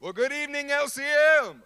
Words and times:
Well, 0.00 0.12
good 0.12 0.32
evening, 0.32 0.68
LCM. 0.68 1.56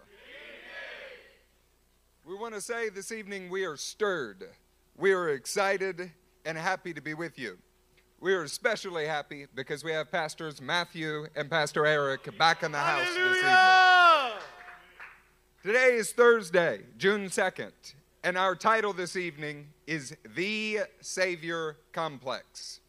We 2.25 2.35
want 2.35 2.55
to 2.55 2.61
say 2.61 2.89
this 2.89 3.11
evening 3.11 3.47
we 3.47 3.63
are 3.63 3.77
stirred. 3.77 4.49
We 4.97 5.11
are 5.11 5.29
excited 5.29 6.11
and 6.43 6.57
happy 6.57 6.95
to 6.95 7.01
be 7.01 7.13
with 7.13 7.37
you. 7.37 7.59
We 8.19 8.33
are 8.33 8.41
especially 8.41 9.05
happy 9.05 9.45
because 9.53 9.83
we 9.83 9.91
have 9.91 10.11
Pastors 10.11 10.59
Matthew 10.59 11.27
and 11.35 11.47
Pastor 11.47 11.85
Eric 11.85 12.35
back 12.39 12.63
in 12.63 12.71
the 12.71 12.79
house 12.79 13.05
this 13.05 13.37
evening. 13.37 14.41
Today 15.61 15.95
is 15.97 16.11
Thursday, 16.11 16.81
June 16.97 17.27
2nd, 17.27 17.71
and 18.23 18.35
our 18.35 18.55
title 18.55 18.93
this 18.93 19.15
evening 19.15 19.67
is 19.85 20.17
The 20.35 20.79
Savior 21.01 21.77
Complex. 21.91 22.79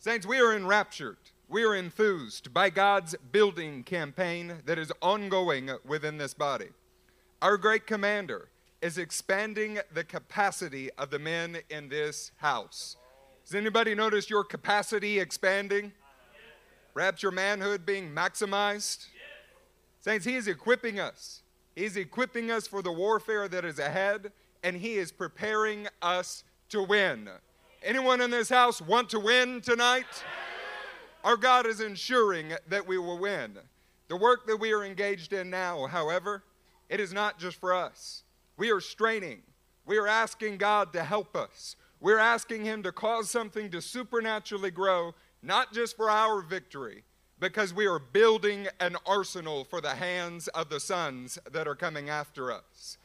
Saints, 0.00 0.26
we 0.26 0.38
are 0.38 0.54
enraptured. 0.54 1.16
We 1.48 1.62
are 1.62 1.76
enthused 1.76 2.52
by 2.52 2.70
God's 2.70 3.14
building 3.30 3.84
campaign 3.84 4.62
that 4.64 4.80
is 4.80 4.90
ongoing 5.00 5.70
within 5.84 6.18
this 6.18 6.34
body. 6.34 6.70
Our 7.40 7.56
great 7.56 7.86
commander 7.86 8.48
is 8.82 8.98
expanding 8.98 9.78
the 9.94 10.02
capacity 10.02 10.90
of 10.98 11.10
the 11.10 11.20
men 11.20 11.58
in 11.70 11.88
this 11.88 12.32
house. 12.38 12.96
Has 13.44 13.54
anybody 13.54 13.94
noticed 13.94 14.28
your 14.28 14.42
capacity 14.42 15.20
expanding? 15.20 15.92
Rapture 16.94 17.30
manhood 17.30 17.86
being 17.86 18.10
maximized? 18.10 19.06
Saints, 20.00 20.24
He 20.24 20.34
is 20.34 20.48
equipping 20.48 20.98
us. 20.98 21.42
He's 21.76 21.96
equipping 21.96 22.50
us 22.50 22.66
for 22.66 22.82
the 22.82 22.90
warfare 22.90 23.46
that 23.46 23.64
is 23.64 23.78
ahead, 23.78 24.32
and 24.64 24.76
He 24.76 24.94
is 24.94 25.12
preparing 25.12 25.86
us 26.02 26.42
to 26.70 26.82
win. 26.82 27.28
Anyone 27.84 28.20
in 28.20 28.32
this 28.32 28.48
house 28.48 28.82
want 28.82 29.10
to 29.10 29.20
win 29.20 29.60
tonight? 29.60 30.06
Our 31.26 31.36
God 31.36 31.66
is 31.66 31.80
ensuring 31.80 32.52
that 32.68 32.86
we 32.86 32.98
will 32.98 33.18
win. 33.18 33.58
The 34.06 34.14
work 34.14 34.46
that 34.46 34.58
we 34.58 34.72
are 34.72 34.84
engaged 34.84 35.32
in 35.32 35.50
now, 35.50 35.88
however, 35.88 36.44
it 36.88 37.00
is 37.00 37.12
not 37.12 37.36
just 37.36 37.58
for 37.58 37.74
us. 37.74 38.22
We 38.56 38.70
are 38.70 38.80
straining. 38.80 39.42
We 39.86 39.98
are 39.98 40.06
asking 40.06 40.58
God 40.58 40.92
to 40.92 41.02
help 41.02 41.34
us. 41.34 41.74
We're 41.98 42.20
asking 42.20 42.64
Him 42.64 42.84
to 42.84 42.92
cause 42.92 43.28
something 43.28 43.70
to 43.70 43.82
supernaturally 43.82 44.70
grow, 44.70 45.16
not 45.42 45.72
just 45.72 45.96
for 45.96 46.08
our 46.08 46.42
victory, 46.42 47.02
because 47.40 47.74
we 47.74 47.88
are 47.88 47.98
building 47.98 48.68
an 48.78 48.94
arsenal 49.04 49.64
for 49.64 49.80
the 49.80 49.96
hands 49.96 50.46
of 50.46 50.68
the 50.68 50.78
sons 50.78 51.40
that 51.50 51.66
are 51.66 51.74
coming 51.74 52.08
after 52.08 52.52
us. 52.52 52.98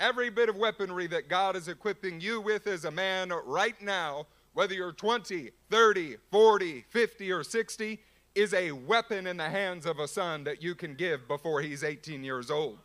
Every 0.00 0.30
bit 0.30 0.48
of 0.48 0.56
weaponry 0.56 1.08
that 1.08 1.28
God 1.28 1.56
is 1.56 1.68
equipping 1.68 2.22
you 2.22 2.40
with 2.40 2.66
as 2.66 2.86
a 2.86 2.90
man 2.90 3.34
right 3.44 3.78
now 3.82 4.28
whether 4.56 4.72
you're 4.72 4.90
20, 4.90 5.50
30, 5.70 6.16
40, 6.30 6.84
50, 6.88 7.30
or 7.30 7.44
60, 7.44 8.00
is 8.34 8.54
a 8.54 8.72
weapon 8.72 9.26
in 9.26 9.36
the 9.36 9.50
hands 9.50 9.84
of 9.84 9.98
a 9.98 10.08
son 10.08 10.44
that 10.44 10.62
you 10.62 10.74
can 10.74 10.94
give 10.94 11.28
before 11.28 11.60
he's 11.60 11.84
18 11.84 12.24
years 12.24 12.50
old. 12.50 12.78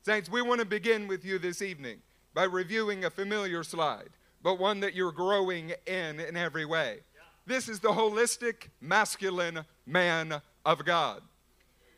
Saints, 0.00 0.30
we 0.30 0.40
want 0.40 0.60
to 0.60 0.66
begin 0.66 1.06
with 1.06 1.22
you 1.22 1.38
this 1.38 1.60
evening 1.60 1.98
by 2.32 2.44
reviewing 2.44 3.04
a 3.04 3.10
familiar 3.10 3.62
slide, 3.62 4.08
but 4.42 4.58
one 4.58 4.80
that 4.80 4.94
you're 4.94 5.12
growing 5.12 5.74
in 5.86 6.20
in 6.20 6.38
every 6.38 6.64
way. 6.64 7.00
This 7.44 7.68
is 7.68 7.80
the 7.80 7.90
holistic, 7.90 8.68
masculine 8.80 9.66
man 9.84 10.40
of 10.64 10.86
God. 10.86 11.20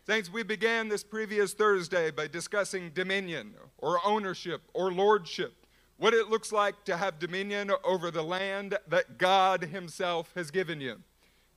Saints, 0.04 0.32
we 0.32 0.42
began 0.42 0.88
this 0.88 1.04
previous 1.04 1.54
Thursday 1.54 2.10
by 2.10 2.26
discussing 2.26 2.90
dominion 2.90 3.54
or 3.78 4.04
ownership 4.04 4.62
or 4.74 4.90
lordship 4.90 5.65
what 5.98 6.14
it 6.14 6.28
looks 6.28 6.52
like 6.52 6.84
to 6.84 6.96
have 6.96 7.18
dominion 7.18 7.70
over 7.84 8.10
the 8.10 8.22
land 8.22 8.76
that 8.88 9.18
God 9.18 9.64
Himself 9.64 10.30
has 10.34 10.50
given 10.50 10.80
you. 10.80 11.00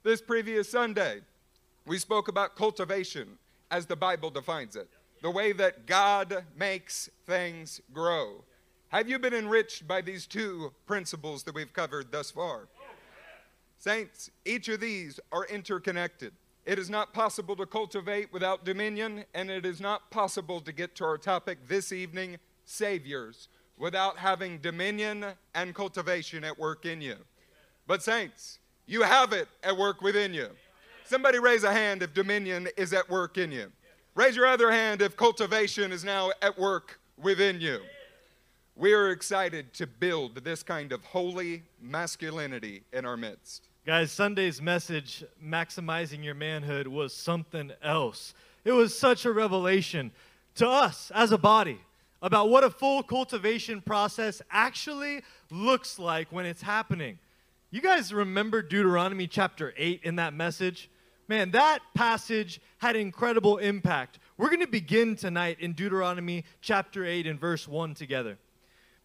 This 0.04 0.22
previous 0.22 0.70
Sunday, 0.70 1.20
we 1.86 1.98
spoke 1.98 2.30
about 2.30 2.56
cultivation 2.56 3.38
as 3.70 3.86
the 3.86 3.96
Bible 3.96 4.30
defines 4.30 4.76
it, 4.76 4.88
the 5.22 5.30
way 5.30 5.52
that 5.52 5.86
God 5.86 6.46
makes 6.56 7.10
things 7.26 7.82
grow. 7.94 8.44
Have 8.90 9.10
you 9.10 9.20
been 9.20 9.34
enriched 9.34 9.88
by 9.88 10.02
these 10.02 10.26
two 10.26 10.72
principles 10.88 11.44
that 11.44 11.54
we've 11.54 11.74
covered 11.74 12.12
thus 12.12 12.32
far? 12.32 12.68
Saints, 13.78 14.32
each 14.46 14.68
of 14.70 14.80
these 14.80 15.20
are 15.32 15.46
interconnected. 15.46 16.34
It 16.66 16.80
is 16.80 16.90
not 16.90 17.14
possible 17.14 17.56
to 17.58 17.66
cultivate 17.66 18.32
without 18.32 18.66
dominion, 18.66 19.26
and 19.34 19.50
it 19.50 19.66
is 19.66 19.80
not 19.80 20.10
possible 20.12 20.62
to 20.62 20.72
get 20.72 20.96
to 20.96 21.06
our 21.06 21.18
topic 21.18 21.60
this 21.68 21.92
evening 21.92 22.38
saviors 22.66 23.48
without 23.80 24.18
having 24.18 24.60
dominion 24.60 25.26
and 25.56 25.74
cultivation 25.74 26.44
at 26.44 26.60
work 26.60 26.86
in 26.86 27.02
you. 27.02 27.16
But, 27.88 28.04
saints, 28.04 28.60
you 28.86 29.02
have 29.02 29.34
it 29.34 29.48
at 29.64 29.76
work 29.76 30.02
within 30.02 30.34
you. 30.34 30.50
Somebody 31.06 31.40
raise 31.40 31.64
a 31.64 31.74
hand 31.74 32.04
if 32.04 32.14
dominion 32.14 32.68
is 32.78 32.94
at 32.94 33.10
work 33.10 33.40
in 33.40 33.52
you. 33.52 33.72
Raise 34.14 34.36
your 34.36 34.46
other 34.46 34.70
hand 34.70 35.02
if 35.02 35.16
cultivation 35.16 35.92
is 35.92 36.04
now 36.04 36.30
at 36.42 36.60
work 36.60 37.00
within 37.18 37.60
you. 37.62 37.80
We 38.76 38.94
are 38.94 39.10
excited 39.10 39.74
to 39.76 39.88
build 39.88 40.44
this 40.44 40.62
kind 40.62 40.92
of 40.92 41.04
holy 41.04 41.64
masculinity 41.82 42.84
in 42.94 43.06
our 43.06 43.18
midst. 43.18 43.70
Guys, 43.86 44.12
Sunday's 44.12 44.62
message, 44.62 45.24
Maximizing 45.44 46.24
Your 46.24 46.36
Manhood, 46.36 46.88
was 46.88 47.14
something 47.14 47.72
else. 47.82 48.34
It 48.64 48.72
was 48.72 48.98
such 48.98 49.26
a 49.26 49.32
revelation 49.32 50.12
to 50.56 50.68
us 50.70 51.12
as 51.16 51.32
a 51.32 51.38
body 51.38 51.80
about 52.22 52.50
what 52.50 52.64
a 52.64 52.70
full 52.70 53.04
cultivation 53.04 53.82
process 53.82 54.42
actually 54.52 55.22
looks 55.50 56.00
like 56.00 56.32
when 56.32 56.46
it's 56.46 56.62
happening. 56.62 57.20
You 57.72 57.82
guys 57.82 58.14
remember 58.14 58.62
Deuteronomy 58.62 59.28
chapter 59.28 59.74
8 59.78 60.02
in 60.04 60.16
that 60.18 60.34
message? 60.34 60.90
Man, 61.28 61.52
that 61.52 61.80
passage 61.94 62.60
had 62.80 62.96
incredible 62.96 63.58
impact. 63.58 64.18
We're 64.38 64.50
going 64.50 64.62
to 64.62 64.68
begin 64.68 65.16
tonight 65.16 65.58
in 65.60 65.74
Deuteronomy 65.74 66.46
chapter 66.62 67.06
8 67.06 67.28
and 67.28 67.40
verse 67.40 67.68
1 67.68 67.94
together. 67.94 68.40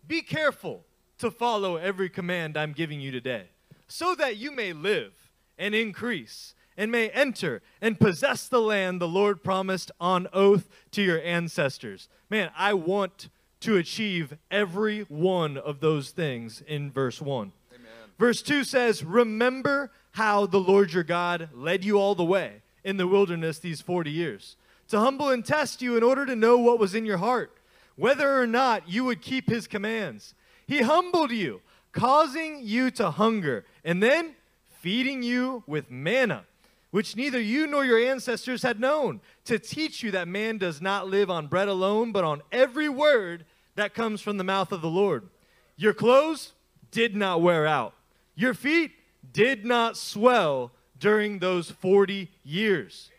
Be 0.07 0.23
careful 0.23 0.85
to 1.19 1.31
follow 1.31 1.77
every 1.77 2.09
command 2.09 2.57
I'm 2.57 2.73
giving 2.73 3.01
you 3.01 3.11
today, 3.11 3.45
so 3.87 4.15
that 4.15 4.37
you 4.37 4.51
may 4.51 4.73
live 4.73 5.13
and 5.59 5.75
increase 5.75 6.54
and 6.77 6.91
may 6.91 7.09
enter 7.11 7.63
and 7.81 8.01
possess 8.01 8.49
the 8.49 8.61
land 8.61 9.01
the 9.01 9.09
Lord 9.09 9.43
promised 9.43 9.91
on 10.01 10.29
oath 10.33 10.69
to 10.93 11.03
your 11.03 11.21
ancestors. 11.23 12.09
Man, 12.31 12.51
I 12.57 12.75
want 12.75 13.29
to 13.61 13.77
achieve 13.77 14.37
every 14.51 15.03
one 15.03 15.57
of 15.57 15.81
those 15.81 16.11
things 16.11 16.63
in 16.67 16.91
verse 16.91 17.21
1. 17.21 17.53
Amen. 17.75 17.91
Verse 18.19 18.43
2 18.43 18.65
says, 18.65 19.05
Remember 19.05 19.91
how 20.13 20.47
the 20.47 20.61
Lord 20.61 20.93
your 20.93 21.05
God 21.05 21.49
led 21.55 21.85
you 21.85 21.99
all 21.99 22.15
the 22.15 22.25
way 22.25 22.63
in 22.85 22.97
the 22.97 23.07
wilderness 23.07 23.59
these 23.59 23.81
40 23.81 24.11
years, 24.11 24.57
to 24.89 25.01
humble 25.01 25.31
and 25.31 25.45
test 25.45 25.81
you 25.81 25.97
in 25.97 26.03
order 26.03 26.27
to 26.27 26.37
know 26.37 26.59
what 26.59 26.79
was 26.79 26.95
in 26.95 27.07
your 27.07 27.17
heart, 27.17 27.57
whether 27.97 28.39
or 28.39 28.47
not 28.47 28.89
you 28.89 29.05
would 29.05 29.23
keep 29.23 29.49
his 29.49 29.67
commands. 29.67 30.35
He 30.67 30.83
humbled 30.83 31.31
you, 31.31 31.63
causing 31.93 32.61
you 32.63 32.91
to 32.93 33.11
hunger, 33.13 33.65
and 33.83 34.03
then 34.03 34.35
feeding 34.81 35.23
you 35.23 35.65
with 35.67 35.91
manna 35.91 36.45
which 36.95 37.17
neither 37.17 37.41
you 37.41 37.67
nor 37.67 37.85
your 37.85 37.99
ancestors 37.99 38.63
had 38.63 38.79
known, 38.79 39.21
to 39.45 39.59
teach 39.59 40.05
you 40.05 40.13
that 40.13 40.29
man 40.29 40.59
does 40.59 40.81
not 40.81 41.09
live 41.09 41.29
on 41.29 41.49
bread 41.49 41.67
alone, 41.67 42.13
but 42.13 42.23
on 42.23 42.41
every 42.53 42.89
word 42.89 43.45
that 43.75 43.95
comes 43.95 44.21
from 44.21 44.37
the 44.37 44.45
mouth 44.45 44.71
of 44.71 44.81
the 44.81 44.89
Lord. 44.89 45.29
Your 45.77 45.93
clothes 45.93 46.53
did 46.93 47.17
not 47.17 47.43
wear 47.43 47.67
out, 47.67 47.95
your 48.37 48.55
feet 48.55 48.93
did 49.33 49.65
not 49.65 49.97
swell 49.97 50.71
during 51.01 51.41
those 51.41 51.69
40 51.69 52.31
years. 52.45 53.11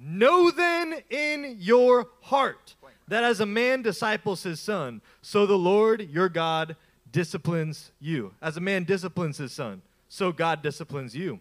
Amen. 0.00 0.18
Know 0.18 0.50
then 0.50 1.02
in 1.10 1.58
your 1.60 2.08
heart 2.22 2.74
that 3.08 3.22
as 3.22 3.38
a 3.38 3.44
man 3.44 3.82
disciples 3.82 4.44
his 4.44 4.60
son, 4.60 5.02
so 5.20 5.44
the 5.44 5.58
Lord 5.58 6.08
your 6.08 6.30
God 6.30 6.74
disciplines 7.12 7.90
you. 8.00 8.32
As 8.40 8.56
a 8.56 8.62
man 8.62 8.84
disciplines 8.84 9.36
his 9.36 9.52
son, 9.52 9.82
so 10.08 10.32
God 10.32 10.62
disciplines 10.62 11.14
you. 11.14 11.38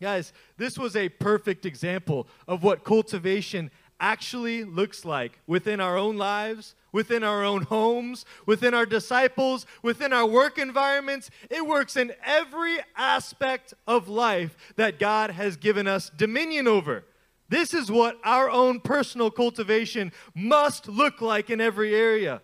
Guys, 0.00 0.32
this 0.56 0.78
was 0.78 0.96
a 0.96 1.08
perfect 1.08 1.64
example 1.64 2.26
of 2.48 2.62
what 2.62 2.84
cultivation 2.84 3.70
actually 4.00 4.64
looks 4.64 5.04
like 5.04 5.40
within 5.46 5.80
our 5.80 5.96
own 5.96 6.16
lives, 6.16 6.74
within 6.92 7.22
our 7.22 7.44
own 7.44 7.62
homes, 7.62 8.24
within 8.44 8.74
our 8.74 8.86
disciples, 8.86 9.66
within 9.82 10.12
our 10.12 10.26
work 10.26 10.58
environments. 10.58 11.30
It 11.48 11.66
works 11.66 11.96
in 11.96 12.12
every 12.24 12.78
aspect 12.96 13.72
of 13.86 14.08
life 14.08 14.56
that 14.76 14.98
God 14.98 15.30
has 15.30 15.56
given 15.56 15.86
us 15.86 16.10
dominion 16.10 16.66
over. 16.66 17.04
This 17.48 17.72
is 17.72 17.90
what 17.90 18.18
our 18.24 18.50
own 18.50 18.80
personal 18.80 19.30
cultivation 19.30 20.12
must 20.34 20.88
look 20.88 21.20
like 21.20 21.50
in 21.50 21.60
every 21.60 21.94
area. 21.94 22.42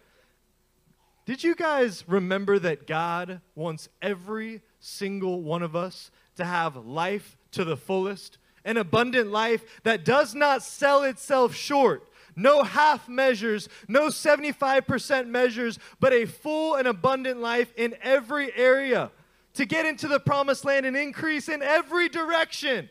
Did 1.27 1.43
you 1.45 1.55
guys 1.55 2.05
remember 2.07 2.59
that 2.59 2.87
God 2.87 3.41
wants 3.55 3.89
every 4.01 4.63
single 4.79 5.43
one 5.43 5.63
of 5.63 5.77
us 5.77 6.11
to 6.37 6.45
have 6.45 6.77
life 6.77 7.37
to 7.53 7.65
the 7.65 7.77
fullest, 7.77 8.39
an 8.65 8.77
abundant 8.77 9.31
life 9.31 9.65
that 9.83 10.05
does 10.05 10.35
not 10.35 10.63
sell 10.63 11.03
itself 11.03 11.55
short. 11.55 12.07
No 12.37 12.63
half 12.63 13.09
measures, 13.09 13.69
no 13.89 14.09
75% 14.09 15.27
measures, 15.27 15.79
but 15.99 16.13
a 16.13 16.27
full 16.27 16.77
and 16.77 16.87
abundant 16.87 17.41
life 17.41 17.73
in 17.77 17.97
every 18.03 18.55
area. 18.57 19.11
To 19.55 19.65
get 19.67 19.85
into 19.85 20.07
the 20.07 20.21
promised 20.21 20.65
land 20.65 20.87
and 20.87 20.97
increase 20.97 21.49
in 21.49 21.61
every 21.63 22.09
direction. 22.09 22.89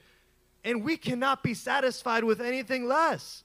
and 0.64 0.84
we 0.84 0.98
cannot 0.98 1.42
be 1.42 1.54
satisfied 1.54 2.24
with 2.26 2.42
anything 2.42 2.86
less. 2.86 3.44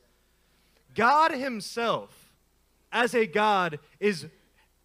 God 0.95 1.31
Himself, 1.31 2.33
as 2.91 3.15
a 3.15 3.27
God, 3.27 3.79
is 4.01 4.27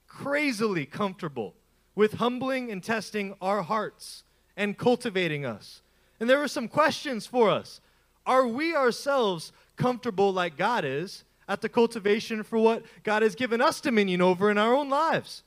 crazily 0.07 0.85
comfortable 0.85 1.55
with 1.95 2.13
humbling 2.13 2.71
and 2.71 2.83
testing 2.83 3.35
our 3.41 3.63
hearts 3.63 4.23
and 4.55 4.77
cultivating 4.77 5.45
us. 5.45 5.81
And 6.19 6.29
there 6.29 6.39
were 6.39 6.47
some 6.47 6.67
questions 6.67 7.25
for 7.25 7.49
us. 7.49 7.81
Are 8.25 8.45
we 8.45 8.75
ourselves 8.75 9.51
comfortable 9.77 10.33
like 10.33 10.57
God 10.57 10.85
is 10.85 11.23
at 11.47 11.61
the 11.61 11.69
cultivation 11.69 12.43
for 12.43 12.59
what 12.59 12.83
God 13.03 13.23
has 13.23 13.35
given 13.35 13.61
us 13.61 13.81
dominion 13.81 14.21
over 14.21 14.51
in 14.51 14.57
our 14.57 14.73
own 14.73 14.89
lives? 14.89 15.43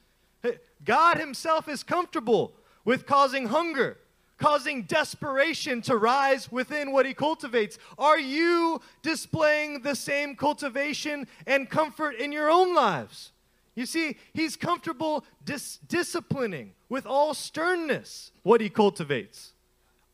God 0.85 1.19
Himself 1.19 1.69
is 1.69 1.83
comfortable 1.83 2.55
with 2.85 3.07
causing 3.07 3.47
hunger, 3.47 3.99
causing 4.39 4.83
desperation 4.83 5.81
to 5.83 5.97
rise 5.97 6.51
within 6.51 6.91
what 6.91 7.07
He 7.07 7.15
cultivates. 7.15 7.79
Are 7.99 8.19
you 8.19 8.81
displaying 9.03 9.83
the 9.83 9.95
same 9.95 10.35
cultivation 10.35 11.29
and 11.47 11.71
comfort 11.71 12.17
in 12.17 12.33
your 12.33 12.51
own 12.51 12.75
lives? 12.75 13.31
You 13.75 13.87
see, 13.87 14.17
He's 14.33 14.57
comfortable 14.57 15.25
dis- 15.45 15.79
disciplining 15.87 16.73
with 16.89 17.07
all 17.07 17.35
sternness 17.35 18.33
what 18.43 18.61
He 18.61 18.69
cultivates. 18.69 19.52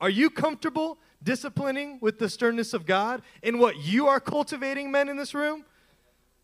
Are 0.01 0.11
you 0.11 0.31
comfortable 0.31 0.99
disciplining 1.23 1.99
with 2.01 2.19
the 2.19 2.29
sternness 2.29 2.73
of 2.73 2.87
God 2.87 3.23
in 3.43 3.59
what 3.59 3.77
you 3.79 4.07
are 4.07 4.21
cultivating, 4.21 4.91
men 4.91 5.09
in 5.09 5.17
this 5.17 5.35
room? 5.35 5.65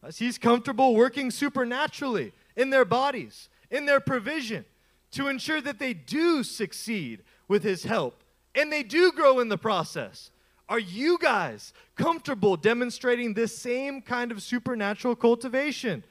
As 0.03 0.19
He's 0.19 0.39
comfortable 0.39 0.95
working 0.95 1.31
supernaturally 1.31 2.33
in 2.57 2.71
their 2.71 2.85
bodies, 2.85 3.49
in 3.71 3.87
their 3.87 4.01
provision, 4.01 4.65
to 5.13 5.29
ensure 5.29 5.61
that 5.61 5.79
they 5.79 5.95
do 5.95 6.43
succeed 6.43 7.23
with 7.47 7.63
His 7.63 7.85
help 7.85 8.23
and 8.55 8.73
they 8.73 8.83
do 8.83 9.13
grow 9.13 9.41
in 9.41 9.49
the 9.49 9.59
process. 9.59 10.31
Are 10.69 10.79
you 10.79 11.19
guys 11.19 11.73
comfortable 11.97 12.57
demonstrating 12.57 13.35
this 13.35 13.57
same 13.57 14.01
kind 14.01 14.33
of 14.33 14.43
supernatural 14.43 15.17
cultivation? 15.17 16.05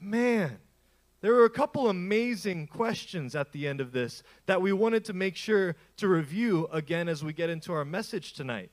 Man, 0.00 0.58
there 1.26 1.34
were 1.34 1.44
a 1.44 1.50
couple 1.50 1.90
amazing 1.90 2.68
questions 2.68 3.34
at 3.34 3.50
the 3.50 3.66
end 3.66 3.80
of 3.80 3.90
this 3.90 4.22
that 4.46 4.62
we 4.62 4.72
wanted 4.72 5.04
to 5.06 5.12
make 5.12 5.34
sure 5.34 5.74
to 5.96 6.06
review 6.06 6.68
again 6.70 7.08
as 7.08 7.24
we 7.24 7.32
get 7.32 7.50
into 7.50 7.72
our 7.72 7.84
message 7.84 8.34
tonight. 8.34 8.70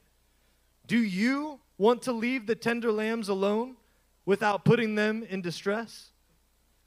Do 0.85 0.99
you 0.99 1.61
want 1.79 2.03
to 2.03 2.11
leave 2.11 2.45
the 2.45 2.53
tender 2.53 2.91
lambs 2.91 3.27
alone 3.27 3.77
without 4.27 4.65
putting 4.65 4.93
them 4.93 5.25
in 5.27 5.41
distress? 5.41 6.11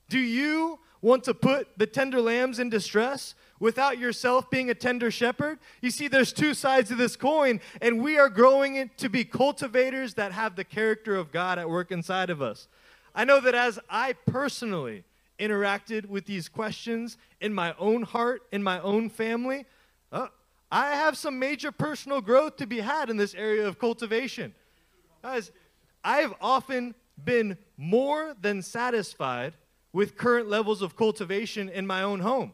Do 0.08 0.20
you 0.20 0.78
want 1.02 1.24
to 1.24 1.34
put 1.34 1.76
the 1.76 1.86
tender 1.88 2.20
lambs 2.20 2.60
in 2.60 2.70
distress 2.70 3.34
without 3.58 3.98
yourself 3.98 4.48
being 4.48 4.70
a 4.70 4.74
tender 4.74 5.10
shepherd? 5.10 5.58
You 5.80 5.90
see, 5.90 6.06
there's 6.06 6.32
two 6.32 6.54
sides 6.54 6.92
of 6.92 6.98
this 6.98 7.16
coin, 7.16 7.60
and 7.82 8.00
we 8.00 8.20
are 8.20 8.28
growing 8.28 8.76
it 8.76 8.96
to 8.98 9.08
be 9.08 9.24
cultivators 9.24 10.14
that 10.14 10.30
have 10.30 10.54
the 10.54 10.62
character 10.62 11.16
of 11.16 11.32
God 11.32 11.58
at 11.58 11.68
work 11.68 11.90
inside 11.90 12.30
of 12.30 12.40
us. 12.40 12.68
I 13.16 13.24
know 13.24 13.40
that 13.40 13.56
as 13.56 13.80
I 13.90 14.12
personally 14.12 15.02
interacted 15.38 16.06
with 16.06 16.26
these 16.26 16.48
questions 16.48 17.16
in 17.40 17.52
my 17.52 17.74
own 17.78 18.02
heart, 18.02 18.42
in 18.52 18.62
my 18.62 18.80
own 18.80 19.10
family, 19.10 19.66
uh, 20.12 20.28
I 20.70 20.96
have 20.96 21.16
some 21.16 21.38
major 21.38 21.70
personal 21.70 22.20
growth 22.20 22.56
to 22.56 22.66
be 22.66 22.80
had 22.80 23.10
in 23.10 23.16
this 23.16 23.34
area 23.34 23.66
of 23.66 23.78
cultivation. 23.78 24.54
Guys, 25.22 25.52
I've 26.02 26.34
often 26.40 26.94
been 27.22 27.56
more 27.76 28.34
than 28.40 28.62
satisfied 28.62 29.54
with 29.92 30.16
current 30.16 30.48
levels 30.48 30.82
of 30.82 30.96
cultivation 30.96 31.68
in 31.68 31.86
my 31.86 32.02
own 32.02 32.20
home, 32.20 32.52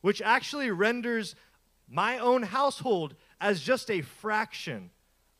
which 0.00 0.20
actually 0.22 0.70
renders 0.70 1.36
my 1.88 2.18
own 2.18 2.42
household 2.42 3.14
as 3.40 3.60
just 3.60 3.90
a 3.90 4.00
fraction 4.00 4.90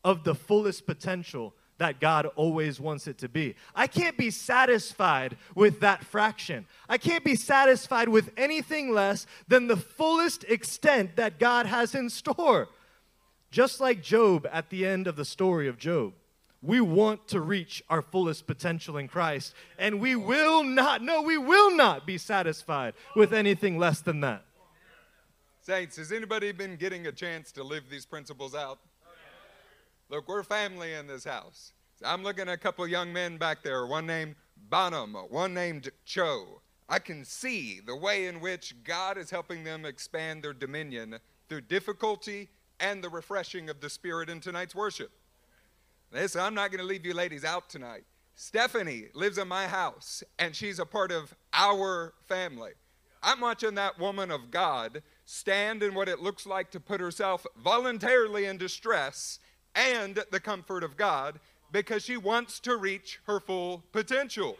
of 0.03 0.23
the 0.23 0.35
fullest 0.35 0.85
potential 0.85 1.53
that 1.81 1.99
God 1.99 2.27
always 2.35 2.79
wants 2.79 3.07
it 3.07 3.17
to 3.17 3.27
be. 3.27 3.55
I 3.73 3.87
can't 3.87 4.15
be 4.15 4.29
satisfied 4.29 5.35
with 5.55 5.79
that 5.79 6.03
fraction. 6.03 6.67
I 6.87 6.99
can't 6.99 7.23
be 7.23 7.35
satisfied 7.35 8.07
with 8.07 8.29
anything 8.37 8.93
less 8.93 9.25
than 9.47 9.65
the 9.65 9.77
fullest 9.77 10.43
extent 10.43 11.15
that 11.15 11.39
God 11.39 11.65
has 11.65 11.95
in 11.95 12.11
store. 12.11 12.69
Just 13.49 13.79
like 13.79 14.03
Job 14.03 14.47
at 14.51 14.69
the 14.69 14.85
end 14.85 15.07
of 15.07 15.15
the 15.15 15.25
story 15.25 15.67
of 15.67 15.79
Job. 15.79 16.13
We 16.61 16.81
want 16.81 17.27
to 17.29 17.41
reach 17.41 17.81
our 17.89 18.03
fullest 18.03 18.45
potential 18.45 18.97
in 18.97 19.07
Christ, 19.07 19.55
and 19.79 19.99
we 19.99 20.15
will 20.15 20.61
not, 20.61 21.01
no, 21.01 21.23
we 21.23 21.39
will 21.39 21.75
not 21.75 22.05
be 22.05 22.19
satisfied 22.19 22.93
with 23.15 23.33
anything 23.33 23.79
less 23.79 24.01
than 24.01 24.21
that. 24.21 24.45
Saints, 25.61 25.97
has 25.97 26.11
anybody 26.11 26.51
been 26.51 26.75
getting 26.75 27.07
a 27.07 27.11
chance 27.11 27.51
to 27.53 27.63
live 27.63 27.85
these 27.89 28.05
principles 28.05 28.53
out? 28.53 28.77
Look, 30.11 30.27
we're 30.27 30.43
family 30.43 30.91
in 30.91 31.07
this 31.07 31.23
house. 31.23 31.71
I'm 32.03 32.21
looking 32.21 32.49
at 32.49 32.53
a 32.53 32.57
couple 32.57 32.85
young 32.85 33.13
men 33.13 33.37
back 33.37 33.63
there, 33.63 33.87
one 33.87 34.05
named 34.05 34.35
Bonham, 34.69 35.13
one 35.29 35.53
named 35.53 35.89
Cho. 36.03 36.59
I 36.89 36.99
can 36.99 37.23
see 37.23 37.79
the 37.79 37.95
way 37.95 38.25
in 38.25 38.41
which 38.41 38.75
God 38.83 39.17
is 39.17 39.29
helping 39.29 39.63
them 39.63 39.85
expand 39.85 40.43
their 40.43 40.51
dominion 40.51 41.17
through 41.47 41.61
difficulty 41.61 42.49
and 42.81 43.01
the 43.01 43.07
refreshing 43.07 43.69
of 43.69 43.79
the 43.79 43.89
Spirit 43.89 44.29
in 44.29 44.41
tonight's 44.41 44.75
worship. 44.75 45.11
Listen, 46.11 46.41
I'm 46.41 46.55
not 46.55 46.71
going 46.71 46.81
to 46.81 46.85
leave 46.85 47.05
you 47.05 47.13
ladies 47.13 47.45
out 47.45 47.69
tonight. 47.69 48.03
Stephanie 48.35 49.05
lives 49.13 49.37
in 49.37 49.47
my 49.47 49.65
house, 49.65 50.23
and 50.37 50.53
she's 50.53 50.79
a 50.79 50.85
part 50.85 51.13
of 51.13 51.33
our 51.53 52.15
family. 52.27 52.71
I'm 53.23 53.39
watching 53.39 53.75
that 53.75 53.97
woman 53.97 54.29
of 54.29 54.51
God 54.51 55.03
stand 55.23 55.81
in 55.81 55.93
what 55.93 56.09
it 56.09 56.19
looks 56.19 56.45
like 56.45 56.69
to 56.71 56.81
put 56.81 56.99
herself 56.99 57.47
voluntarily 57.63 58.43
in 58.43 58.57
distress 58.57 59.39
and 59.75 60.19
the 60.31 60.39
comfort 60.39 60.83
of 60.83 60.97
God 60.97 61.39
because 61.71 62.03
she 62.03 62.17
wants 62.17 62.59
to 62.61 62.75
reach 62.75 63.19
her 63.25 63.39
full 63.39 63.83
potential. 63.91 64.57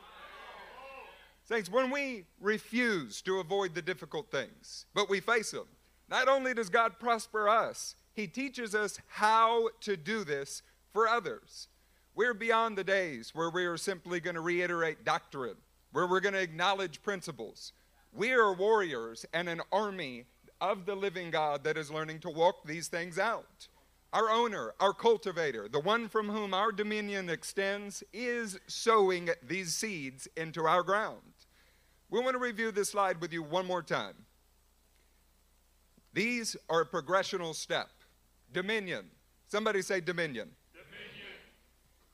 Saints, 1.44 1.70
when 1.70 1.92
we 1.92 2.26
refuse 2.40 3.22
to 3.24 3.40
avoid 3.40 3.76
the 3.76 3.82
difficult 3.82 4.32
things, 4.32 4.86
but 4.94 5.10
we 5.10 5.20
face 5.20 5.52
them, 5.52 5.68
not 6.10 6.28
only 6.28 6.54
does 6.54 6.70
God 6.70 7.00
prosper 7.00 7.50
us, 7.50 7.96
He 8.14 8.28
teaches 8.28 8.74
us 8.74 9.00
how 9.08 9.70
to 9.82 9.98
do 9.98 10.24
this 10.24 10.62
for 10.94 11.08
others. 11.08 11.68
We're 12.16 12.34
beyond 12.34 12.78
the 12.78 12.84
days 12.84 13.32
where 13.34 13.50
we 13.50 13.66
are 13.66 13.78
simply 13.78 14.20
going 14.20 14.36
to 14.36 14.42
reiterate 14.42 15.06
doctrine, 15.06 15.56
where 15.92 16.08
we're 16.08 16.20
going 16.20 16.34
to 16.34 16.42
acknowledge 16.42 17.02
principles. 17.02 17.74
We 18.14 18.34
are 18.34 18.54
warriors 18.54 19.26
and 19.34 19.48
an 19.48 19.62
army 19.72 20.26
of 20.60 20.86
the 20.86 20.96
living 20.96 21.32
God 21.32 21.64
that 21.64 21.78
is 21.78 21.90
learning 21.90 22.20
to 22.20 22.30
walk 22.30 22.66
these 22.66 22.88
things 22.88 23.18
out. 23.18 23.68
Our 24.14 24.30
owner, 24.30 24.74
our 24.80 24.94
cultivator, 24.94 25.70
the 25.70 25.80
one 25.80 26.10
from 26.10 26.28
whom 26.28 26.54
our 26.54 26.74
dominion 26.74 27.30
extends, 27.30 28.04
is 28.12 28.60
sowing 28.68 29.30
these 29.42 29.74
seeds 29.74 30.28
into 30.36 30.66
our 30.66 30.84
ground. 30.84 31.22
We 32.10 32.20
want 32.20 32.34
to 32.34 32.40
review 32.40 32.72
this 32.72 32.90
slide 32.90 33.22
with 33.22 33.32
you 33.32 33.42
one 33.42 33.66
more 33.66 33.82
time. 33.82 34.16
These 36.14 36.58
are 36.70 36.82
a 36.82 36.86
progressional 36.86 37.56
step. 37.56 37.88
Dominion. 38.52 39.06
Somebody 39.48 39.82
say 39.82 40.02
dominion. 40.02 40.50
Dominion. 40.74 41.32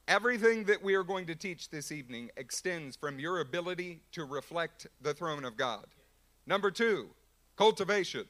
Everything 0.07 0.65
that 0.65 0.83
we 0.83 0.93
are 0.93 1.03
going 1.03 1.25
to 1.25 1.35
teach 1.35 1.71
this 1.71 1.91
evening 1.91 2.29
extends 2.37 2.95
from 2.95 3.19
your 3.19 3.39
ability 3.39 4.01
to 4.11 4.23
reflect 4.23 4.85
the 5.01 5.15
throne 5.15 5.43
of 5.43 5.57
God. 5.57 5.87
Number 6.45 6.69
two, 6.69 7.07
cultivation. 7.55 8.25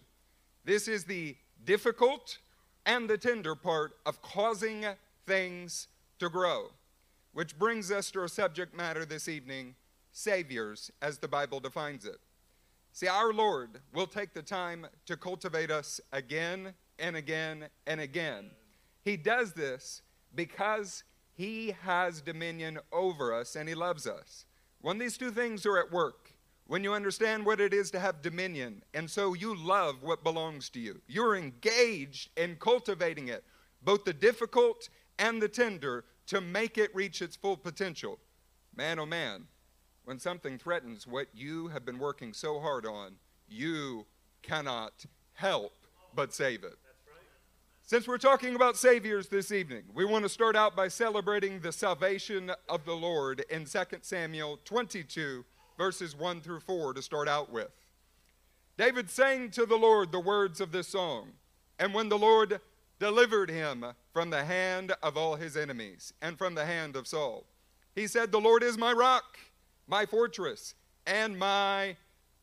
This 0.63 0.87
is 0.87 1.03
the 1.03 1.35
difficult 1.65 2.37
and 2.87 3.09
the 3.09 3.17
tender 3.17 3.53
part 3.53 3.97
of 4.05 4.21
causing 4.21 4.85
things 5.27 5.89
to 6.17 6.29
grow. 6.29 6.69
Which 7.33 7.59
brings 7.59 7.91
us 7.91 8.09
to 8.11 8.21
our 8.21 8.27
subject 8.29 8.75
matter 8.75 9.05
this 9.05 9.27
evening 9.27 9.75
saviors, 10.11 10.89
as 11.01 11.19
the 11.19 11.27
Bible 11.27 11.59
defines 11.59 12.05
it. 12.05 12.17
See, 12.93 13.07
our 13.07 13.31
Lord 13.31 13.81
will 13.93 14.07
take 14.07 14.33
the 14.33 14.41
time 14.41 14.87
to 15.05 15.15
cultivate 15.15 15.69
us 15.69 16.01
again 16.11 16.73
and 16.97 17.15
again 17.15 17.67
and 17.85 18.01
again. 18.01 18.49
He 19.03 19.17
does 19.17 19.53
this 19.53 20.01
because 20.33 21.03
He 21.35 21.75
has 21.83 22.21
dominion 22.21 22.79
over 22.91 23.35
us 23.35 23.55
and 23.55 23.69
He 23.69 23.75
loves 23.75 24.07
us. 24.07 24.45
When 24.81 24.97
these 24.97 25.17
two 25.17 25.29
things 25.29 25.65
are 25.67 25.77
at 25.77 25.91
work, 25.91 26.26
when 26.67 26.83
you 26.83 26.93
understand 26.93 27.45
what 27.45 27.61
it 27.61 27.73
is 27.73 27.89
to 27.91 27.99
have 27.99 28.21
dominion, 28.21 28.83
and 28.93 29.09
so 29.09 29.33
you 29.33 29.55
love 29.55 30.03
what 30.03 30.23
belongs 30.23 30.69
to 30.69 30.79
you. 30.79 31.01
You're 31.07 31.35
engaged 31.35 32.29
in 32.37 32.57
cultivating 32.57 33.29
it, 33.29 33.43
both 33.81 34.03
the 34.03 34.13
difficult 34.13 34.89
and 35.17 35.41
the 35.41 35.47
tender, 35.47 36.03
to 36.27 36.41
make 36.41 36.77
it 36.77 36.93
reach 36.93 37.21
its 37.21 37.37
full 37.37 37.55
potential. 37.55 38.19
Man, 38.75 38.99
oh 38.99 39.05
man, 39.05 39.45
when 40.03 40.19
something 40.19 40.57
threatens 40.57 41.07
what 41.07 41.27
you 41.33 41.69
have 41.69 41.85
been 41.85 41.99
working 41.99 42.33
so 42.33 42.59
hard 42.59 42.85
on, 42.85 43.13
you 43.47 44.05
cannot 44.41 45.05
help 45.33 45.73
but 46.13 46.33
save 46.33 46.65
it. 46.65 46.75
Since 47.83 48.05
we're 48.05 48.17
talking 48.17 48.55
about 48.55 48.75
saviors 48.75 49.29
this 49.29 49.53
evening, 49.53 49.83
we 49.93 50.03
want 50.03 50.25
to 50.25 50.29
start 50.29 50.57
out 50.57 50.75
by 50.75 50.89
celebrating 50.89 51.61
the 51.61 51.71
salvation 51.71 52.51
of 52.67 52.83
the 52.83 52.95
Lord 52.95 53.45
in 53.49 53.63
2 53.63 53.79
Samuel 54.01 54.59
22 54.65 55.45
verses 55.77 56.15
1 56.15 56.41
through 56.41 56.59
4 56.61 56.93
to 56.93 57.01
start 57.01 57.27
out 57.27 57.51
with. 57.51 57.71
David 58.77 59.09
sang 59.09 59.49
to 59.51 59.65
the 59.65 59.75
Lord 59.75 60.11
the 60.11 60.19
words 60.19 60.61
of 60.61 60.71
this 60.71 60.87
song. 60.87 61.29
And 61.79 61.93
when 61.93 62.09
the 62.09 62.17
Lord 62.17 62.59
delivered 62.99 63.49
him 63.49 63.85
from 64.11 64.29
the 64.29 64.43
hand 64.43 64.93
of 65.03 65.17
all 65.17 65.35
his 65.35 65.55
enemies 65.55 66.13
and 66.21 66.37
from 66.37 66.55
the 66.55 66.65
hand 66.65 66.95
of 66.95 67.07
Saul. 67.07 67.45
He 67.95 68.07
said, 68.07 68.31
The 68.31 68.39
Lord 68.39 68.63
is 68.63 68.77
my 68.77 68.91
rock, 68.91 69.37
my 69.87 70.05
fortress, 70.05 70.75
and 71.05 71.37
my 71.37 71.95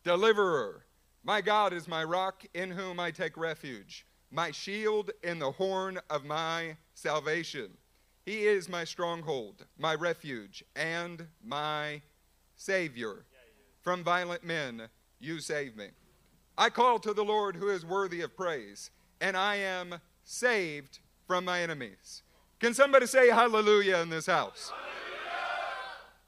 deliverer. 0.03 0.85
My 1.23 1.41
God 1.41 1.73
is 1.73 1.87
my 1.87 2.03
rock 2.03 2.43
in 2.53 2.71
whom 2.71 2.99
I 2.99 3.11
take 3.11 3.35
refuge, 3.35 4.05
my 4.31 4.51
shield 4.51 5.11
in 5.23 5.39
the 5.39 5.51
horn 5.51 5.99
of 6.09 6.23
my 6.23 6.77
salvation. 6.93 7.71
He 8.25 8.45
is 8.45 8.69
my 8.69 8.83
stronghold, 8.83 9.65
my 9.77 9.95
refuge, 9.95 10.63
and 10.75 11.27
my 11.43 12.01
Savior. 12.55 13.25
From 13.81 14.03
violent 14.03 14.43
men 14.43 14.89
you 15.19 15.39
save 15.39 15.75
me. 15.75 15.89
I 16.57 16.69
call 16.69 16.99
to 16.99 17.13
the 17.13 17.23
Lord 17.23 17.55
who 17.55 17.69
is 17.69 17.85
worthy 17.85 18.21
of 18.21 18.35
praise, 18.35 18.89
and 19.19 19.35
I 19.35 19.57
am 19.57 19.95
saved 20.23 20.99
from 21.27 21.45
my 21.45 21.61
enemies. 21.61 22.23
Can 22.59 22.73
somebody 22.73 23.05
say 23.05 23.29
hallelujah 23.29 23.97
in 23.97 24.09
this 24.09 24.25
house? 24.25 24.71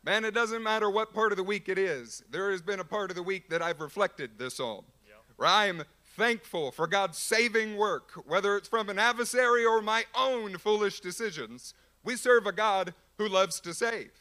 Man, 0.03 0.24
it 0.24 0.34
doesn't 0.34 0.63
matter 0.63 0.89
what 0.89 1.13
part 1.13 1.31
of 1.31 1.38
the 1.38 1.43
week 1.43 1.67
it 1.67 1.77
is. 1.77 2.24
There 2.29 2.51
has 2.51 2.62
been 2.62 2.79
a 2.79 2.86
part 2.86 3.10
of 3.10 3.15
the 3.15 3.24
week 3.24 3.50
that 3.50 3.62
I've 3.62 3.81
reflected 3.81 4.38
this 4.38 4.60
on, 4.60 4.84
where 5.36 5.50
I 5.50 5.65
am 5.65 5.84
thankful 6.15 6.72
for 6.72 6.88
God's 6.88 7.17
saving 7.17 7.77
work, 7.77 8.12
whether 8.25 8.57
it's 8.57 8.69
from 8.69 8.89
an 8.89 9.00
adversary 9.00 9.65
or 9.65 9.81
my 9.81 10.05
own 10.15 10.57
foolish 10.57 11.00
decisions. 11.00 11.74
We 12.03 12.15
serve 12.15 12.48
a 12.48 12.51
God 12.51 12.93
who 13.17 13.27
loves 13.27 13.60
to 13.62 13.74
save. 13.74 14.12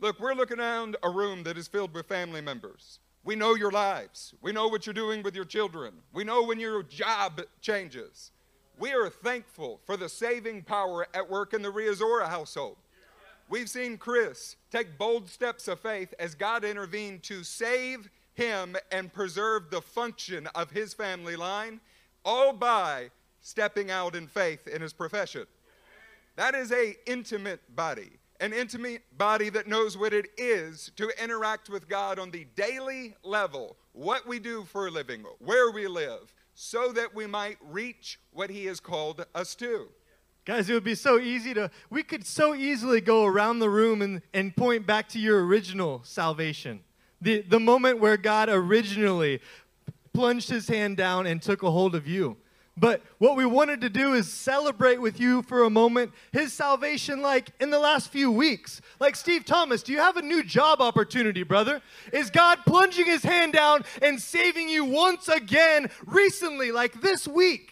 Look, 0.00 0.20
we're 0.20 0.34
looking 0.34 0.60
around 0.60 0.96
a 1.02 1.10
room 1.10 1.42
that 1.42 1.58
is 1.58 1.66
filled 1.66 1.92
with 1.92 2.06
family 2.06 2.40
members. 2.40 3.00
We 3.24 3.34
know 3.34 3.56
your 3.56 3.72
lives. 3.72 4.32
We 4.40 4.52
know 4.52 4.68
what 4.68 4.86
you're 4.86 4.94
doing 4.94 5.24
with 5.24 5.34
your 5.34 5.44
children. 5.44 5.92
We 6.12 6.22
know 6.22 6.44
when 6.44 6.60
your 6.60 6.84
job 6.84 7.42
changes. 7.60 8.30
We 8.78 8.92
are 8.92 9.10
thankful 9.10 9.80
for 9.84 9.96
the 9.96 10.08
saving 10.08 10.62
power 10.62 11.08
at 11.12 11.28
work 11.28 11.52
in 11.52 11.62
the 11.62 11.72
Riazora 11.72 12.28
household. 12.28 12.76
We've 13.48 13.68
seen 13.68 13.98
Chris 13.98 14.54
take 14.70 14.98
bold 14.98 15.28
steps 15.28 15.66
of 15.66 15.80
faith 15.80 16.14
as 16.20 16.36
God 16.36 16.64
intervened 16.64 17.24
to 17.24 17.42
save 17.42 18.08
him 18.34 18.76
and 18.92 19.12
preserve 19.12 19.68
the 19.70 19.82
function 19.82 20.46
of 20.54 20.70
his 20.70 20.94
family 20.94 21.34
line, 21.34 21.80
all 22.24 22.52
by 22.52 23.10
stepping 23.40 23.90
out 23.90 24.14
in 24.14 24.28
faith 24.28 24.68
in 24.68 24.80
his 24.80 24.92
profession. 24.92 25.46
That 26.36 26.54
is 26.54 26.70
a 26.70 26.94
intimate 27.04 27.74
body, 27.74 28.12
an 28.40 28.52
intimate 28.52 29.02
body 29.16 29.50
that 29.50 29.66
knows 29.66 29.96
what 29.96 30.12
it 30.12 30.26
is 30.36 30.92
to 30.96 31.10
interact 31.22 31.68
with 31.68 31.88
God 31.88 32.18
on 32.18 32.30
the 32.30 32.46
daily 32.54 33.14
level, 33.24 33.76
what 33.92 34.26
we 34.26 34.38
do 34.38 34.64
for 34.64 34.86
a 34.86 34.90
living, 34.90 35.24
where 35.38 35.70
we 35.70 35.86
live, 35.86 36.32
so 36.54 36.92
that 36.92 37.14
we 37.14 37.26
might 37.26 37.56
reach 37.62 38.18
what 38.32 38.50
he 38.50 38.66
has 38.66 38.80
called 38.80 39.24
us 39.34 39.54
to. 39.56 39.88
Guys, 40.44 40.70
it 40.70 40.72
would 40.72 40.84
be 40.84 40.94
so 40.94 41.18
easy 41.18 41.52
to, 41.52 41.70
we 41.90 42.02
could 42.02 42.26
so 42.26 42.54
easily 42.54 43.00
go 43.00 43.26
around 43.26 43.58
the 43.58 43.68
room 43.68 44.00
and, 44.00 44.22
and 44.32 44.56
point 44.56 44.86
back 44.86 45.08
to 45.10 45.18
your 45.18 45.44
original 45.44 46.00
salvation. 46.04 46.80
The, 47.20 47.42
the 47.42 47.60
moment 47.60 48.00
where 48.00 48.16
God 48.16 48.48
originally 48.48 49.40
plunged 50.14 50.48
his 50.48 50.68
hand 50.68 50.96
down 50.96 51.26
and 51.26 51.42
took 51.42 51.62
a 51.62 51.70
hold 51.70 51.94
of 51.94 52.06
you. 52.06 52.36
But 52.78 53.02
what 53.18 53.36
we 53.36 53.44
wanted 53.44 53.80
to 53.80 53.88
do 53.88 54.14
is 54.14 54.32
celebrate 54.32 55.00
with 55.00 55.18
you 55.18 55.42
for 55.42 55.64
a 55.64 55.70
moment 55.70 56.12
his 56.32 56.52
salvation, 56.52 57.22
like 57.22 57.50
in 57.60 57.70
the 57.70 57.78
last 57.78 58.10
few 58.10 58.30
weeks. 58.30 58.80
Like, 59.00 59.16
Steve 59.16 59.44
Thomas, 59.44 59.82
do 59.82 59.92
you 59.92 59.98
have 59.98 60.16
a 60.16 60.22
new 60.22 60.44
job 60.44 60.80
opportunity, 60.80 61.42
brother? 61.42 61.80
Is 62.12 62.30
God 62.30 62.60
plunging 62.66 63.06
his 63.06 63.22
hand 63.22 63.52
down 63.52 63.84
and 64.02 64.20
saving 64.20 64.68
you 64.68 64.84
once 64.84 65.28
again 65.28 65.90
recently, 66.06 66.70
like 66.70 67.00
this 67.00 67.26
week? 67.26 67.70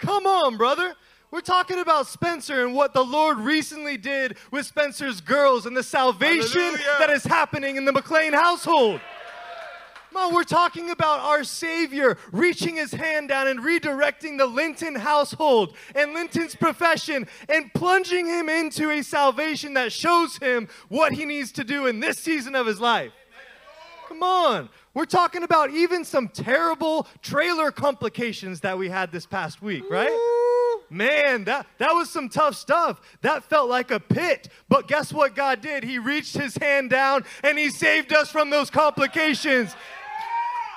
Come 0.00 0.26
on, 0.26 0.56
brother. 0.56 0.94
We're 1.30 1.42
talking 1.42 1.78
about 1.78 2.08
Spencer 2.08 2.64
and 2.64 2.74
what 2.74 2.92
the 2.92 3.04
Lord 3.04 3.38
recently 3.38 3.96
did 3.96 4.36
with 4.50 4.66
Spencer's 4.66 5.20
girls 5.20 5.64
and 5.64 5.76
the 5.76 5.82
salvation 5.82 6.60
Hallelujah. 6.60 6.96
that 6.98 7.10
is 7.10 7.22
happening 7.22 7.76
in 7.76 7.84
the 7.84 7.92
McLean 7.92 8.32
household. 8.32 9.00
Mom, 10.12 10.34
we're 10.34 10.42
talking 10.42 10.90
about 10.90 11.20
our 11.20 11.44
Savior 11.44 12.18
reaching 12.32 12.76
his 12.76 12.92
hand 12.92 13.28
down 13.28 13.46
and 13.46 13.60
redirecting 13.60 14.38
the 14.38 14.46
Linton 14.46 14.96
household 14.96 15.76
and 15.94 16.14
Linton's 16.14 16.56
profession 16.56 17.28
and 17.48 17.72
plunging 17.74 18.26
him 18.26 18.48
into 18.48 18.90
a 18.90 19.02
salvation 19.02 19.74
that 19.74 19.92
shows 19.92 20.36
him 20.38 20.68
what 20.88 21.12
he 21.12 21.24
needs 21.24 21.52
to 21.52 21.64
do 21.64 21.86
in 21.86 22.00
this 22.00 22.18
season 22.18 22.56
of 22.56 22.66
his 22.66 22.80
life. 22.80 23.12
Come 24.08 24.22
on. 24.24 24.68
We're 24.94 25.04
talking 25.04 25.44
about 25.44 25.70
even 25.70 26.04
some 26.04 26.26
terrible 26.26 27.06
trailer 27.22 27.70
complications 27.70 28.60
that 28.60 28.76
we 28.76 28.88
had 28.88 29.12
this 29.12 29.24
past 29.24 29.62
week, 29.62 29.84
right? 29.88 30.10
Man, 30.90 31.44
that, 31.44 31.66
that 31.78 31.92
was 31.92 32.10
some 32.10 32.28
tough 32.28 32.56
stuff. 32.56 33.00
That 33.22 33.44
felt 33.44 33.70
like 33.70 33.92
a 33.92 34.00
pit. 34.00 34.48
But 34.68 34.88
guess 34.88 35.12
what 35.12 35.36
God 35.36 35.60
did? 35.60 35.84
He 35.84 36.00
reached 36.00 36.36
his 36.36 36.56
hand 36.56 36.90
down 36.90 37.24
and 37.44 37.56
he 37.56 37.70
saved 37.70 38.12
us 38.12 38.28
from 38.28 38.50
those 38.50 38.70
complications. 38.70 39.76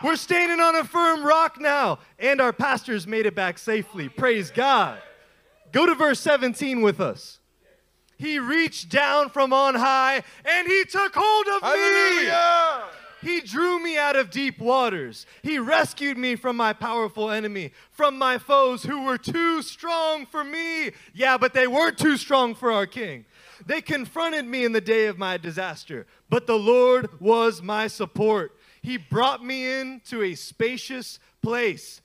We're 0.03 0.17
standing 0.17 0.60
on 0.60 0.75
a 0.75 0.83
firm 0.83 1.24
rock 1.24 1.60
now, 1.60 2.00
and 2.19 2.41
our 2.41 2.51
pastors 2.51 3.07
made 3.07 3.25
it 3.25 3.36
back 3.36 3.57
safely. 3.57 4.10
Praise 4.10 4.51
God. 4.51 5.01
Go 5.72 5.86
to 5.86 5.95
verse 5.95 6.19
17 6.19 6.81
with 6.81 7.00
us. 7.00 7.39
He 8.17 8.38
reached 8.38 8.89
down 8.89 9.29
from 9.29 9.51
on 9.51 9.75
high 9.75 10.24
and 10.45 10.67
he 10.67 10.86
took 10.86 11.13
hold 11.15 11.48
of 11.48 11.63
me. 11.63 12.89
He 13.22 13.41
drew 13.41 13.79
me 13.79 13.98
out 13.98 14.15
of 14.15 14.29
deep 14.29 14.60
waters. 14.60 15.25
He 15.41 15.57
rescued 15.57 16.17
me 16.17 16.36
from 16.36 16.57
my 16.57 16.74
powerful 16.74 17.31
enemy, 17.31 17.72
from 17.91 18.17
my 18.17 18.38
foes 18.38 18.83
who 18.83 19.03
were 19.03 19.17
too 19.17 19.62
strong 19.62 20.25
for 20.25 20.43
me. 20.43 20.91
Yeah, 21.13 21.38
but 21.38 21.53
they 21.53 21.67
weren't 21.67 21.98
too 21.98 22.17
strong 22.17 22.53
for 22.53 22.72
our 22.72 22.86
king. 22.86 23.25
They 23.65 23.81
confronted 23.81 24.45
me 24.45 24.65
in 24.65 24.74
the 24.74 24.81
day 24.81 25.07
of 25.07 25.17
my 25.17 25.38
disaster, 25.38 26.05
but 26.29 26.48
the 26.48 26.57
Lord 26.57 27.19
was 27.22 27.62
my 27.62 27.88
support. 27.88 28.57
He 28.83 28.97
brought 28.97 29.43
me 29.43 29.79
into 29.79 30.21
a 30.21 30.35
spacious 30.35 31.17
place. 31.41 32.01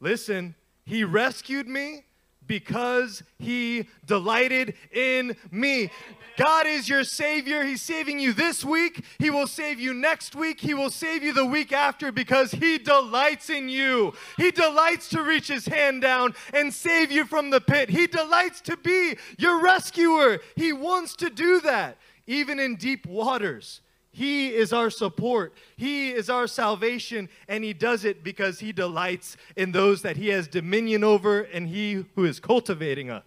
Listen, 0.00 0.56
He 0.84 1.04
rescued 1.04 1.68
me 1.68 2.04
because 2.44 3.22
He 3.38 3.86
delighted 4.04 4.74
in 4.92 5.36
me. 5.52 5.90
God 6.36 6.66
is 6.66 6.88
your 6.88 7.04
Savior. 7.04 7.62
He's 7.62 7.82
saving 7.82 8.18
you 8.18 8.32
this 8.32 8.64
week. 8.64 9.04
He 9.20 9.30
will 9.30 9.46
save 9.46 9.78
you 9.78 9.94
next 9.94 10.34
week. 10.34 10.60
He 10.60 10.74
will 10.74 10.90
save 10.90 11.22
you 11.22 11.32
the 11.32 11.46
week 11.46 11.72
after 11.72 12.10
because 12.10 12.50
He 12.50 12.78
delights 12.78 13.48
in 13.48 13.68
you. 13.68 14.12
He 14.36 14.50
delights 14.50 15.08
to 15.10 15.22
reach 15.22 15.46
His 15.46 15.66
hand 15.66 16.02
down 16.02 16.34
and 16.52 16.74
save 16.74 17.12
you 17.12 17.26
from 17.26 17.50
the 17.50 17.60
pit. 17.60 17.90
He 17.90 18.08
delights 18.08 18.60
to 18.62 18.76
be 18.76 19.16
your 19.38 19.62
rescuer. 19.62 20.40
He 20.56 20.72
wants 20.72 21.14
to 21.16 21.30
do 21.30 21.60
that, 21.60 21.96
even 22.26 22.58
in 22.58 22.74
deep 22.74 23.06
waters. 23.06 23.82
He 24.18 24.48
is 24.48 24.72
our 24.72 24.90
support. 24.90 25.54
He 25.76 26.10
is 26.10 26.28
our 26.28 26.48
salvation, 26.48 27.28
and 27.46 27.62
He 27.62 27.72
does 27.72 28.04
it 28.04 28.24
because 28.24 28.58
He 28.58 28.72
delights 28.72 29.36
in 29.54 29.70
those 29.70 30.02
that 30.02 30.16
He 30.16 30.26
has 30.30 30.48
dominion 30.48 31.04
over 31.04 31.42
and 31.42 31.68
He 31.68 32.04
who 32.16 32.24
is 32.24 32.40
cultivating 32.40 33.10
us. 33.10 33.22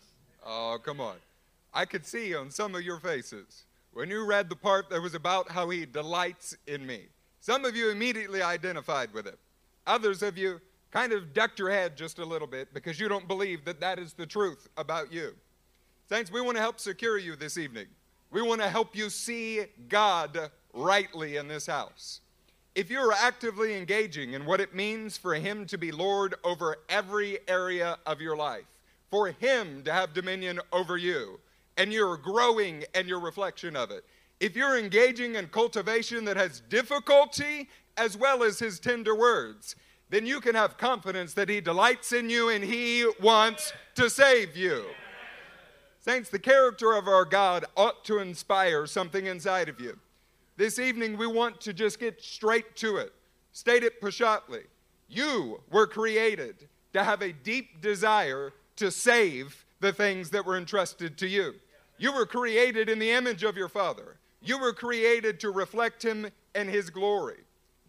Oh, 0.45 0.77
come 0.83 0.99
on. 0.99 1.15
I 1.73 1.85
could 1.85 2.05
see 2.05 2.35
on 2.35 2.51
some 2.51 2.75
of 2.75 2.81
your 2.81 2.99
faces 2.99 3.63
when 3.93 4.09
you 4.09 4.25
read 4.25 4.49
the 4.49 4.55
part 4.57 4.89
that 4.89 5.01
was 5.01 5.15
about 5.15 5.49
how 5.49 5.69
he 5.69 5.85
delights 5.85 6.57
in 6.67 6.85
me. 6.85 7.03
Some 7.39 7.63
of 7.63 7.73
you 7.73 7.89
immediately 7.89 8.41
identified 8.41 9.13
with 9.13 9.27
it. 9.27 9.39
Others 9.87 10.21
of 10.21 10.37
you 10.37 10.59
kind 10.91 11.13
of 11.13 11.33
ducked 11.33 11.57
your 11.57 11.71
head 11.71 11.95
just 11.95 12.19
a 12.19 12.25
little 12.25 12.47
bit 12.47 12.73
because 12.73 12.99
you 12.99 13.07
don't 13.07 13.29
believe 13.29 13.63
that 13.63 13.79
that 13.79 13.97
is 13.97 14.11
the 14.11 14.25
truth 14.25 14.67
about 14.75 15.13
you. 15.13 15.35
Saints, 16.09 16.29
we 16.29 16.41
want 16.41 16.57
to 16.57 16.61
help 16.61 16.81
secure 16.81 17.17
you 17.17 17.37
this 17.37 17.57
evening. 17.57 17.87
We 18.29 18.41
want 18.41 18.59
to 18.59 18.69
help 18.69 18.93
you 18.93 19.09
see 19.09 19.67
God 19.87 20.51
rightly 20.73 21.37
in 21.37 21.47
this 21.47 21.67
house. 21.67 22.21
If 22.73 22.89
you're 22.89 23.11
actively 23.11 23.75
engaging 23.75 24.33
in 24.33 24.45
what 24.45 24.61
it 24.61 24.73
means 24.73 25.17
for 25.17 25.33
Him 25.35 25.65
to 25.67 25.77
be 25.77 25.91
Lord 25.91 26.35
over 26.43 26.77
every 26.87 27.39
area 27.47 27.97
of 28.05 28.21
your 28.21 28.37
life, 28.37 28.65
for 29.09 29.27
Him 29.27 29.83
to 29.83 29.91
have 29.91 30.13
dominion 30.13 30.59
over 30.71 30.95
you, 30.97 31.39
and 31.77 31.91
you're 31.91 32.17
growing 32.17 32.85
and 32.95 33.07
your 33.07 33.19
reflection 33.19 33.75
of 33.75 33.91
it, 33.91 34.05
if 34.39 34.55
you're 34.55 34.77
engaging 34.77 35.35
in 35.35 35.47
cultivation 35.47 36.25
that 36.25 36.37
has 36.37 36.61
difficulty 36.69 37.67
as 37.97 38.17
well 38.17 38.41
as 38.41 38.57
His 38.57 38.79
tender 38.79 39.15
words, 39.15 39.75
then 40.09 40.25
you 40.25 40.39
can 40.39 40.55
have 40.55 40.77
confidence 40.77 41.33
that 41.33 41.49
He 41.49 41.61
delights 41.61 42.13
in 42.13 42.29
you 42.29 42.49
and 42.49 42.63
He 42.63 43.05
wants 43.21 43.73
to 43.95 44.09
save 44.09 44.55
you. 44.55 44.85
Saints, 45.99 46.29
the 46.29 46.39
character 46.39 46.93
of 46.93 47.07
our 47.07 47.25
God 47.25 47.65
ought 47.77 48.03
to 48.05 48.17
inspire 48.19 48.87
something 48.87 49.25
inside 49.25 49.69
of 49.69 49.79
you. 49.79 49.99
This 50.61 50.77
evening, 50.77 51.17
we 51.17 51.25
want 51.25 51.59
to 51.61 51.73
just 51.73 51.99
get 51.99 52.21
straight 52.21 52.75
to 52.75 52.97
it. 52.97 53.11
State 53.51 53.81
it 53.81 53.99
Pashatly. 53.99 54.65
You 55.09 55.59
were 55.71 55.87
created 55.87 56.67
to 56.93 57.03
have 57.03 57.23
a 57.23 57.33
deep 57.33 57.81
desire 57.81 58.53
to 58.75 58.91
save 58.91 59.65
the 59.79 59.91
things 59.91 60.29
that 60.29 60.45
were 60.45 60.55
entrusted 60.55 61.17
to 61.17 61.27
you. 61.27 61.55
You 61.97 62.13
were 62.13 62.27
created 62.27 62.89
in 62.89 62.99
the 62.99 63.09
image 63.09 63.43
of 63.43 63.57
your 63.57 63.69
Father. 63.69 64.17
You 64.39 64.59
were 64.59 64.71
created 64.71 65.39
to 65.39 65.49
reflect 65.49 66.05
Him 66.05 66.29
and 66.53 66.69
His 66.69 66.91
glory. 66.91 67.39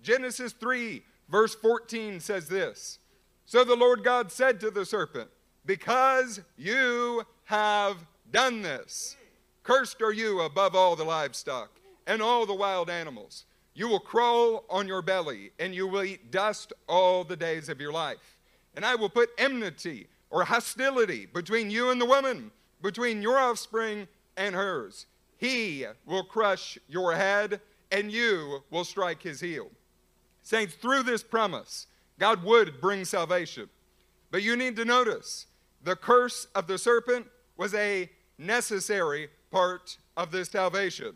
Genesis 0.03 0.55
3, 0.55 1.03
verse 1.29 1.55
14 1.55 2.21
says 2.21 2.49
this 2.49 3.01
So 3.45 3.65
the 3.65 3.77
Lord 3.77 4.03
God 4.03 4.33
said 4.33 4.61
to 4.61 4.71
the 4.71 4.87
serpent, 4.87 5.29
because 5.67 6.41
you 6.57 7.27
have 7.45 7.99
done 8.31 8.63
this. 8.63 9.19
Cursed 9.63 10.01
are 10.01 10.15
you 10.15 10.41
above 10.41 10.75
all 10.75 10.97
the 10.97 11.05
livestock 11.05 11.69
and 12.07 12.23
all 12.23 12.47
the 12.47 12.55
wild 12.55 12.91
animals. 12.91 13.45
You 13.75 13.89
will 13.89 14.01
crawl 14.01 14.65
on 14.69 14.87
your 14.87 15.03
belly, 15.03 15.53
and 15.59 15.75
you 15.75 15.87
will 15.87 16.05
eat 16.05 16.31
dust 16.31 16.73
all 16.89 17.25
the 17.25 17.37
days 17.37 17.69
of 17.69 17.81
your 17.81 17.93
life. 17.93 18.39
And 18.77 18.85
I 18.85 18.95
will 18.95 19.09
put 19.09 19.31
enmity 19.39 20.09
or 20.31 20.45
hostility 20.45 21.27
between 21.27 21.71
you 21.71 21.91
and 21.91 22.01
the 22.01 22.07
woman, 22.07 22.51
between 22.83 23.23
your 23.23 23.39
offspring 23.39 24.09
and 24.37 24.55
hers. 24.55 25.07
He 25.39 25.87
will 26.07 26.25
crush 26.25 26.79
your 26.89 27.15
head, 27.15 27.61
and 27.91 28.13
you 28.13 28.63
will 28.71 28.85
strike 28.85 29.23
his 29.23 29.41
heel. 29.41 29.71
Saints, 30.43 30.75
through 30.75 31.05
this 31.05 31.23
promise, 31.23 31.87
God 32.19 32.45
would 32.45 32.81
bring 32.81 33.05
salvation. 33.05 33.69
But 34.31 34.43
you 34.43 34.57
need 34.57 34.77
to 34.77 34.85
notice 34.85 35.47
the 35.83 35.97
curse 35.97 36.47
of 36.55 36.67
the 36.67 36.79
serpent 36.79 37.27
was 37.57 37.75
a 37.75 38.09
necessary 38.39 39.29
part 39.51 39.97
of 40.17 40.31
this 40.31 40.49
salvation. 40.49 41.15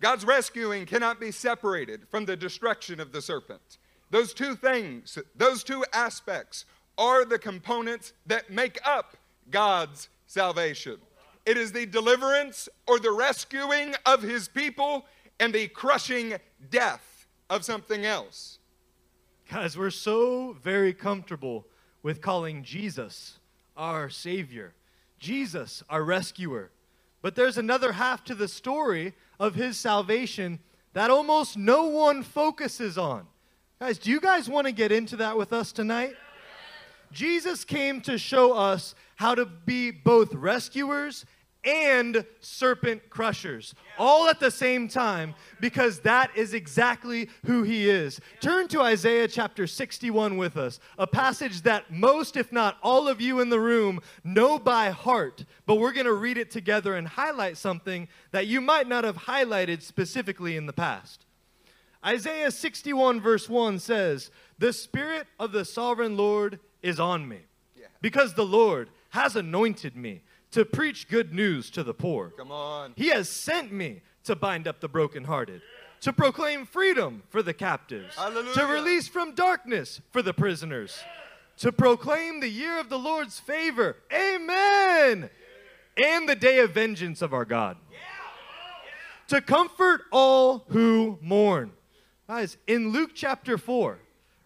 God's 0.00 0.24
rescuing 0.24 0.86
cannot 0.86 1.20
be 1.20 1.30
separated 1.30 2.08
from 2.08 2.24
the 2.24 2.36
destruction 2.36 3.00
of 3.00 3.12
the 3.12 3.22
serpent. 3.22 3.78
Those 4.10 4.32
two 4.32 4.56
things, 4.56 5.18
those 5.36 5.62
two 5.62 5.84
aspects, 5.92 6.64
are 6.98 7.24
the 7.24 7.38
components 7.38 8.12
that 8.26 8.50
make 8.50 8.78
up 8.84 9.16
God's 9.50 10.08
salvation. 10.26 10.98
It 11.46 11.56
is 11.56 11.72
the 11.72 11.86
deliverance 11.86 12.68
or 12.86 12.98
the 12.98 13.12
rescuing 13.12 13.94
of 14.06 14.22
his 14.22 14.48
people 14.48 15.06
and 15.38 15.54
the 15.54 15.68
crushing 15.68 16.34
death 16.70 17.26
of 17.48 17.64
something 17.64 18.04
else. 18.04 18.58
Guys, 19.50 19.76
we're 19.76 19.90
so 19.90 20.56
very 20.62 20.92
comfortable 20.92 21.66
with 22.02 22.20
calling 22.20 22.62
Jesus 22.62 23.38
our 23.76 24.08
Savior, 24.08 24.74
Jesus 25.18 25.82
our 25.90 26.04
rescuer. 26.04 26.70
But 27.22 27.34
there's 27.34 27.58
another 27.58 27.92
half 27.92 28.24
to 28.24 28.34
the 28.34 28.48
story 28.48 29.14
of 29.40 29.56
his 29.56 29.76
salvation 29.76 30.60
that 30.92 31.10
almost 31.10 31.56
no 31.56 31.84
one 31.84 32.22
focuses 32.22 32.96
on. 32.96 33.26
Guys, 33.80 33.98
do 33.98 34.10
you 34.10 34.20
guys 34.20 34.48
want 34.48 34.66
to 34.66 34.72
get 34.72 34.92
into 34.92 35.16
that 35.16 35.36
with 35.36 35.52
us 35.52 35.72
tonight? 35.72 36.14
Jesus 37.10 37.64
came 37.64 38.00
to 38.02 38.18
show 38.18 38.52
us 38.52 38.94
how 39.16 39.34
to 39.34 39.46
be 39.46 39.90
both 39.90 40.34
rescuers 40.34 41.24
and 41.64 42.24
serpent 42.40 43.10
crushers 43.10 43.74
all 43.98 44.28
at 44.28 44.40
the 44.40 44.50
same 44.50 44.88
time 44.88 45.34
because 45.60 46.00
that 46.00 46.30
is 46.34 46.54
exactly 46.54 47.28
who 47.44 47.62
he 47.62 47.88
is. 47.88 48.20
Turn 48.40 48.66
to 48.68 48.80
Isaiah 48.80 49.28
chapter 49.28 49.66
61 49.66 50.38
with 50.38 50.56
us, 50.56 50.80
a 50.98 51.06
passage 51.06 51.62
that 51.62 51.92
most, 51.92 52.36
if 52.36 52.50
not 52.50 52.78
all 52.82 53.08
of 53.08 53.20
you 53.20 53.40
in 53.40 53.50
the 53.50 53.60
room, 53.60 54.00
know 54.24 54.58
by 54.58 54.90
heart, 54.90 55.44
but 55.66 55.76
we're 55.76 55.92
going 55.92 56.06
to 56.06 56.14
read 56.14 56.38
it 56.38 56.50
together 56.50 56.94
and 56.94 57.06
highlight 57.06 57.58
something 57.58 58.08
that 58.30 58.46
you 58.46 58.60
might 58.60 58.88
not 58.88 59.04
have 59.04 59.16
highlighted 59.16 59.82
specifically 59.82 60.56
in 60.56 60.66
the 60.66 60.72
past. 60.72 61.26
Isaiah 62.04 62.50
61, 62.50 63.20
verse 63.20 63.48
1 63.48 63.78
says, 63.78 64.30
The 64.58 64.72
Spirit 64.72 65.26
of 65.38 65.52
the 65.52 65.66
sovereign 65.66 66.16
Lord 66.16 66.58
is 66.82 66.98
on 66.98 67.28
me, 67.28 67.40
because 68.00 68.32
the 68.32 68.46
Lord 68.46 68.88
has 69.10 69.36
anointed 69.36 69.94
me 69.96 70.22
to 70.52 70.64
preach 70.64 71.08
good 71.08 71.32
news 71.32 71.70
to 71.70 71.82
the 71.82 71.94
poor. 71.94 72.30
Come 72.36 72.52
on. 72.52 72.92
He 72.96 73.08
has 73.08 73.28
sent 73.28 73.72
me 73.72 74.02
to 74.24 74.34
bind 74.36 74.66
up 74.68 74.80
the 74.80 74.88
brokenhearted, 74.88 75.62
to 76.02 76.12
proclaim 76.12 76.66
freedom 76.66 77.22
for 77.28 77.42
the 77.42 77.54
captives, 77.54 78.16
Hallelujah. 78.16 78.54
to 78.54 78.66
release 78.66 79.08
from 79.08 79.34
darkness 79.34 80.00
for 80.10 80.22
the 80.22 80.34
prisoners, 80.34 80.98
to 81.58 81.72
proclaim 81.72 82.40
the 82.40 82.48
year 82.48 82.78
of 82.80 82.88
the 82.88 82.98
Lord's 82.98 83.38
favor. 83.38 83.96
Amen. 84.12 85.30
And 86.02 86.28
the 86.28 86.36
day 86.36 86.60
of 86.60 86.72
vengeance 86.72 87.20
of 87.22 87.34
our 87.34 87.44
God. 87.44 87.76
To 89.28 89.40
comfort 89.40 90.02
all 90.10 90.64
who 90.68 91.18
mourn. 91.20 91.72
Guys, 92.26 92.56
in 92.66 92.92
Luke 92.92 93.10
chapter 93.14 93.58
4, 93.58 93.98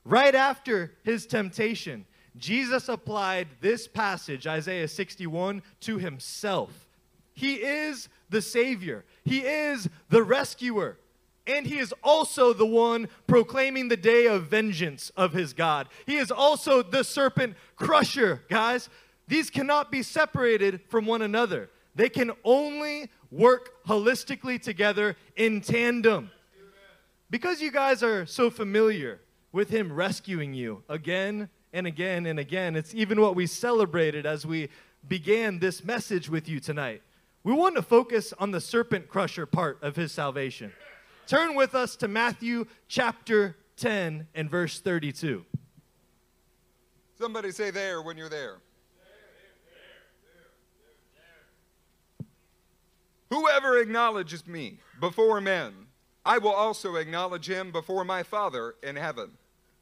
right 0.05 0.35
after 0.35 0.93
his 1.05 1.27
temptation, 1.27 2.07
Jesus 2.37 2.88
applied 2.88 3.49
this 3.61 3.87
passage, 3.87 4.47
Isaiah 4.47 4.88
61, 4.88 5.62
to 5.81 5.99
himself. 5.99 6.88
He 7.33 7.55
is 7.55 8.09
the 8.31 8.42
Savior, 8.42 9.05
He 9.25 9.40
is 9.40 9.88
the 10.09 10.23
rescuer. 10.23 10.99
And 11.47 11.66
he 11.66 11.77
is 11.77 11.92
also 12.03 12.55
the 12.55 12.64
one 12.64 13.07
proclaiming 13.27 13.88
the 13.88 13.99
day 13.99 14.27
of 14.27 14.44
vengeance 14.44 15.12
of 15.14 15.35
his 15.35 15.53
God. 15.53 15.88
He 16.07 16.16
is 16.16 16.31
also 16.31 16.83
the 16.83 17.05
serpent 17.05 17.55
crusher, 17.77 18.42
guys. 18.49 18.88
These 19.29 19.51
cannot 19.51 19.92
be 19.92 20.03
separated 20.03 20.81
from 20.88 21.05
one 21.05 21.20
another. 21.20 21.68
They 21.94 22.09
can 22.09 22.33
only 22.44 23.11
work 23.31 23.85
holistically 23.87 24.61
together 24.61 25.16
in 25.37 25.61
tandem. 25.61 26.31
Because 27.31 27.61
you 27.61 27.70
guys 27.70 28.03
are 28.03 28.25
so 28.27 28.49
familiar 28.49 29.20
with 29.53 29.68
him 29.68 29.92
rescuing 29.92 30.55
you 30.55 30.83
again 30.88 31.49
and 31.75 31.89
again 31.89 32.25
and 32.25 32.39
again, 32.39 32.77
it's 32.77 32.95
even 32.95 33.21
what 33.21 33.35
we 33.35 33.47
celebrated 33.47 34.25
as 34.25 34.47
we 34.47 34.71
began 35.07 35.59
this 35.59 35.85
message 35.85 36.31
with 36.31 36.49
you 36.49 36.61
tonight. 36.61 37.03
We 37.43 37.53
want 37.53 37.75
to 37.75 37.83
focus 37.83 38.33
on 38.39 38.53
the 38.53 38.61
serpent 38.61 39.09
crusher 39.09 39.45
part 39.45 39.83
of 39.83 39.97
his 39.97 40.13
salvation. 40.13 40.73
Turn 41.27 41.55
with 41.55 41.75
us 41.75 41.97
to 41.97 42.09
Matthew 42.09 42.67
chapter 42.87 43.57
10 43.77 44.29
and 44.35 44.49
verse 44.49 44.79
32. 44.81 45.45
Somebody 47.19 47.51
say 47.51 47.71
there 47.71 48.01
when 48.01 48.17
you're 48.17 48.29
there. 48.29 48.59
Whoever 53.31 53.79
acknowledges 53.79 54.47
me 54.47 54.79
before 55.01 55.41
men, 55.41 55.73
I 56.25 56.39
will 56.39 56.53
also 56.53 56.95
acknowledge 56.95 57.51
him 57.51 57.73
before 57.73 58.05
my 58.05 58.23
Father 58.23 58.77
in 58.81 58.95
heaven. 58.95 59.33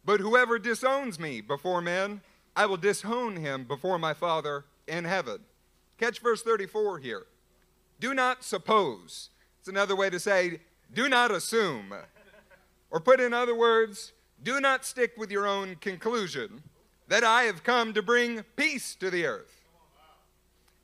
But 0.05 0.21
whoever 0.21 0.59
disowns 0.59 1.19
me 1.19 1.41
before 1.41 1.81
men, 1.81 2.21
I 2.57 2.67
will 2.67 2.77
disown 2.77 3.37
him 3.37 3.65
before 3.65 3.99
my 3.99 4.15
Father 4.15 4.65
in 4.87 5.05
heaven. 5.05 5.41
Catch 5.99 6.21
verse 6.21 6.43
34 6.43 6.99
here. 6.99 7.27
Do 8.01 8.15
not 8.15 8.43
suppose. 8.43 9.31
It's 9.61 9.69
another 9.69 9.95
way 9.95 10.11
to 10.11 10.19
say, 10.19 10.61
do 10.93 11.09
not 11.09 11.31
assume. 11.31 11.95
Or 12.91 13.01
put 13.01 13.21
in 13.21 13.33
other 13.33 13.55
words, 13.55 14.12
do 14.43 14.61
not 14.61 14.85
stick 14.85 15.12
with 15.17 15.31
your 15.31 15.47
own 15.47 15.77
conclusion 15.77 16.62
that 17.09 17.25
I 17.25 17.45
have 17.45 17.62
come 17.62 17.93
to 17.95 18.03
bring 18.03 18.43
peace 18.57 18.95
to 18.97 19.11
the 19.11 19.27
earth. 19.27 19.61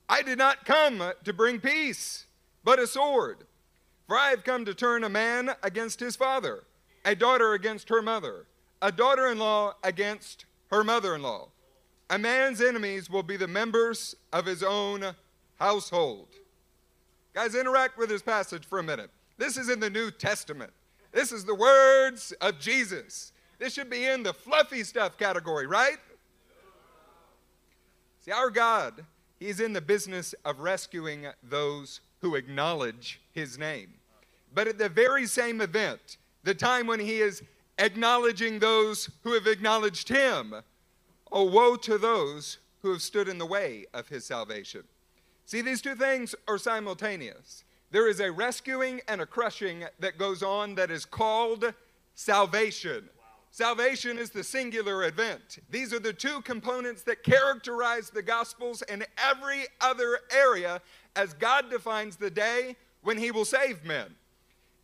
I 0.09 0.23
did 0.23 0.39
not 0.39 0.65
come 0.65 1.03
to 1.25 1.33
bring 1.33 1.61
peace, 1.61 2.27
but 2.65 2.79
a 2.79 2.87
sword. 2.87 3.39
For 4.07 4.17
I 4.17 4.31
have 4.31 4.45
come 4.45 4.65
to 4.65 4.75
turn 4.75 5.05
a 5.05 5.09
man 5.09 5.51
against 5.63 6.01
his 6.01 6.17
father, 6.17 6.65
a 7.05 7.15
daughter 7.15 7.53
against 7.53 7.91
her 7.91 8.01
mother, 8.01 8.47
a 8.81 8.93
daughter 8.93 9.29
in 9.29 9.39
law 9.39 9.75
against 9.83 10.45
her 10.71 10.85
mother 10.85 11.15
in 11.15 11.23
law. 11.23 11.49
A 12.11 12.19
man's 12.19 12.61
enemies 12.61 13.11
will 13.11 13.23
be 13.23 13.37
the 13.37 13.49
members 13.49 14.15
of 14.33 14.47
his 14.47 14.63
own 14.63 15.15
household. 15.59 16.29
Guys, 17.35 17.55
interact 17.55 17.99
with 17.99 18.09
this 18.09 18.23
passage 18.23 18.67
for 18.67 18.79
a 18.79 18.83
minute. 18.83 19.11
This 19.37 19.57
is 19.57 19.69
in 19.69 19.81
the 19.81 19.91
New 19.91 20.11
Testament. 20.11 20.73
This 21.13 21.33
is 21.33 21.45
the 21.45 21.55
words 21.55 22.33
of 22.41 22.59
Jesus. 22.59 23.33
This 23.59 23.75
should 23.75 23.91
be 23.91 24.07
in 24.07 24.23
the 24.23 24.33
fluffy 24.33 24.85
stuff 24.85 25.19
category, 25.19 25.67
right? 25.67 25.99
See, 28.21 28.33
our 28.33 28.51
God, 28.51 29.05
He's 29.39 29.61
in 29.61 29.73
the 29.73 29.81
business 29.81 30.35
of 30.45 30.61
rescuing 30.61 31.27
those 31.43 32.01
who 32.21 32.35
acknowledge 32.35 33.21
His 33.33 33.59
name. 33.59 33.95
But 34.55 34.67
at 34.67 34.79
the 34.79 34.89
very 34.89 35.27
same 35.27 35.61
event, 35.61 36.17
the 36.43 36.55
time 36.55 36.87
when 36.87 37.01
He 37.01 37.21
is 37.21 37.43
acknowledging 37.79 38.59
those 38.59 39.11
who 39.23 39.33
have 39.35 39.47
acknowledged 39.47 40.09
Him, 40.09 40.55
oh, 41.33 41.45
woe 41.45 41.77
to 41.77 41.99
those 41.99 42.59
who 42.83 42.93
have 42.93 43.03
stood 43.03 43.29
in 43.29 43.39
the 43.39 43.47
way 43.47 43.87
of 43.95 44.09
His 44.09 44.25
salvation. 44.25 44.85
See, 45.47 45.63
these 45.63 45.81
two 45.81 45.95
things 45.95 46.35
are 46.47 46.59
simultaneous. 46.59 47.65
There 47.91 48.09
is 48.09 48.21
a 48.21 48.31
rescuing 48.31 49.01
and 49.09 49.21
a 49.21 49.27
crushing 49.27 49.85
that 49.99 50.19
goes 50.19 50.43
on 50.43 50.75
that 50.75 50.91
is 50.91 51.07
called 51.07 51.73
salvation. 52.15 53.09
Salvation 53.51 54.19
is 54.19 54.31
the 54.31 54.45
singular 54.45 55.05
event. 55.05 55.59
These 55.71 55.95
are 55.95 55.99
the 55.99 56.13
two 56.13 56.43
components 56.43 57.03
that 57.05 57.23
characterize 57.23 58.11
the 58.11 58.23
Gospels 58.23 58.83
and 58.83 59.07
every 59.17 59.65
other 59.81 60.21
area 60.31 60.83
as 61.17 61.33
God 61.33 61.71
defines 61.71 62.17
the 62.17 62.31
day 62.31 62.77
when 63.03 63.17
He 63.17 63.31
will 63.31 63.47
save 63.47 63.85
men. 63.85 64.15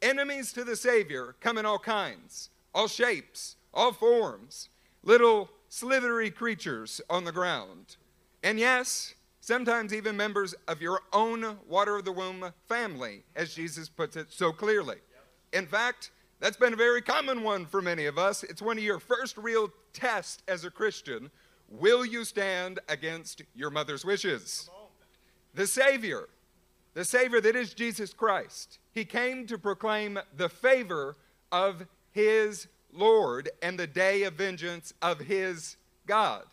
Enemies 0.00 0.52
to 0.54 0.64
the 0.64 0.76
Savior 0.76 1.36
come 1.40 1.58
in 1.58 1.66
all 1.66 1.78
kinds, 1.78 2.50
all 2.74 2.88
shapes, 2.88 3.56
all 3.72 3.92
forms, 3.92 4.68
little 5.02 5.50
slithery 5.68 6.30
creatures 6.30 7.00
on 7.08 7.24
the 7.24 7.32
ground. 7.32 7.96
And 8.42 8.58
yes, 8.58 9.14
sometimes 9.40 9.94
even 9.94 10.16
members 10.16 10.54
of 10.68 10.82
your 10.82 11.00
own 11.12 11.58
water 11.68 11.96
of 11.96 12.04
the 12.04 12.12
womb 12.12 12.52
family, 12.68 13.24
as 13.36 13.54
Jesus 13.54 13.88
puts 13.88 14.16
it 14.16 14.32
so 14.32 14.52
clearly. 14.52 14.96
In 15.52 15.66
fact, 15.66 16.10
that's 16.40 16.56
been 16.56 16.72
a 16.72 16.76
very 16.76 17.00
common 17.00 17.42
one 17.42 17.64
for 17.64 17.80
many 17.80 18.06
of 18.06 18.18
us. 18.18 18.42
It's 18.42 18.60
one 18.60 18.76
of 18.76 18.84
your 18.84 18.98
first 18.98 19.38
real 19.38 19.70
tests 19.92 20.42
as 20.48 20.64
a 20.64 20.70
Christian 20.70 21.30
Will 21.70 22.04
you 22.04 22.24
stand 22.24 22.78
against 22.88 23.42
your 23.54 23.70
mother's 23.70 24.04
wishes? 24.04 24.68
The 25.54 25.66
Savior, 25.66 26.28
the 26.92 27.04
Savior 27.04 27.40
that 27.40 27.56
is 27.56 27.74
Jesus 27.74 28.12
Christ, 28.12 28.78
he 28.92 29.04
came 29.04 29.46
to 29.46 29.58
proclaim 29.58 30.18
the 30.36 30.48
favor 30.48 31.16
of 31.50 31.86
his 32.14 32.66
Lord 32.92 33.50
and 33.60 33.78
the 33.78 33.86
day 33.86 34.22
of 34.22 34.34
vengeance 34.34 34.94
of 35.02 35.18
his 35.18 35.76
God. 36.06 36.44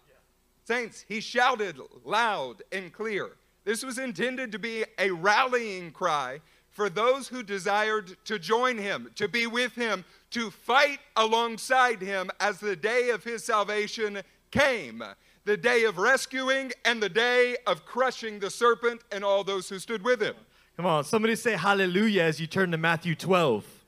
Saints, 0.66 1.06
he 1.08 1.22
shouted 1.22 1.80
loud 2.04 2.64
and 2.72 2.92
clear. 2.92 3.30
This 3.64 3.86
was 3.86 3.98
intended 3.98 4.52
to 4.52 4.60
be 4.60 4.84
a 4.98 5.12
rallying 5.12 5.92
cry 5.92 6.42
for 6.70 6.90
those 6.90 7.28
who 7.28 7.44
desired 7.44 8.18
to 8.26 8.40
join 8.40 8.78
him, 8.78 9.12
to 9.16 9.28
be 9.28 9.46
with 9.46 9.76
him, 9.76 10.04
to 10.32 10.50
fight 10.50 11.00
alongside 11.16 12.02
him 12.02 12.32
as 12.40 12.60
the 12.60 12.76
day 12.76 13.10
of 13.10 13.24
his 13.24 13.44
salvation 13.44 14.22
came 14.50 15.04
the 15.46 15.58
day 15.58 15.86
of 15.86 15.98
rescuing 15.98 16.72
and 16.86 17.02
the 17.02 17.10
day 17.10 17.58
of 17.66 17.86
crushing 17.86 18.40
the 18.40 18.50
serpent 18.50 19.02
and 19.12 19.24
all 19.24 19.44
those 19.44 19.70
who 19.70 19.80
stood 19.80 20.04
with 20.04 20.22
him. 20.22 20.36
Come 20.78 20.86
on, 20.86 21.04
somebody 21.04 21.36
say 21.36 21.54
hallelujah 21.54 22.24
as 22.24 22.40
you 22.40 22.48
turn 22.48 22.72
to 22.72 22.78
Matthew 22.78 23.16
12. 23.16 23.81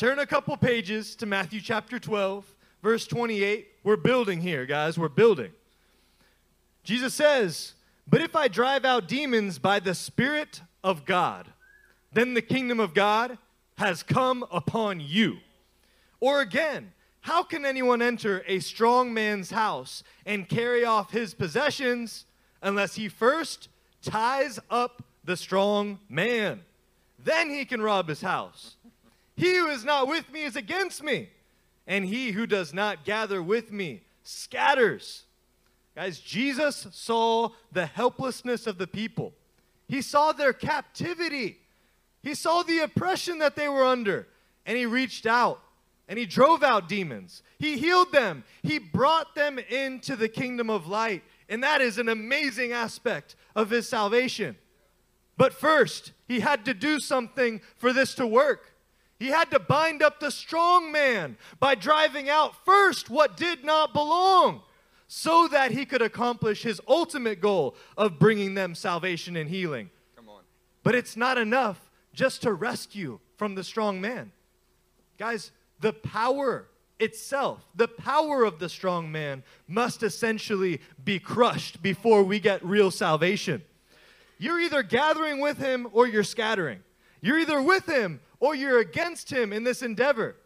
Turn 0.00 0.18
a 0.18 0.24
couple 0.24 0.56
pages 0.56 1.14
to 1.16 1.26
Matthew 1.26 1.60
chapter 1.60 1.98
12, 1.98 2.56
verse 2.82 3.06
28. 3.06 3.68
We're 3.84 3.96
building 3.98 4.40
here, 4.40 4.64
guys. 4.64 4.96
We're 4.96 5.10
building. 5.10 5.50
Jesus 6.82 7.12
says, 7.12 7.74
But 8.08 8.22
if 8.22 8.34
I 8.34 8.48
drive 8.48 8.86
out 8.86 9.08
demons 9.08 9.58
by 9.58 9.78
the 9.78 9.94
Spirit 9.94 10.62
of 10.82 11.04
God, 11.04 11.48
then 12.14 12.32
the 12.32 12.40
kingdom 12.40 12.80
of 12.80 12.94
God 12.94 13.36
has 13.76 14.02
come 14.02 14.42
upon 14.50 15.00
you. 15.00 15.36
Or 16.18 16.40
again, 16.40 16.94
how 17.20 17.42
can 17.42 17.66
anyone 17.66 18.00
enter 18.00 18.42
a 18.46 18.60
strong 18.60 19.12
man's 19.12 19.50
house 19.50 20.02
and 20.24 20.48
carry 20.48 20.82
off 20.82 21.10
his 21.10 21.34
possessions 21.34 22.24
unless 22.62 22.94
he 22.94 23.10
first 23.10 23.68
ties 24.00 24.58
up 24.70 25.04
the 25.24 25.36
strong 25.36 25.98
man? 26.08 26.62
Then 27.22 27.50
he 27.50 27.66
can 27.66 27.82
rob 27.82 28.08
his 28.08 28.22
house. 28.22 28.76
He 29.40 29.56
who 29.56 29.68
is 29.68 29.84
not 29.84 30.06
with 30.06 30.30
me 30.30 30.42
is 30.42 30.54
against 30.54 31.02
me, 31.02 31.30
and 31.86 32.04
he 32.04 32.32
who 32.32 32.46
does 32.46 32.74
not 32.74 33.06
gather 33.06 33.42
with 33.42 33.72
me 33.72 34.02
scatters. 34.22 35.24
Guys, 35.96 36.20
Jesus 36.20 36.86
saw 36.92 37.48
the 37.72 37.86
helplessness 37.86 38.66
of 38.66 38.76
the 38.76 38.86
people. 38.86 39.32
He 39.88 40.02
saw 40.02 40.32
their 40.32 40.52
captivity. 40.52 41.58
He 42.22 42.34
saw 42.34 42.62
the 42.62 42.80
oppression 42.80 43.38
that 43.38 43.56
they 43.56 43.66
were 43.66 43.84
under, 43.84 44.28
and 44.66 44.76
he 44.76 44.84
reached 44.84 45.24
out 45.24 45.60
and 46.06 46.18
he 46.18 46.26
drove 46.26 46.64
out 46.64 46.88
demons. 46.88 47.44
He 47.60 47.78
healed 47.78 48.10
them. 48.10 48.42
He 48.64 48.80
brought 48.80 49.36
them 49.36 49.60
into 49.60 50.16
the 50.16 50.28
kingdom 50.28 50.68
of 50.68 50.88
light. 50.88 51.22
And 51.48 51.62
that 51.62 51.80
is 51.80 51.98
an 51.98 52.08
amazing 52.08 52.72
aspect 52.72 53.36
of 53.54 53.70
his 53.70 53.88
salvation. 53.88 54.56
But 55.36 55.54
first, 55.54 56.10
he 56.26 56.40
had 56.40 56.64
to 56.64 56.74
do 56.74 56.98
something 56.98 57.60
for 57.76 57.92
this 57.92 58.16
to 58.16 58.26
work. 58.26 58.72
He 59.20 59.28
had 59.28 59.50
to 59.50 59.58
bind 59.58 60.02
up 60.02 60.18
the 60.18 60.30
strong 60.30 60.90
man 60.90 61.36
by 61.60 61.74
driving 61.74 62.30
out 62.30 62.64
first 62.64 63.10
what 63.10 63.36
did 63.36 63.62
not 63.62 63.92
belong 63.92 64.62
so 65.06 65.46
that 65.48 65.72
he 65.72 65.84
could 65.84 66.00
accomplish 66.00 66.62
his 66.62 66.80
ultimate 66.88 67.38
goal 67.38 67.76
of 67.98 68.18
bringing 68.18 68.54
them 68.54 68.74
salvation 68.74 69.36
and 69.36 69.50
healing. 69.50 69.90
Come 70.16 70.30
on. 70.30 70.40
But 70.82 70.94
it's 70.94 71.18
not 71.18 71.36
enough 71.36 71.90
just 72.14 72.40
to 72.42 72.52
rescue 72.54 73.20
from 73.36 73.54
the 73.54 73.62
strong 73.62 74.00
man. 74.00 74.32
Guys, 75.18 75.50
the 75.80 75.92
power 75.92 76.68
itself, 76.98 77.62
the 77.74 77.88
power 77.88 78.42
of 78.42 78.58
the 78.58 78.70
strong 78.70 79.12
man, 79.12 79.42
must 79.68 80.02
essentially 80.02 80.80
be 81.04 81.18
crushed 81.18 81.82
before 81.82 82.22
we 82.22 82.40
get 82.40 82.64
real 82.64 82.90
salvation. 82.90 83.62
You're 84.38 84.60
either 84.60 84.82
gathering 84.82 85.40
with 85.40 85.58
him 85.58 85.88
or 85.92 86.06
you're 86.06 86.24
scattering. 86.24 86.80
You're 87.20 87.38
either 87.38 87.60
with 87.60 87.84
him 87.84 88.20
or 88.40 88.54
you're 88.54 88.80
against 88.80 89.30
him 89.30 89.52
in 89.52 89.62
this 89.64 89.82
endeavor. 89.82 90.36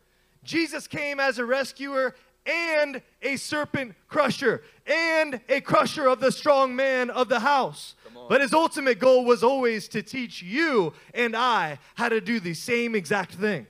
Jesus 0.43 0.87
came 0.87 1.19
as 1.19 1.39
a 1.39 1.45
rescuer 1.45 2.15
and 2.47 3.01
a 3.23 3.37
serpent 3.37 3.95
crusher 4.09 4.63
and 4.87 5.41
a 5.49 5.61
crusher 5.61 6.07
of 6.07 6.21
the 6.21 6.31
strong 6.31 6.77
man 6.77 7.09
of 7.09 7.29
the 7.29 7.41
house. 7.41 7.95
But 8.29 8.41
his 8.41 8.53
ultimate 8.53 8.99
goal 8.99 9.25
was 9.25 9.43
always 9.43 9.89
to 9.89 10.03
teach 10.03 10.43
you 10.43 10.93
and 11.13 11.37
I 11.37 11.79
how 11.95 12.09
to 12.09 12.21
do 12.21 12.41
the 12.41 12.55
same 12.55 12.95
exact 12.95 13.35
thing. 13.35 13.67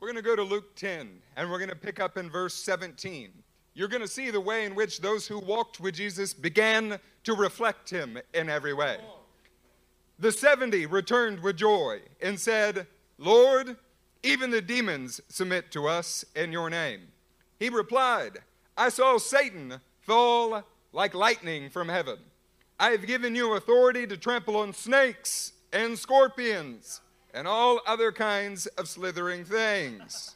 We're 0.00 0.08
going 0.08 0.22
to 0.22 0.28
go 0.28 0.36
to 0.36 0.42
Luke 0.42 0.74
10 0.74 1.08
and 1.36 1.50
we're 1.50 1.58
going 1.58 1.70
to 1.70 1.76
pick 1.76 2.00
up 2.00 2.16
in 2.16 2.28
verse 2.28 2.54
17. 2.54 3.30
You're 3.74 3.88
going 3.88 4.02
to 4.02 4.08
see 4.08 4.30
the 4.30 4.40
way 4.40 4.64
in 4.66 4.74
which 4.74 5.00
those 5.00 5.26
who 5.26 5.38
walked 5.38 5.80
with 5.80 5.94
Jesus 5.94 6.34
began 6.34 6.98
to 7.24 7.34
reflect 7.34 7.88
him 7.88 8.18
in 8.34 8.50
every 8.50 8.74
way. 8.74 8.98
The 10.18 10.32
70 10.32 10.86
returned 10.86 11.40
with 11.40 11.56
joy 11.56 12.00
and 12.20 12.38
said, 12.38 12.86
Lord, 13.22 13.76
even 14.24 14.50
the 14.50 14.60
demons 14.60 15.20
submit 15.28 15.70
to 15.70 15.86
us 15.86 16.24
in 16.34 16.50
your 16.50 16.68
name. 16.68 17.02
He 17.60 17.68
replied, 17.68 18.38
I 18.76 18.88
saw 18.88 19.18
Satan 19.18 19.80
fall 20.00 20.64
like 20.92 21.14
lightning 21.14 21.70
from 21.70 21.88
heaven. 21.88 22.18
I 22.80 22.90
have 22.90 23.06
given 23.06 23.36
you 23.36 23.54
authority 23.54 24.08
to 24.08 24.16
trample 24.16 24.56
on 24.56 24.72
snakes 24.72 25.52
and 25.72 25.96
scorpions 25.96 27.00
and 27.32 27.46
all 27.46 27.80
other 27.86 28.10
kinds 28.10 28.66
of 28.66 28.88
slithering 28.88 29.44
things, 29.44 30.34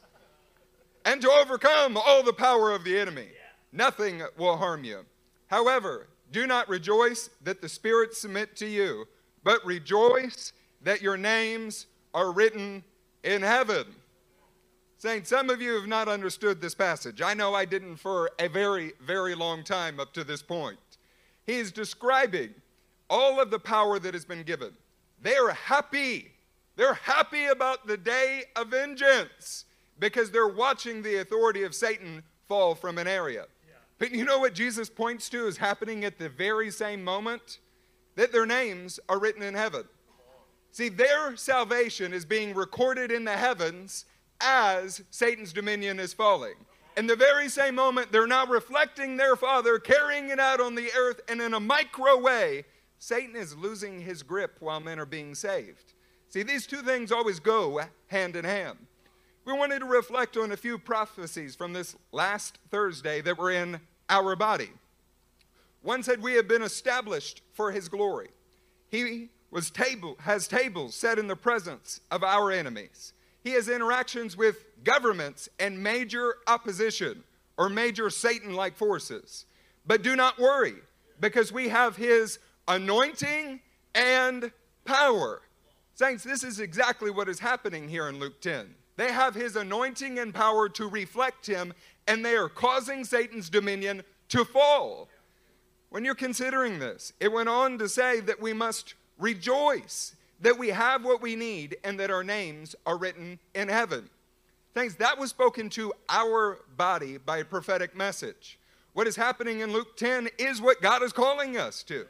and 1.05 1.21
to 1.21 1.31
overcome 1.31 1.97
all 1.97 2.23
the 2.23 2.33
power 2.33 2.71
of 2.71 2.85
the 2.85 2.97
enemy. 2.97 3.29
Nothing 3.73 4.23
will 4.39 4.57
harm 4.57 4.85
you. 4.85 5.01
However, 5.49 6.07
do 6.31 6.47
not 6.47 6.69
rejoice 6.69 7.31
that 7.43 7.61
the 7.61 7.69
spirits 7.69 8.21
submit 8.21 8.55
to 8.57 8.67
you, 8.67 9.07
but 9.43 9.65
rejoice 9.67 10.53
that 10.83 11.03
your 11.03 11.17
names 11.17 11.87
are 12.17 12.33
written 12.33 12.83
in 13.23 13.43
heaven. 13.43 13.85
Saints, 14.97 15.29
some 15.29 15.51
of 15.51 15.61
you 15.61 15.75
have 15.75 15.87
not 15.87 16.09
understood 16.09 16.63
this 16.63 16.75
passage. 16.75 17.21
I 17.21 17.35
know 17.35 17.53
I 17.55 17.67
didn't 17.67 17.97
for 17.97 18.31
a 18.39 18.49
very, 18.49 18.95
very 19.05 19.35
long 19.35 19.63
time 19.63 20.01
up 20.01 20.15
to 20.15 20.25
this 20.25 20.43
point. 20.43 20.79
He 21.45 21.57
is 21.57 21.71
describing 21.71 22.55
all 23.11 23.39
of 23.39 23.51
the 23.51 23.59
power 23.59 23.99
that 23.99 24.15
has 24.15 24.25
been 24.25 24.45
given. 24.45 24.73
They 25.21 25.37
are 25.37 25.51
happy. 25.51 26.33
They're 26.77 26.95
happy 26.95 27.45
about 27.45 27.87
the 27.87 27.99
day 27.99 28.45
of 28.57 28.69
vengeance 28.69 29.67
because 29.99 30.31
they're 30.31 30.49
watching 30.49 31.03
the 31.03 31.17
authority 31.17 31.65
of 31.65 31.75
Satan 31.75 32.23
fall 32.49 32.75
from 32.75 32.97
an 32.97 33.07
area. 33.07 33.45
Yeah. 33.69 33.75
But 33.99 34.13
you 34.13 34.25
know 34.25 34.39
what 34.39 34.55
Jesus 34.55 34.89
points 34.89 35.29
to 35.29 35.47
is 35.47 35.59
happening 35.59 36.03
at 36.07 36.19
the 36.19 36.31
very 36.31 36.71
same 36.71 37.05
moment? 37.05 37.59
That 38.15 38.33
their 38.33 38.47
names 38.47 38.99
are 39.11 39.19
written 39.19 39.43
in 39.43 39.53
heaven. 39.53 39.85
See, 40.77 40.91
their 40.91 41.35
salvation 41.39 42.13
is 42.13 42.27
being 42.27 42.53
recorded 42.53 43.11
in 43.11 43.25
the 43.25 43.33
heavens 43.33 44.05
as 44.43 45.03
Satan's 45.09 45.55
dominion 45.55 45.99
is 45.99 46.13
falling. 46.13 46.53
In 46.99 47.07
the 47.07 47.17
very 47.17 47.49
same 47.49 47.77
moment, 47.77 48.13
they're 48.13 48.27
now 48.27 48.45
reflecting 48.45 49.17
their 49.17 49.37
Father, 49.37 49.79
carrying 49.79 50.29
it 50.29 50.39
out 50.39 50.61
on 50.61 50.75
the 50.75 50.91
earth, 50.95 51.23
and 51.31 51.41
in 51.41 51.55
a 51.55 51.61
micro 51.61 52.21
way, 52.21 52.67
Satan 52.99 53.37
is 53.37 53.57
losing 53.57 54.03
his 54.03 54.23
grip 54.23 54.59
while 54.61 54.79
men 54.79 54.99
are 54.99 55.07
being 55.07 55.35
saved. 55.35 55.95
See, 56.29 56.43
these 56.43 56.67
two 56.67 56.83
things 56.83 57.11
always 57.11 57.41
go 57.41 57.81
hand 58.09 58.37
in 58.37 58.45
hand. 58.45 58.77
We 59.47 59.55
wanted 59.55 59.79
to 59.79 59.87
reflect 59.87 60.37
on 60.37 60.53
a 60.53 60.59
few 60.59 60.77
prophecies 60.77 61.57
from 61.57 61.73
this 61.73 61.97
last 62.13 62.59
Thursday 62.71 63.23
that 63.23 63.39
were 63.39 63.51
in 63.51 63.81
our 64.11 64.37
body. 64.37 64.73
One 65.81 66.03
said, 66.03 66.21
We 66.21 66.35
have 66.35 66.49
been 66.49 66.61
established 66.61 67.41
for 67.55 67.73
his 67.73 67.89
glory. 67.89 68.29
He 68.91 69.31
was 69.51 69.71
table, 69.71 70.17
has 70.21 70.49
tables 70.49 70.95
set 70.95 71.19
in 71.19 71.29
the 71.29 71.37
presence 71.37 72.01
of 72.11 72.23
our 72.23 72.51
enemies. 72.51 73.13
He 73.45 73.53
has 73.53 73.69
interactions 73.69 74.37
with 74.37 74.65
governments 74.83 75.49
and 75.59 75.83
major 75.83 76.37
opposition 76.47 77.23
or 77.57 77.69
major 77.69 78.11
Satan 78.11 78.55
like 78.55 78.77
forces. 78.77 79.47
But 79.87 80.03
do 80.03 80.17
not 80.17 80.39
worry, 80.39 80.75
because 81.21 81.53
we 81.53 81.69
have 81.69 81.97
his 81.97 82.39
anointing 82.67 83.61
and 83.95 84.51
power. 84.85 85.43
Saints, 85.95 86.25
this 86.25 86.45
is 86.45 86.61
exactly 86.61 87.11
what 87.11 87.29
is 87.29 87.39
happening 87.39 87.89
here 87.89 88.09
in 88.09 88.19
Luke 88.19 88.41
10. 88.41 88.75
They 88.97 89.13
have 89.13 89.35
his 89.35 89.57
anointing 89.57 90.19
and 90.19 90.35
power 90.35 90.69
to 90.71 90.89
reflect 90.89 91.47
him, 91.47 91.73
and 92.07 92.25
they 92.25 92.35
are 92.35 92.49
causing 92.49 93.05
Satan's 93.05 93.49
dominion 93.49 94.03
to 94.31 94.45
fall. 94.45 95.09
When 95.91 96.05
you're 96.05 96.15
considering 96.15 96.79
this, 96.79 97.13
it 97.21 97.33
went 97.33 97.49
on 97.49 97.79
to 97.79 97.89
say 97.89 98.21
that 98.21 98.41
we 98.41 98.53
must 98.53 98.95
rejoice 99.19 100.15
that 100.41 100.59
we 100.59 100.69
have 100.69 101.05
what 101.05 101.23
we 101.23 101.37
need 101.37 101.77
and 101.85 101.99
that 101.99 102.11
our 102.11 102.25
names 102.25 102.75
are 102.85 102.99
written 102.99 103.39
in 103.55 103.69
heaven. 103.69 104.09
Thanks, 104.75 104.95
that 104.97 105.19
was 105.19 105.31
spoken 105.31 105.71
to 105.71 105.93
our 106.09 106.59
body 106.77 107.17
by 107.17 107.39
a 107.39 107.45
prophetic 107.45 107.97
message. 107.97 108.59
What 108.93 109.07
is 109.07 109.17
happening 109.17 109.61
in 109.61 109.73
Luke 109.73 109.97
10 109.97 110.29
is 110.39 110.61
what 110.61 110.83
God 110.83 111.03
is 111.03 111.13
calling 111.13 111.57
us 111.57 111.83
to. 111.85 112.07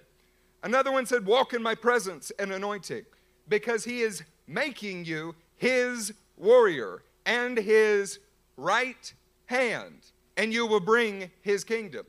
Another 0.63 0.91
one 0.91 1.07
said, 1.07 1.27
Walk 1.27 1.53
in 1.53 1.63
my 1.63 1.75
presence 1.75 2.33
and 2.39 2.53
anointing, 2.53 3.05
because 3.49 3.85
he 3.85 4.03
is 4.03 4.25
making 4.49 5.05
you 5.05 5.35
his 5.57 6.13
warrior 6.37 7.03
and 7.25 7.57
his 7.57 8.19
right 8.57 9.13
hand, 9.47 10.07
and 10.37 10.53
you 10.53 10.67
will 10.67 10.81
bring 10.81 11.31
his 11.43 11.63
kingdom. 11.63 12.07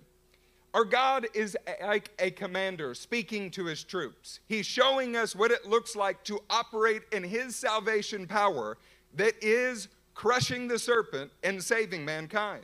Our 0.77 0.85
God 0.85 1.25
is 1.33 1.57
like 1.81 2.11
a 2.19 2.29
commander 2.29 2.93
speaking 2.93 3.49
to 3.49 3.65
his 3.65 3.83
troops. 3.83 4.41
He's 4.45 4.67
showing 4.67 5.15
us 5.15 5.35
what 5.35 5.49
it 5.49 5.65
looks 5.65 5.95
like 5.95 6.23
to 6.25 6.39
operate 6.51 7.01
in 7.11 7.23
his 7.23 7.55
salvation 7.55 8.27
power 8.27 8.77
that 9.15 9.33
is 9.41 9.87
crushing 10.13 10.67
the 10.67 10.77
serpent 10.77 11.31
and 11.43 11.63
saving 11.63 12.05
mankind. 12.05 12.63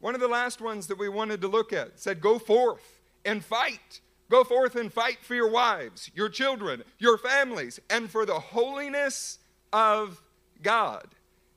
One 0.00 0.14
of 0.14 0.22
the 0.22 0.26
last 0.26 0.62
ones 0.62 0.86
that 0.86 0.98
we 0.98 1.10
wanted 1.10 1.42
to 1.42 1.48
look 1.48 1.74
at 1.74 2.00
said, 2.00 2.22
Go 2.22 2.38
forth 2.38 3.02
and 3.26 3.44
fight. 3.44 4.00
Go 4.30 4.42
forth 4.42 4.74
and 4.74 4.90
fight 4.90 5.18
for 5.20 5.34
your 5.34 5.50
wives, 5.50 6.10
your 6.14 6.30
children, 6.30 6.82
your 6.98 7.18
families, 7.18 7.78
and 7.90 8.08
for 8.08 8.24
the 8.24 8.40
holiness 8.40 9.38
of 9.70 10.22
God. 10.62 11.08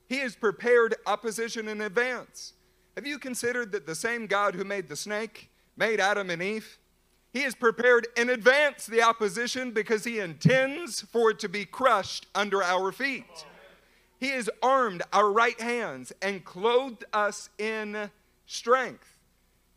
He 0.09 0.17
has 0.17 0.35
prepared 0.35 0.95
opposition 1.05 1.69
in 1.69 1.79
advance. 1.79 2.55
Have 2.97 3.07
you 3.07 3.17
considered 3.17 3.71
that 3.71 3.87
the 3.87 3.95
same 3.95 4.27
God 4.27 4.53
who 4.53 4.65
made 4.65 4.89
the 4.89 4.97
snake 4.97 5.49
made 5.77 5.99
Adam 5.99 6.29
and 6.29 6.41
Eve? 6.41 6.77
He 7.31 7.43
has 7.43 7.55
prepared 7.55 8.07
in 8.17 8.29
advance 8.29 8.85
the 8.85 9.03
opposition 9.03 9.71
because 9.71 10.03
he 10.03 10.19
intends 10.19 11.01
for 11.01 11.31
it 11.31 11.39
to 11.39 11.49
be 11.49 11.65
crushed 11.65 12.25
under 12.33 12.63
our 12.63 12.91
feet. 12.91 13.45
He 14.19 14.29
has 14.29 14.49
armed 14.63 15.03
our 15.13 15.31
right 15.31 15.59
hands 15.61 16.11
and 16.21 16.43
clothed 16.43 17.05
us 17.13 17.49
in 17.59 18.09
strength. 18.47 19.17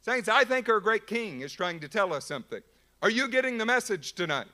Saints, 0.03 0.29
I 0.29 0.45
think 0.45 0.69
our 0.69 0.81
great 0.81 1.07
king 1.07 1.43
is 1.43 1.53
trying 1.53 1.81
to 1.81 1.89
tell 1.89 2.15
us 2.15 2.25
something. 2.25 2.63
Are 3.03 3.11
you 3.11 3.29
getting 3.29 3.59
the 3.59 3.67
message 3.67 4.15
tonight? 4.15 4.47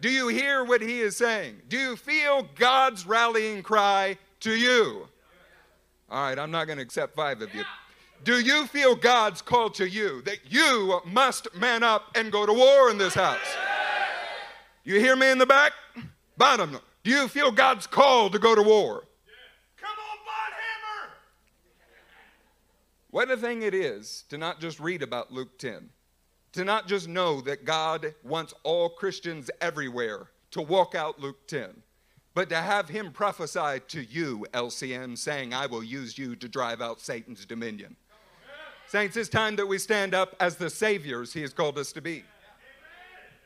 Do 0.00 0.08
you 0.10 0.28
hear 0.28 0.64
what 0.64 0.80
he 0.80 1.00
is 1.00 1.16
saying? 1.16 1.62
Do 1.68 1.76
you 1.76 1.96
feel 1.96 2.48
God's 2.54 3.06
rallying 3.06 3.62
cry 3.62 4.16
to 4.40 4.52
you? 4.52 5.08
All 6.10 6.28
right, 6.28 6.38
I'm 6.38 6.50
not 6.50 6.66
going 6.66 6.78
to 6.78 6.82
accept 6.82 7.14
five 7.14 7.42
of 7.42 7.54
you. 7.54 7.64
Do 8.22 8.40
you 8.40 8.66
feel 8.66 8.94
God's 8.94 9.42
call 9.42 9.70
to 9.70 9.88
you 9.88 10.22
that 10.22 10.38
you 10.50 11.00
must 11.04 11.54
man 11.54 11.82
up 11.82 12.04
and 12.14 12.32
go 12.32 12.46
to 12.46 12.52
war 12.52 12.90
in 12.90 12.96
this 12.96 13.14
house? 13.14 13.56
You 14.84 15.00
hear 15.00 15.16
me 15.16 15.30
in 15.30 15.38
the 15.38 15.46
back? 15.46 15.72
Bottom. 16.36 16.78
Do 17.02 17.10
you 17.10 17.28
feel 17.28 17.50
God's 17.50 17.86
call 17.86 18.30
to 18.30 18.38
go 18.38 18.54
to 18.54 18.62
war? 18.62 19.04
Come 19.76 19.90
on, 19.90 20.18
Bonhammer! 20.26 21.10
What 23.10 23.30
a 23.30 23.36
thing 23.36 23.62
it 23.62 23.74
is 23.74 24.24
to 24.30 24.38
not 24.38 24.60
just 24.60 24.80
read 24.80 25.02
about 25.02 25.30
Luke 25.30 25.58
10, 25.58 25.90
to 26.52 26.64
not 26.64 26.88
just 26.88 27.08
know 27.08 27.40
that 27.42 27.64
God 27.64 28.14
wants 28.22 28.54
all 28.62 28.88
Christians 28.88 29.50
everywhere 29.60 30.28
to 30.52 30.62
walk 30.62 30.94
out 30.94 31.20
Luke 31.20 31.46
10, 31.46 31.82
but 32.32 32.48
to 32.48 32.56
have 32.56 32.88
Him 32.88 33.12
prophesy 33.12 33.80
to 33.88 34.02
you, 34.02 34.46
LCM, 34.52 35.18
saying, 35.18 35.52
I 35.52 35.66
will 35.66 35.84
use 35.84 36.16
you 36.16 36.36
to 36.36 36.48
drive 36.48 36.80
out 36.80 37.00
Satan's 37.00 37.44
dominion. 37.44 37.96
Saints, 38.94 39.16
it's 39.16 39.28
time 39.28 39.56
that 39.56 39.66
we 39.66 39.78
stand 39.78 40.14
up 40.14 40.36
as 40.38 40.54
the 40.54 40.70
saviors 40.70 41.32
He 41.32 41.40
has 41.40 41.52
called 41.52 41.78
us 41.78 41.90
to 41.94 42.00
be. 42.00 42.22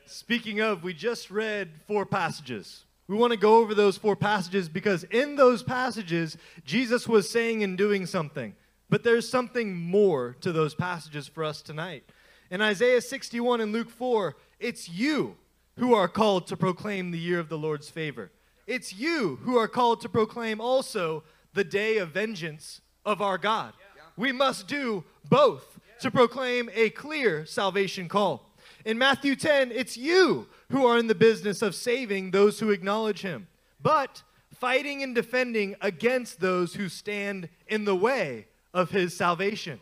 Speaking 0.05 0.61
of, 0.61 0.83
we 0.83 0.93
just 0.93 1.31
read 1.31 1.71
four 1.87 2.05
passages. 2.05 2.85
We 3.07 3.17
want 3.17 3.31
to 3.31 3.39
go 3.39 3.57
over 3.57 3.75
those 3.75 3.97
four 3.97 4.15
passages 4.15 4.69
because 4.69 5.05
in 5.05 5.37
those 5.37 5.63
passages, 5.63 6.37
Jesus 6.67 7.09
was 7.09 7.31
saying 7.31 7.63
and 7.63 7.79
doing 7.79 8.05
something. 8.05 8.57
But 8.91 9.05
there's 9.05 9.27
something 9.27 9.75
more 9.75 10.37
to 10.43 10.53
those 10.53 10.75
passages 10.75 11.29
for 11.29 11.45
us 11.45 11.63
tonight. 11.63 12.05
In 12.51 12.61
Isaiah 12.61 13.01
61 13.01 13.63
and 13.63 13.73
Luke 13.73 13.89
4, 13.89 14.37
it's 14.61 14.91
you 14.91 15.35
who 15.79 15.95
are 15.95 16.09
called 16.09 16.47
to 16.49 16.59
proclaim 16.59 17.11
the 17.11 17.19
year 17.19 17.39
of 17.39 17.49
the 17.49 17.57
Lord's 17.57 17.89
favor. 17.89 18.31
It's 18.67 18.93
you 18.93 19.39
who 19.45 19.57
are 19.57 19.67
called 19.67 20.03
to 20.03 20.11
proclaim 20.11 20.61
also 20.61 21.25
the 21.55 21.65
day 21.65 21.97
of 21.97 22.11
vengeance 22.11 22.83
of 23.07 23.23
our 23.23 23.39
God. 23.39 23.73
We 24.19 24.33
must 24.33 24.67
do 24.67 25.05
both 25.29 25.79
to 26.01 26.11
proclaim 26.11 26.69
a 26.75 26.91
clear 26.91 27.47
salvation 27.47 28.09
call. 28.09 28.51
In 28.85 28.99
Matthew 28.99 29.37
10, 29.37 29.71
it's 29.71 29.97
you 29.97 30.49
who 30.71 30.85
are 30.87 30.99
in 30.99 31.07
the 31.07 31.15
business 31.15 31.63
of 31.63 31.77
saving 31.77 32.33
those 32.33 32.59
who 32.59 32.71
acknowledge 32.71 33.23
him, 33.23 33.47
but 33.81 34.25
fighting 34.53 35.05
and 35.05 35.15
defending 35.15 35.77
against 35.81 36.41
those 36.41 36.75
who 36.75 36.89
stand 36.89 37.49
in 37.69 37.85
the 37.85 37.95
way 37.95 38.49
of 38.75 38.91
his 38.91 39.17
salvation. 39.17 39.81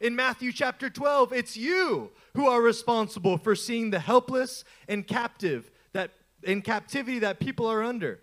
In 0.00 0.16
Matthew 0.16 0.50
chapter 0.50 0.90
12, 0.90 1.32
it's 1.32 1.56
you 1.56 2.10
who 2.34 2.48
are 2.48 2.60
responsible 2.60 3.38
for 3.38 3.54
seeing 3.54 3.90
the 3.90 4.00
helpless 4.00 4.64
and 4.88 5.06
captive 5.06 5.70
that 5.92 6.10
in 6.42 6.62
captivity 6.62 7.20
that 7.20 7.38
people 7.38 7.66
are 7.66 7.84
under 7.84 8.18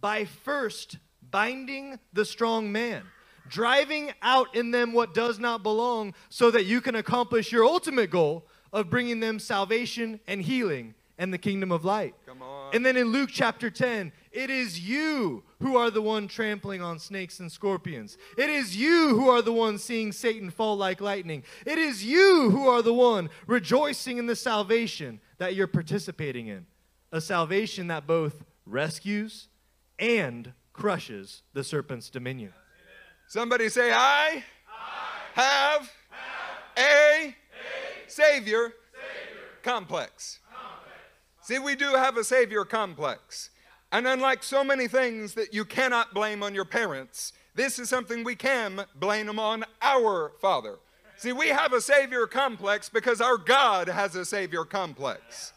by 0.00 0.24
first 0.24 0.98
binding 1.28 1.98
the 2.12 2.24
strong 2.24 2.70
man, 2.70 3.02
driving 3.48 4.12
out 4.22 4.54
in 4.54 4.70
them 4.70 4.92
what 4.92 5.14
does 5.14 5.38
not 5.38 5.62
belong 5.62 6.14
so 6.28 6.50
that 6.50 6.64
you 6.64 6.80
can 6.80 6.94
accomplish 6.94 7.52
your 7.52 7.64
ultimate 7.64 8.10
goal 8.10 8.46
of 8.72 8.88
bringing 8.88 9.20
them 9.20 9.38
salvation 9.38 10.20
and 10.26 10.42
healing 10.42 10.94
and 11.18 11.32
the 11.32 11.38
kingdom 11.38 11.70
of 11.70 11.84
light. 11.84 12.14
And 12.72 12.84
then 12.84 12.96
in 12.96 13.08
Luke 13.12 13.30
chapter 13.32 13.70
10, 13.70 14.12
it 14.32 14.48
is 14.48 14.80
you 14.80 15.44
who 15.60 15.76
are 15.76 15.90
the 15.90 16.00
one 16.00 16.26
trampling 16.26 16.80
on 16.80 16.98
snakes 16.98 17.38
and 17.38 17.52
scorpions. 17.52 18.16
It 18.38 18.48
is 18.48 18.76
you 18.76 19.10
who 19.10 19.28
are 19.28 19.42
the 19.42 19.52
one 19.52 19.78
seeing 19.78 20.10
Satan 20.10 20.50
fall 20.50 20.76
like 20.76 21.00
lightning. 21.00 21.44
It 21.66 21.78
is 21.78 22.04
you 22.04 22.50
who 22.50 22.66
are 22.66 22.82
the 22.82 22.94
one 22.94 23.28
rejoicing 23.46 24.16
in 24.16 24.26
the 24.26 24.34
salvation 24.34 25.20
that 25.38 25.54
you're 25.54 25.66
participating 25.66 26.46
in. 26.46 26.66
A 27.12 27.20
salvation 27.20 27.88
that 27.88 28.06
both 28.06 28.42
rescues 28.64 29.48
and 29.98 30.54
crushes 30.72 31.42
the 31.52 31.62
serpent's 31.62 32.08
dominion. 32.08 32.54
Somebody 33.32 33.70
say, 33.70 33.90
I, 33.90 34.44
have, 35.32 35.90
a, 36.76 37.34
savior, 38.06 38.74
complex. 39.62 40.40
See, 41.40 41.58
we 41.58 41.74
do 41.74 41.94
have 41.94 42.18
a 42.18 42.24
savior 42.24 42.66
complex. 42.66 43.48
And 43.90 44.06
unlike 44.06 44.42
so 44.42 44.62
many 44.62 44.86
things 44.86 45.32
that 45.32 45.54
you 45.54 45.64
cannot 45.64 46.12
blame 46.12 46.42
on 46.42 46.54
your 46.54 46.66
parents, 46.66 47.32
this 47.54 47.78
is 47.78 47.88
something 47.88 48.22
we 48.22 48.36
can 48.36 48.84
blame 48.96 49.38
on 49.38 49.64
our 49.80 50.32
Father. 50.42 50.76
See, 51.16 51.32
we 51.32 51.48
have 51.48 51.72
a 51.72 51.80
savior 51.80 52.26
complex 52.26 52.90
because 52.90 53.22
our 53.22 53.38
God 53.38 53.88
has 53.88 54.14
a 54.14 54.26
savior 54.26 54.66
complex. 54.66 55.54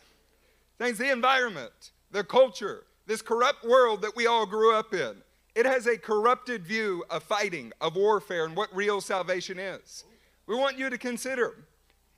Things, 0.77 0.97
the 0.97 1.11
environment, 1.11 1.91
the 2.09 2.23
culture, 2.23 2.85
this 3.05 3.21
corrupt 3.21 3.65
world 3.65 4.01
that 4.01 4.15
we 4.15 4.27
all 4.27 4.45
grew 4.45 4.73
up 4.73 4.93
in, 4.93 5.17
it 5.56 5.65
has 5.65 5.88
a 5.88 5.98
corrupted 5.98 6.65
view 6.65 7.06
of 7.10 7.24
fighting, 7.24 7.72
of 7.80 7.96
warfare, 7.96 8.46
and 8.46 8.56
what 8.56 8.76
real 8.76 9.00
salvation 9.00 9.58
is. 9.58 10.04
We 10.46 10.56
want 10.56 10.78
you 10.78 10.89
to 10.89 10.98
consider 10.98 11.56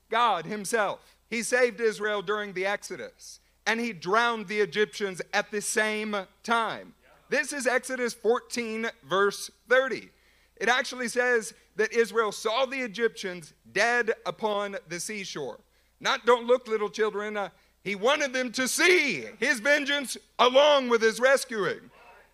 God 0.10 0.46
Himself. 0.46 1.16
He 1.30 1.44
saved 1.44 1.80
Israel 1.80 2.22
during 2.22 2.54
the 2.54 2.66
Exodus, 2.66 3.40
and 3.66 3.80
He 3.80 3.94
drowned 3.94 4.48
the 4.48 4.60
Egyptians 4.60 5.22
at 5.34 5.52
the 5.52 5.62
same 5.62 6.16
time. 6.44 6.96
This 7.30 7.54
is 7.54 7.68
Exodus 7.68 8.14
14, 8.14 8.90
verse 9.08 9.52
30. 9.70 10.10
It 10.56 10.70
actually 10.70 11.08
says 11.08 11.54
that 11.76 11.94
Israel 11.94 12.32
saw 12.32 12.66
the 12.66 12.80
Egyptians 12.80 13.54
dead 13.72 14.14
upon 14.26 14.78
the 14.88 15.00
seashore. 15.00 15.60
Not, 16.00 16.26
don't 16.26 16.48
look, 16.48 16.68
little 16.68 16.90
children. 16.90 17.38
Uh, 17.38 17.50
he 17.84 17.96
wanted 17.96 18.34
them 18.34 18.52
to 18.54 18.68
see 18.68 19.26
his 19.40 19.60
vengeance 19.60 20.18
along 20.40 20.90
with 20.90 21.02
his 21.02 21.20
rescuing. 21.20 21.92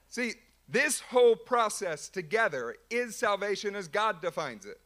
See, 0.09 0.33
this 0.67 1.01
whole 1.01 1.35
process 1.35 2.09
together 2.09 2.75
is 2.89 3.15
salvation 3.15 3.75
as 3.75 3.87
God 3.87 4.21
defines 4.21 4.65
it. 4.65 4.79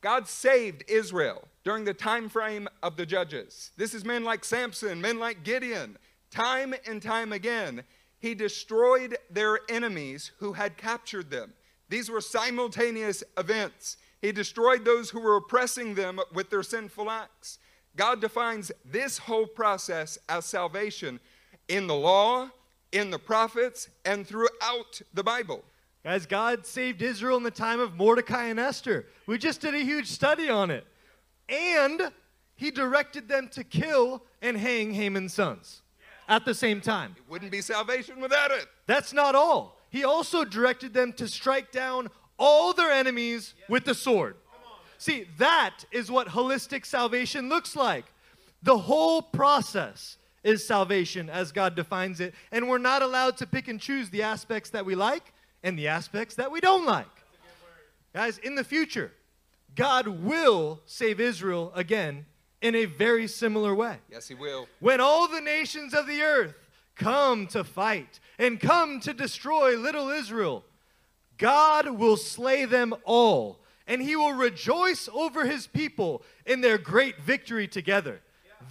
God 0.00 0.28
saved 0.28 0.84
Israel 0.88 1.48
during 1.64 1.84
the 1.84 1.94
time 1.94 2.28
frame 2.28 2.68
of 2.82 2.96
the 2.96 3.06
judges. 3.06 3.70
This 3.76 3.94
is 3.94 4.04
men 4.04 4.24
like 4.24 4.44
Samson, 4.44 5.00
men 5.00 5.18
like 5.18 5.44
Gideon. 5.44 5.96
Time 6.30 6.74
and 6.86 7.00
time 7.00 7.32
again, 7.32 7.84
he 8.18 8.34
destroyed 8.34 9.16
their 9.30 9.60
enemies 9.68 10.32
who 10.38 10.52
had 10.54 10.76
captured 10.76 11.30
them. 11.30 11.54
These 11.88 12.10
were 12.10 12.20
simultaneous 12.20 13.22
events. 13.38 13.96
He 14.20 14.32
destroyed 14.32 14.84
those 14.84 15.10
who 15.10 15.20
were 15.20 15.36
oppressing 15.36 15.94
them 15.94 16.18
with 16.32 16.50
their 16.50 16.62
sinful 16.62 17.10
acts. 17.10 17.58
God 17.96 18.20
defines 18.20 18.72
this 18.84 19.18
whole 19.18 19.46
process 19.46 20.18
as 20.28 20.44
salvation 20.44 21.20
in 21.68 21.86
the 21.86 21.94
law, 21.94 22.50
in 22.94 23.10
the 23.10 23.18
prophets, 23.18 23.88
and 24.04 24.26
throughout 24.26 25.02
the 25.12 25.24
Bible. 25.24 25.64
Guys, 26.04 26.26
God 26.26 26.64
saved 26.64 27.02
Israel 27.02 27.36
in 27.36 27.42
the 27.42 27.50
time 27.50 27.80
of 27.80 27.96
Mordecai 27.96 28.44
and 28.44 28.60
Esther. 28.60 29.06
We 29.26 29.36
just 29.36 29.60
did 29.60 29.74
a 29.74 29.78
huge 29.78 30.06
study 30.06 30.48
on 30.48 30.70
it. 30.70 30.86
And 31.48 32.12
he 32.54 32.70
directed 32.70 33.28
them 33.28 33.48
to 33.48 33.64
kill 33.64 34.22
and 34.40 34.56
hang 34.56 34.94
Haman's 34.94 35.34
sons 35.34 35.82
at 36.28 36.44
the 36.44 36.54
same 36.54 36.80
time. 36.80 37.14
It 37.16 37.30
wouldn't 37.30 37.50
be 37.50 37.60
salvation 37.60 38.20
without 38.20 38.50
it. 38.50 38.66
That's 38.86 39.12
not 39.12 39.34
all. 39.34 39.80
He 39.90 40.04
also 40.04 40.44
directed 40.44 40.94
them 40.94 41.12
to 41.14 41.26
strike 41.26 41.72
down 41.72 42.10
all 42.38 42.72
their 42.72 42.90
enemies 42.90 43.54
with 43.68 43.84
the 43.84 43.94
sword. 43.94 44.36
See, 44.98 45.26
that 45.38 45.84
is 45.90 46.10
what 46.10 46.28
holistic 46.28 46.86
salvation 46.86 47.48
looks 47.48 47.76
like. 47.76 48.04
The 48.62 48.78
whole 48.78 49.20
process 49.20 50.16
is 50.44 50.64
salvation 50.64 51.28
as 51.28 51.50
God 51.50 51.74
defines 51.74 52.20
it, 52.20 52.34
and 52.52 52.68
we're 52.68 52.78
not 52.78 53.02
allowed 53.02 53.36
to 53.38 53.46
pick 53.46 53.66
and 53.66 53.80
choose 53.80 54.10
the 54.10 54.22
aspects 54.22 54.70
that 54.70 54.86
we 54.86 54.94
like 54.94 55.32
and 55.62 55.76
the 55.78 55.88
aspects 55.88 56.36
that 56.36 56.52
we 56.52 56.60
don't 56.60 56.86
like. 56.86 57.06
Guys, 58.12 58.38
in 58.38 58.54
the 58.54 58.62
future, 58.62 59.10
God 59.74 60.06
will 60.06 60.80
save 60.84 61.18
Israel 61.18 61.72
again 61.74 62.26
in 62.60 62.74
a 62.74 62.84
very 62.84 63.26
similar 63.26 63.74
way. 63.74 63.96
Yes, 64.10 64.28
he 64.28 64.34
will. 64.34 64.68
When 64.78 65.00
all 65.00 65.26
the 65.26 65.40
nations 65.40 65.94
of 65.94 66.06
the 66.06 66.22
earth 66.22 66.54
come 66.94 67.46
to 67.48 67.64
fight 67.64 68.20
and 68.38 68.60
come 68.60 69.00
to 69.00 69.12
destroy 69.12 69.76
little 69.76 70.10
Israel, 70.10 70.64
God 71.38 71.98
will 71.98 72.16
slay 72.16 72.66
them 72.66 72.94
all, 73.04 73.58
and 73.86 74.00
he 74.00 74.14
will 74.14 74.32
rejoice 74.32 75.08
over 75.12 75.44
his 75.44 75.66
people 75.66 76.22
in 76.46 76.60
their 76.60 76.78
great 76.78 77.20
victory 77.20 77.66
together. 77.66 78.20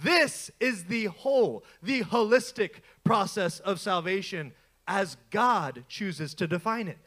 This 0.02 0.50
is 0.60 0.84
the 0.84 1.06
whole, 1.06 1.64
the 1.82 2.02
holistic 2.02 2.82
process 3.04 3.60
of 3.60 3.80
salvation 3.80 4.52
as 4.86 5.16
God 5.30 5.84
chooses 5.88 6.34
to 6.34 6.46
define 6.46 6.88
it. 6.88 6.98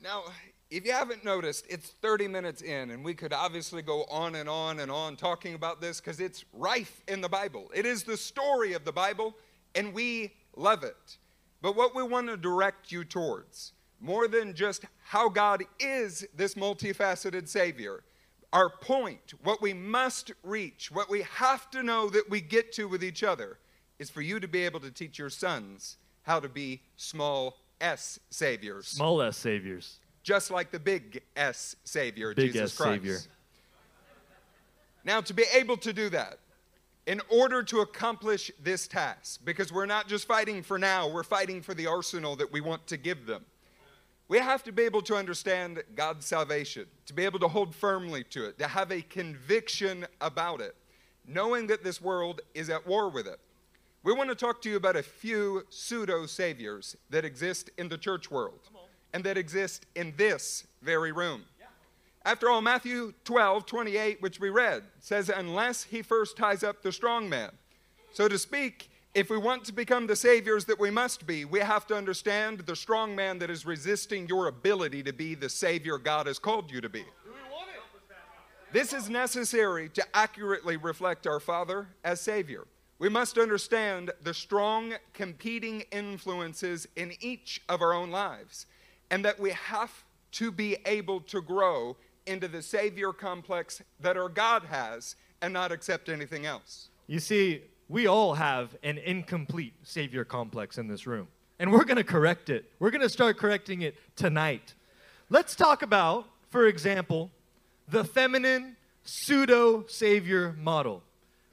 Now, 0.00 0.24
if 0.70 0.84
you 0.84 0.92
haven't 0.92 1.24
noticed, 1.24 1.66
it's 1.68 1.90
30 2.02 2.28
minutes 2.28 2.62
in, 2.62 2.90
and 2.90 3.04
we 3.04 3.14
could 3.14 3.32
obviously 3.32 3.82
go 3.82 4.04
on 4.10 4.34
and 4.34 4.48
on 4.48 4.80
and 4.80 4.90
on 4.90 5.16
talking 5.16 5.54
about 5.54 5.80
this 5.80 6.00
because 6.00 6.20
it's 6.20 6.44
rife 6.52 7.02
in 7.06 7.20
the 7.20 7.28
Bible. 7.28 7.70
It 7.74 7.86
is 7.86 8.02
the 8.02 8.16
story 8.16 8.72
of 8.72 8.84
the 8.84 8.92
Bible, 8.92 9.34
and 9.74 9.94
we 9.94 10.32
love 10.56 10.82
it. 10.82 11.18
But 11.62 11.76
what 11.76 11.94
we 11.94 12.02
want 12.02 12.28
to 12.28 12.36
direct 12.36 12.90
you 12.92 13.04
towards, 13.04 13.72
more 14.00 14.28
than 14.28 14.54
just 14.54 14.84
how 15.04 15.28
God 15.28 15.64
is 15.78 16.26
this 16.34 16.54
multifaceted 16.54 17.48
Savior, 17.48 18.02
our 18.54 18.70
point, 18.70 19.34
what 19.42 19.60
we 19.60 19.74
must 19.74 20.32
reach, 20.44 20.90
what 20.90 21.10
we 21.10 21.22
have 21.22 21.70
to 21.72 21.82
know 21.82 22.08
that 22.08 22.30
we 22.30 22.40
get 22.40 22.72
to 22.74 22.86
with 22.88 23.04
each 23.04 23.22
other, 23.22 23.58
is 23.98 24.08
for 24.08 24.22
you 24.22 24.40
to 24.40 24.48
be 24.48 24.64
able 24.64 24.80
to 24.80 24.90
teach 24.90 25.18
your 25.18 25.28
sons 25.28 25.96
how 26.22 26.40
to 26.40 26.48
be 26.48 26.80
small 26.96 27.56
s 27.80 28.18
saviors 28.30 28.86
Small 28.86 29.20
s 29.20 29.36
saviors. 29.36 29.98
just 30.22 30.50
like 30.50 30.70
the 30.70 30.78
big 30.78 31.20
S 31.36 31.76
Savior, 31.84 32.32
Big 32.32 32.52
Jesus 32.52 32.72
S 32.72 32.76
Christ. 32.76 32.94
Savior. 32.94 33.18
Now, 35.04 35.20
to 35.20 35.34
be 35.34 35.44
able 35.52 35.76
to 35.78 35.92
do 35.92 36.08
that, 36.10 36.38
in 37.06 37.20
order 37.28 37.62
to 37.64 37.80
accomplish 37.80 38.50
this 38.62 38.88
task, 38.88 39.40
because 39.44 39.70
we're 39.70 39.84
not 39.84 40.08
just 40.08 40.26
fighting 40.26 40.62
for 40.62 40.78
now, 40.78 41.08
we're 41.08 41.24
fighting 41.24 41.60
for 41.60 41.74
the 41.74 41.86
arsenal 41.86 42.36
that 42.36 42.50
we 42.50 42.62
want 42.62 42.86
to 42.86 42.96
give 42.96 43.26
them. 43.26 43.44
We 44.28 44.38
have 44.38 44.62
to 44.64 44.72
be 44.72 44.82
able 44.82 45.02
to 45.02 45.16
understand 45.16 45.82
God's 45.94 46.24
salvation, 46.26 46.86
to 47.06 47.12
be 47.12 47.24
able 47.24 47.38
to 47.40 47.48
hold 47.48 47.74
firmly 47.74 48.24
to 48.30 48.46
it, 48.46 48.58
to 48.58 48.66
have 48.66 48.90
a 48.90 49.02
conviction 49.02 50.06
about 50.20 50.60
it, 50.60 50.74
knowing 51.26 51.66
that 51.66 51.84
this 51.84 52.00
world 52.00 52.40
is 52.54 52.70
at 52.70 52.86
war 52.86 53.10
with 53.10 53.26
it. 53.26 53.38
We 54.02 54.12
want 54.12 54.30
to 54.30 54.34
talk 54.34 54.60
to 54.62 54.70
you 54.70 54.76
about 54.76 54.96
a 54.96 55.02
few 55.02 55.64
pseudo 55.70 56.26
saviors 56.26 56.96
that 57.10 57.24
exist 57.24 57.70
in 57.78 57.88
the 57.88 57.98
church 57.98 58.30
world 58.30 58.60
and 59.12 59.24
that 59.24 59.38
exist 59.38 59.86
in 59.94 60.12
this 60.16 60.66
very 60.82 61.12
room. 61.12 61.44
After 62.26 62.48
all, 62.48 62.62
Matthew 62.62 63.12
12, 63.24 63.66
28, 63.66 64.22
which 64.22 64.40
we 64.40 64.48
read, 64.48 64.82
says, 64.98 65.28
Unless 65.28 65.84
he 65.84 66.00
first 66.00 66.38
ties 66.38 66.64
up 66.64 66.82
the 66.82 66.90
strong 66.90 67.28
man. 67.28 67.50
So 68.14 68.28
to 68.28 68.38
speak, 68.38 68.90
if 69.14 69.30
we 69.30 69.38
want 69.38 69.64
to 69.64 69.72
become 69.72 70.06
the 70.08 70.16
saviors 70.16 70.64
that 70.64 70.78
we 70.78 70.90
must 70.90 71.26
be, 71.26 71.44
we 71.44 71.60
have 71.60 71.86
to 71.86 71.96
understand 71.96 72.60
the 72.60 72.74
strong 72.74 73.14
man 73.14 73.38
that 73.38 73.48
is 73.48 73.64
resisting 73.64 74.26
your 74.26 74.48
ability 74.48 75.04
to 75.04 75.12
be 75.12 75.34
the 75.36 75.48
savior 75.48 75.98
God 75.98 76.26
has 76.26 76.38
called 76.40 76.70
you 76.70 76.80
to 76.80 76.88
be. 76.88 77.04
This 78.72 78.92
is 78.92 79.08
necessary 79.08 79.88
to 79.90 80.04
accurately 80.14 80.76
reflect 80.76 81.28
our 81.28 81.38
Father 81.38 81.86
as 82.02 82.20
Savior. 82.20 82.64
We 82.98 83.08
must 83.08 83.38
understand 83.38 84.10
the 84.22 84.34
strong 84.34 84.94
competing 85.12 85.82
influences 85.92 86.88
in 86.96 87.12
each 87.20 87.62
of 87.68 87.82
our 87.82 87.92
own 87.92 88.10
lives, 88.10 88.66
and 89.12 89.24
that 89.24 89.38
we 89.38 89.52
have 89.52 90.04
to 90.32 90.50
be 90.50 90.78
able 90.86 91.20
to 91.20 91.40
grow 91.40 91.96
into 92.26 92.48
the 92.48 92.62
Savior 92.62 93.12
complex 93.12 93.80
that 94.00 94.16
our 94.16 94.28
God 94.28 94.64
has 94.64 95.14
and 95.40 95.52
not 95.52 95.70
accept 95.70 96.08
anything 96.08 96.44
else. 96.44 96.88
You 97.06 97.20
see, 97.20 97.62
we 97.94 98.08
all 98.08 98.34
have 98.34 98.76
an 98.82 98.98
incomplete 98.98 99.72
Savior 99.84 100.24
complex 100.24 100.78
in 100.78 100.88
this 100.88 101.06
room, 101.06 101.28
and 101.60 101.70
we're 101.70 101.84
going 101.84 101.96
to 101.96 102.02
correct 102.02 102.50
it. 102.50 102.68
We're 102.80 102.90
going 102.90 103.02
to 103.02 103.08
start 103.08 103.38
correcting 103.38 103.82
it 103.82 103.94
tonight. 104.16 104.74
Let's 105.30 105.54
talk 105.54 105.82
about, 105.82 106.26
for 106.50 106.66
example, 106.66 107.30
the 107.86 108.02
feminine 108.02 108.74
pseudo 109.04 109.86
Savior 109.86 110.56
model. 110.58 111.04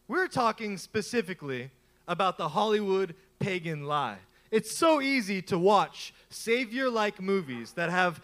We're 0.08 0.28
talking 0.28 0.80
specifically 0.80 1.70
about 2.08 2.40
the 2.40 2.50
Hollywood 2.50 3.14
pagan 3.38 3.86
lie. 3.86 4.18
It's 4.50 4.76
so 4.76 5.00
easy 5.00 5.44
to 5.44 5.60
watch 5.60 6.12
Savior 6.32 6.90
like 6.90 7.22
movies 7.22 7.74
that 7.74 7.92
have 7.92 8.20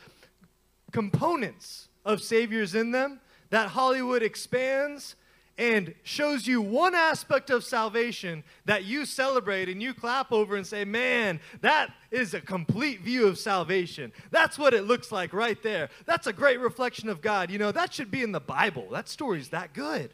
components 0.92 1.88
of 2.04 2.24
saviors 2.24 2.74
in 2.74 2.90
them 2.90 3.20
that 3.52 3.68
Hollywood 3.68 4.24
expands 4.24 5.16
and 5.58 5.94
shows 6.04 6.46
you 6.46 6.62
one 6.62 6.94
aspect 6.94 7.50
of 7.50 7.64
salvation 7.64 8.44
that 8.66 8.86
you 8.86 9.06
celebrate 9.06 9.70
and 9.70 9.82
you 9.82 9.94
clap 9.94 10.32
over 10.32 10.56
and 10.56 10.66
say, 10.66 10.86
Man, 10.86 11.40
that 11.62 11.92
is 12.12 12.34
a 12.34 12.42
complete 12.42 13.02
view 13.02 13.28
of 13.28 13.40
salvation. 13.40 14.12
That's 14.30 14.60
what 14.60 14.74
it 14.74 14.84
looks 14.84 15.12
like 15.12 15.34
right 15.34 15.62
there. 15.64 15.90
That's 16.06 16.28
a 16.28 16.34
great 16.34 16.60
reflection 16.60 17.10
of 17.10 17.22
God. 17.22 17.50
You 17.50 17.58
know, 17.58 17.72
that 17.72 17.94
should 17.94 18.12
be 18.12 18.22
in 18.22 18.32
the 18.32 18.40
Bible. 18.40 18.88
That 18.92 19.10
story's 19.10 19.50
that 19.50 19.74
good. 19.74 20.12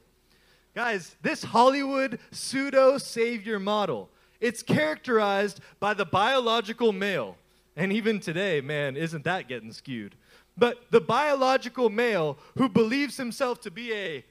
Guys, 0.76 1.16
this 1.22 1.44
Hollywood 1.44 2.20
pseudo 2.32 2.98
savior 2.98 3.60
model, 3.60 4.10
it's 4.40 4.64
characterized 4.64 5.60
by 5.80 5.94
the 5.94 6.06
biological 6.06 6.92
male. 6.92 7.38
And 7.76 7.92
even 7.92 8.20
today, 8.20 8.62
man, 8.62 8.96
isn't 8.96 9.24
that 9.26 9.48
getting 9.48 9.72
skewed? 9.72 10.16
But 10.58 10.92
the 10.92 11.02
biological 11.02 11.90
male 11.90 12.38
who 12.58 12.70
believes 12.70 13.18
himself 13.18 13.62
to 13.62 13.72
be 13.72 13.94
a 13.94 14.26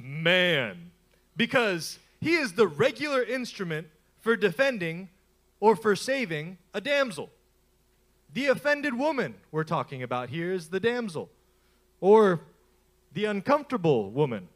man 0.00 0.90
because 1.36 1.98
he 2.20 2.34
is 2.34 2.52
the 2.52 2.66
regular 2.66 3.22
instrument 3.22 3.86
for 4.20 4.36
defending 4.36 5.08
or 5.60 5.76
for 5.76 5.96
saving 5.96 6.58
a 6.74 6.80
damsel. 6.80 7.30
The 8.32 8.46
offended 8.46 8.94
woman 8.94 9.34
we're 9.50 9.64
talking 9.64 10.02
about 10.02 10.28
here 10.28 10.52
is 10.52 10.68
the 10.68 10.80
damsel, 10.80 11.30
or 12.00 12.40
the 13.12 13.24
uncomfortable 13.24 14.10
woman, 14.10 14.48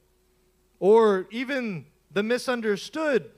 or 0.79 1.27
even 1.31 1.87
the 2.13 2.23
misunderstood 2.23 3.31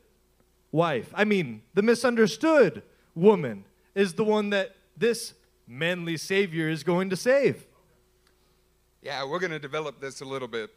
wife. 0.72 1.10
I 1.14 1.24
mean, 1.24 1.62
the 1.74 1.82
misunderstood 1.82 2.82
woman 3.14 3.64
is 3.94 4.14
the 4.14 4.24
one 4.24 4.50
that 4.50 4.74
this 4.96 5.34
manly 5.66 6.16
savior 6.16 6.68
is 6.68 6.82
going 6.82 7.10
to 7.10 7.16
save. 7.16 7.64
Yeah, 9.02 9.24
we're 9.24 9.38
going 9.38 9.52
to 9.52 9.58
develop 9.58 10.00
this 10.00 10.20
a 10.20 10.24
little 10.24 10.48
bit. 10.48 10.70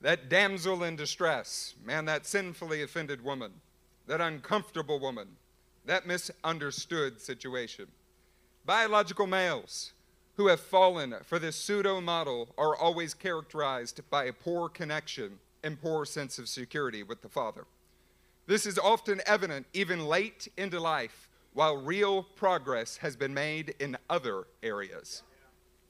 That 0.00 0.28
damsel 0.28 0.84
in 0.84 0.96
distress, 0.96 1.74
man, 1.84 2.04
that 2.04 2.26
sinfully 2.26 2.82
offended 2.82 3.24
woman, 3.24 3.52
that 4.06 4.20
uncomfortable 4.20 5.00
woman, 5.00 5.28
that 5.86 6.06
misunderstood 6.06 7.20
situation. 7.20 7.86
Biological 8.64 9.26
males 9.26 9.92
who 10.36 10.48
have 10.48 10.60
fallen 10.60 11.14
for 11.22 11.38
this 11.38 11.56
pseudo 11.56 12.00
model 12.00 12.48
are 12.58 12.76
always 12.76 13.14
characterized 13.14 14.00
by 14.10 14.24
a 14.24 14.32
poor 14.32 14.68
connection 14.68 15.38
and 15.64 15.80
poor 15.80 16.04
sense 16.04 16.38
of 16.38 16.48
security 16.48 17.02
with 17.02 17.22
the 17.22 17.28
Father. 17.28 17.64
This 18.46 18.66
is 18.66 18.78
often 18.78 19.20
evident 19.26 19.66
even 19.72 20.06
late 20.06 20.46
into 20.56 20.78
life, 20.78 21.28
while 21.54 21.76
real 21.76 22.22
progress 22.22 22.98
has 22.98 23.16
been 23.16 23.32
made 23.32 23.74
in 23.80 23.96
other 24.10 24.44
areas. 24.62 25.22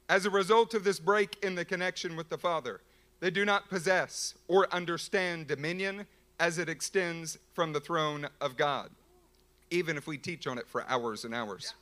As 0.09 0.25
a 0.25 0.31
result 0.31 0.75
of 0.75 0.85
this 0.85 1.01
break 1.01 1.37
in 1.43 1.57
the 1.57 1.65
connection 1.65 2.15
with 2.15 2.29
the 2.29 2.39
Father, 2.39 2.81
they 3.27 3.31
do 3.31 3.45
not 3.45 3.69
possess 3.69 4.35
or 4.47 4.73
understand 4.73 5.49
dominion 5.49 6.07
as 6.39 6.59
it 6.59 6.69
extends 6.69 7.37
from 7.55 7.73
the 7.73 7.81
throne 7.81 8.29
of 8.41 8.57
God, 8.57 8.89
even 9.69 9.97
if 9.97 10.07
we 10.07 10.17
teach 10.17 10.47
on 10.47 10.59
it 10.59 10.69
for 10.69 10.85
hours 10.87 11.25
and 11.25 11.35
hours. 11.35 11.75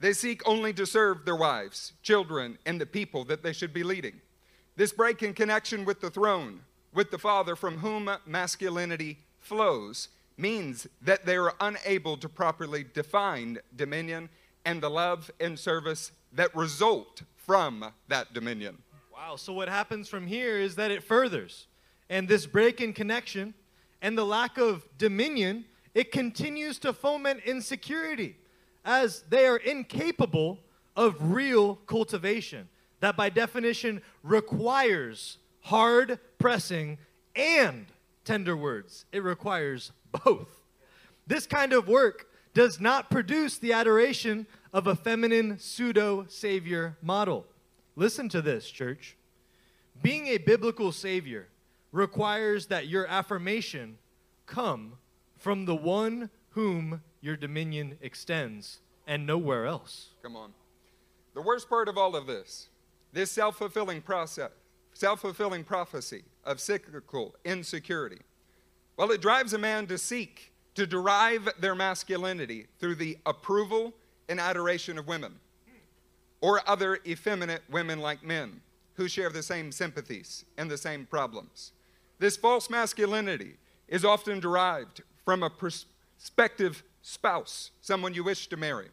They 0.00 0.14
seek 0.14 0.40
only 0.48 0.72
to 0.72 0.86
serve 0.86 1.26
their 1.26 1.36
wives, 1.36 1.92
children, 2.02 2.56
and 2.64 2.80
the 2.80 2.86
people 2.86 3.24
that 3.24 3.42
they 3.42 3.52
should 3.52 3.74
be 3.74 3.82
leading. 3.82 4.22
This 4.76 4.94
break 4.94 5.22
in 5.22 5.34
connection 5.34 5.84
with 5.84 6.00
the 6.00 6.08
throne, 6.08 6.60
with 6.94 7.10
the 7.10 7.18
Father 7.18 7.54
from 7.54 7.76
whom 7.76 8.08
masculinity 8.24 9.18
flows, 9.40 10.08
means 10.38 10.86
that 11.02 11.26
they 11.26 11.36
are 11.36 11.52
unable 11.60 12.16
to 12.16 12.30
properly 12.30 12.86
define 12.94 13.58
dominion 13.76 14.30
and 14.64 14.82
the 14.82 14.88
love 14.88 15.30
and 15.38 15.58
service 15.58 16.12
that 16.32 16.56
result 16.56 17.24
from 17.36 17.92
that 18.08 18.32
dominion. 18.32 18.78
Wow, 19.20 19.34
so 19.34 19.52
what 19.52 19.68
happens 19.68 20.08
from 20.08 20.28
here 20.28 20.58
is 20.58 20.76
that 20.76 20.92
it 20.92 21.02
furthers. 21.02 21.66
And 22.08 22.28
this 22.28 22.46
break 22.46 22.80
in 22.80 22.92
connection 22.92 23.52
and 24.00 24.16
the 24.16 24.24
lack 24.24 24.58
of 24.58 24.86
dominion, 24.96 25.64
it 25.92 26.12
continues 26.12 26.78
to 26.78 26.92
foment 26.92 27.40
insecurity 27.44 28.36
as 28.84 29.24
they 29.28 29.46
are 29.46 29.56
incapable 29.56 30.60
of 30.94 31.32
real 31.32 31.74
cultivation 31.74 32.68
that 33.00 33.16
by 33.16 33.28
definition 33.28 34.02
requires 34.22 35.38
hard 35.62 36.20
pressing 36.38 36.96
and 37.34 37.86
tender 38.24 38.56
words. 38.56 39.04
It 39.10 39.24
requires 39.24 39.90
both. 40.24 40.62
This 41.26 41.44
kind 41.44 41.72
of 41.72 41.88
work 41.88 42.28
does 42.54 42.78
not 42.78 43.10
produce 43.10 43.58
the 43.58 43.72
adoration 43.72 44.46
of 44.72 44.86
a 44.86 44.94
feminine 44.94 45.58
pseudo 45.58 46.26
savior 46.28 46.96
model. 47.02 47.46
Listen 47.98 48.28
to 48.28 48.40
this, 48.40 48.70
church. 48.70 49.16
Being 50.00 50.28
a 50.28 50.38
biblical 50.38 50.92
savior 50.92 51.48
requires 51.90 52.66
that 52.66 52.86
your 52.86 53.08
affirmation 53.08 53.98
come 54.46 54.92
from 55.36 55.64
the 55.64 55.74
one 55.74 56.30
whom 56.50 57.02
your 57.20 57.36
dominion 57.36 57.98
extends 58.00 58.78
and 59.08 59.26
nowhere 59.26 59.66
else. 59.66 60.10
Come 60.22 60.36
on. 60.36 60.52
The 61.34 61.42
worst 61.42 61.68
part 61.68 61.88
of 61.88 61.98
all 61.98 62.14
of 62.14 62.28
this, 62.28 62.68
this 63.12 63.32
self 63.32 63.58
fulfilling 63.58 64.00
process, 64.00 64.52
self 64.92 65.22
fulfilling 65.22 65.64
prophecy 65.64 66.22
of 66.44 66.60
cyclical 66.60 67.34
insecurity, 67.44 68.20
well, 68.96 69.10
it 69.10 69.20
drives 69.20 69.54
a 69.54 69.58
man 69.58 69.88
to 69.88 69.98
seek 69.98 70.52
to 70.76 70.86
derive 70.86 71.48
their 71.58 71.74
masculinity 71.74 72.68
through 72.78 72.94
the 72.94 73.18
approval 73.26 73.92
and 74.28 74.38
adoration 74.38 74.98
of 74.98 75.08
women 75.08 75.40
or 76.40 76.62
other 76.68 76.98
effeminate 77.06 77.62
women 77.70 78.00
like 78.00 78.22
men 78.22 78.60
who 78.94 79.08
share 79.08 79.30
the 79.30 79.42
same 79.42 79.72
sympathies 79.72 80.44
and 80.56 80.70
the 80.70 80.76
same 80.76 81.06
problems. 81.06 81.72
This 82.18 82.36
false 82.36 82.68
masculinity 82.68 83.56
is 83.86 84.04
often 84.04 84.40
derived 84.40 85.02
from 85.24 85.42
a 85.42 85.50
prospective 85.50 86.82
spouse, 87.02 87.70
someone 87.80 88.14
you 88.14 88.24
wish 88.24 88.48
to 88.48 88.56
marry, 88.56 88.88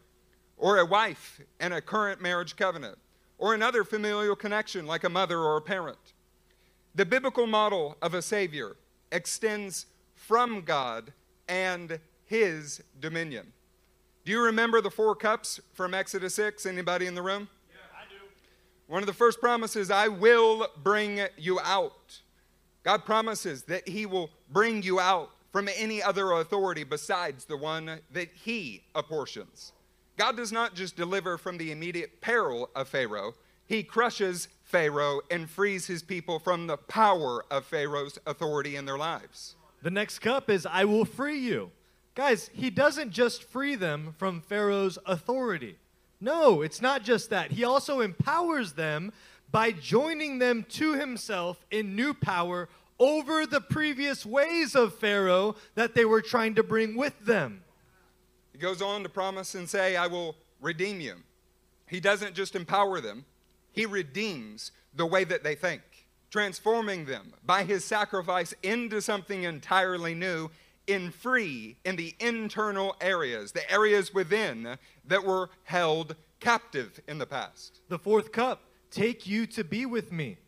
or 0.56 0.78
a 0.78 0.86
wife 0.86 1.40
in 1.60 1.72
a 1.72 1.80
current 1.80 2.20
marriage 2.20 2.56
covenant, 2.56 2.98
or 3.38 3.52
another 3.52 3.84
familial 3.84 4.36
connection 4.36 4.86
like 4.86 5.04
a 5.04 5.08
mother 5.08 5.38
or 5.38 5.56
a 5.56 5.60
parent. 5.60 6.14
The 6.94 7.04
biblical 7.04 7.46
model 7.46 7.96
of 8.00 8.14
a 8.14 8.22
Savior 8.22 8.76
extends 9.12 9.86
from 10.14 10.62
God 10.62 11.12
and 11.48 12.00
His 12.24 12.82
dominion. 13.00 13.52
Do 14.26 14.32
you 14.32 14.42
remember 14.42 14.80
the 14.80 14.90
four 14.90 15.14
cups 15.14 15.60
from 15.72 15.94
Exodus 15.94 16.34
6? 16.34 16.66
Anybody 16.66 17.06
in 17.06 17.14
the 17.14 17.22
room? 17.22 17.48
Yeah, 17.70 17.76
I 17.96 18.10
do. 18.10 18.16
One 18.88 19.00
of 19.00 19.06
the 19.06 19.12
first 19.12 19.40
promises, 19.40 19.88
I 19.88 20.08
will 20.08 20.66
bring 20.82 21.20
you 21.38 21.60
out. 21.60 22.22
God 22.82 23.04
promises 23.04 23.62
that 23.64 23.88
He 23.88 24.04
will 24.04 24.30
bring 24.50 24.82
you 24.82 24.98
out 24.98 25.30
from 25.52 25.68
any 25.76 26.02
other 26.02 26.32
authority 26.32 26.82
besides 26.82 27.44
the 27.44 27.56
one 27.56 28.00
that 28.10 28.28
He 28.34 28.82
apportions. 28.96 29.72
God 30.16 30.36
does 30.36 30.50
not 30.50 30.74
just 30.74 30.96
deliver 30.96 31.38
from 31.38 31.56
the 31.56 31.70
immediate 31.70 32.20
peril 32.20 32.68
of 32.74 32.88
Pharaoh, 32.88 33.34
He 33.64 33.84
crushes 33.84 34.48
Pharaoh 34.64 35.20
and 35.30 35.48
frees 35.48 35.86
His 35.86 36.02
people 36.02 36.40
from 36.40 36.66
the 36.66 36.78
power 36.78 37.44
of 37.48 37.64
Pharaoh's 37.64 38.18
authority 38.26 38.74
in 38.74 38.86
their 38.86 38.98
lives. 38.98 39.54
The 39.82 39.90
next 39.92 40.18
cup 40.18 40.50
is, 40.50 40.66
I 40.66 40.84
will 40.84 41.04
free 41.04 41.38
you. 41.38 41.70
Guys, 42.16 42.48
he 42.54 42.70
doesn't 42.70 43.10
just 43.10 43.44
free 43.44 43.74
them 43.74 44.14
from 44.16 44.40
Pharaoh's 44.40 44.98
authority. 45.04 45.76
No, 46.18 46.62
it's 46.62 46.80
not 46.80 47.04
just 47.04 47.28
that. 47.28 47.52
He 47.52 47.62
also 47.62 48.00
empowers 48.00 48.72
them 48.72 49.12
by 49.52 49.70
joining 49.70 50.38
them 50.38 50.64
to 50.70 50.94
himself 50.94 51.64
in 51.70 51.94
new 51.94 52.14
power 52.14 52.70
over 52.98 53.44
the 53.44 53.60
previous 53.60 54.24
ways 54.24 54.74
of 54.74 54.94
Pharaoh 54.94 55.56
that 55.74 55.94
they 55.94 56.06
were 56.06 56.22
trying 56.22 56.54
to 56.54 56.62
bring 56.62 56.96
with 56.96 57.12
them. 57.20 57.62
He 58.52 58.58
goes 58.58 58.80
on 58.80 59.02
to 59.02 59.10
promise 59.10 59.54
and 59.54 59.68
say, 59.68 59.94
I 59.96 60.06
will 60.06 60.36
redeem 60.62 61.00
you. 61.02 61.16
He 61.86 62.00
doesn't 62.00 62.34
just 62.34 62.56
empower 62.56 62.98
them, 63.02 63.26
he 63.72 63.84
redeems 63.84 64.72
the 64.94 65.04
way 65.04 65.24
that 65.24 65.44
they 65.44 65.54
think, 65.54 65.82
transforming 66.30 67.04
them 67.04 67.34
by 67.44 67.64
his 67.64 67.84
sacrifice 67.84 68.54
into 68.62 69.02
something 69.02 69.42
entirely 69.42 70.14
new 70.14 70.48
in 70.86 71.10
free 71.10 71.76
in 71.84 71.96
the 71.96 72.14
internal 72.20 72.96
areas, 73.00 73.52
the 73.52 73.70
areas 73.70 74.14
within 74.14 74.78
that 75.04 75.24
were 75.24 75.50
held 75.64 76.16
captive 76.40 77.00
in 77.08 77.18
the 77.18 77.26
past. 77.26 77.80
The 77.88 77.98
fourth 77.98 78.32
cup, 78.32 78.62
take 78.90 79.26
you 79.26 79.46
to 79.46 79.64
be 79.64 79.86
with 79.86 80.12
me. 80.12 80.38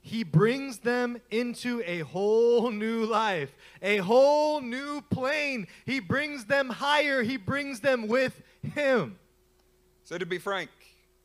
He 0.00 0.22
brings 0.22 0.78
them 0.78 1.20
into 1.32 1.82
a 1.84 2.00
whole 2.00 2.70
new 2.70 3.04
life, 3.06 3.50
a 3.82 3.96
whole 3.98 4.60
new 4.60 5.00
plane. 5.00 5.66
He 5.84 5.98
brings 5.98 6.44
them 6.44 6.68
higher, 6.68 7.22
he 7.22 7.36
brings 7.36 7.80
them 7.80 8.06
with 8.06 8.40
him. 8.62 9.18
So, 10.04 10.16
to 10.16 10.24
be 10.24 10.38
frank, 10.38 10.70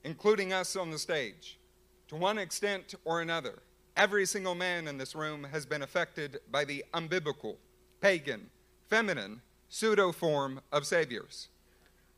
including 0.03 0.51
us 0.51 0.75
on 0.75 0.89
the 0.89 0.97
stage, 0.97 1.59
to 2.07 2.15
one 2.15 2.39
extent 2.39 2.95
or 3.05 3.21
another, 3.21 3.59
every 3.95 4.25
single 4.25 4.55
man 4.55 4.87
in 4.87 4.97
this 4.97 5.13
room 5.13 5.43
has 5.51 5.67
been 5.67 5.83
affected 5.83 6.39
by 6.49 6.65
the 6.65 6.83
unbiblical, 6.95 7.57
pagan, 8.01 8.49
feminine 8.91 9.39
pseudo 9.69 10.11
form 10.11 10.59
of 10.69 10.85
saviors. 10.85 11.47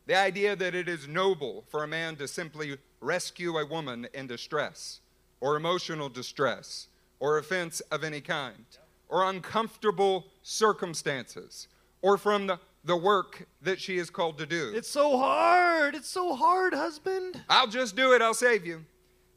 The 0.08 0.16
idea 0.16 0.56
that 0.56 0.74
it 0.74 0.90
is 0.90 1.08
noble 1.08 1.66
for 1.70 1.84
a 1.84 1.88
man 1.88 2.16
to 2.16 2.28
simply 2.28 2.78
rescue 3.00 3.60
a 3.60 3.66
woman 3.66 4.08
in 4.12 4.26
distress, 4.26 5.00
or 5.40 5.56
emotional 5.56 6.10
distress, 6.10 6.88
or 7.20 7.38
offense 7.38 7.80
of 7.92 8.04
any 8.04 8.22
kind, 8.22 8.66
or 9.08 9.30
uncomfortable 9.30 10.26
circumstances, 10.42 11.68
or 12.02 12.18
from 12.18 12.48
the, 12.48 12.60
the 12.84 12.98
work 12.98 13.48
that 13.62 13.80
she 13.80 14.00
is 14.00 14.10
called 14.10 14.40
to 14.40 14.48
do. 14.48 14.72
It's 14.74 14.90
so 14.90 15.16
hard. 15.16 15.94
It's 15.94 16.10
so 16.10 16.36
hard, 16.36 16.74
husband. 16.74 17.40
I'll 17.50 17.68
just 17.68 17.96
do 17.96 18.14
it, 18.14 18.22
I'll 18.24 18.34
save 18.34 18.66
you. 18.66 18.84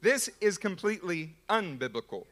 This 0.00 0.30
is 0.40 0.56
completely 0.56 1.34
unbiblical. 1.50 2.24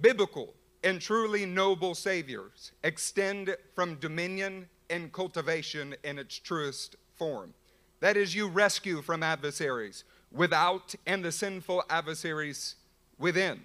Biblical 0.00 0.54
and 0.84 1.00
truly 1.00 1.46
noble 1.46 1.94
saviors 1.94 2.72
extend 2.82 3.56
from 3.74 3.96
dominion 3.96 4.68
and 4.90 5.12
cultivation 5.12 5.94
in 6.04 6.18
its 6.18 6.38
truest 6.38 6.96
form. 7.16 7.54
That 8.00 8.16
is, 8.16 8.34
you 8.34 8.48
rescue 8.48 9.00
from 9.00 9.22
adversaries 9.22 10.04
without 10.32 10.94
and 11.06 11.24
the 11.24 11.32
sinful 11.32 11.84
adversaries 11.88 12.76
within. 13.18 13.60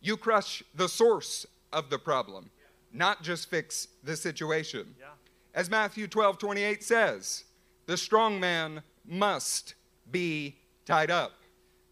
You 0.00 0.16
crush 0.16 0.62
the 0.74 0.88
source 0.88 1.46
of 1.72 1.88
the 1.88 1.98
problem, 1.98 2.50
not 2.92 3.22
just 3.22 3.48
fix 3.48 3.88
the 4.02 4.16
situation. 4.16 4.94
Yeah. 4.98 5.06
As 5.54 5.70
Matthew 5.70 6.06
12 6.06 6.38
28 6.38 6.82
says, 6.82 7.44
the 7.86 7.96
strong 7.96 8.38
man 8.38 8.82
must 9.04 9.74
be 10.10 10.56
tied 10.84 11.10
up. 11.10 11.32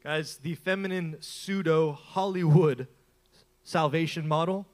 Guys, 0.03 0.39
the 0.39 0.55
feminine 0.55 1.17
pseudo 1.21 1.93
Hollywood 1.93 2.89
salvation 3.71 4.27
model, 4.27 4.67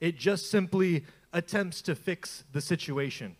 it 0.00 0.16
just 0.16 0.50
simply 0.50 1.04
attempts 1.32 1.82
to 1.82 1.94
fix 1.94 2.44
the 2.52 2.60
situation. 2.60 3.36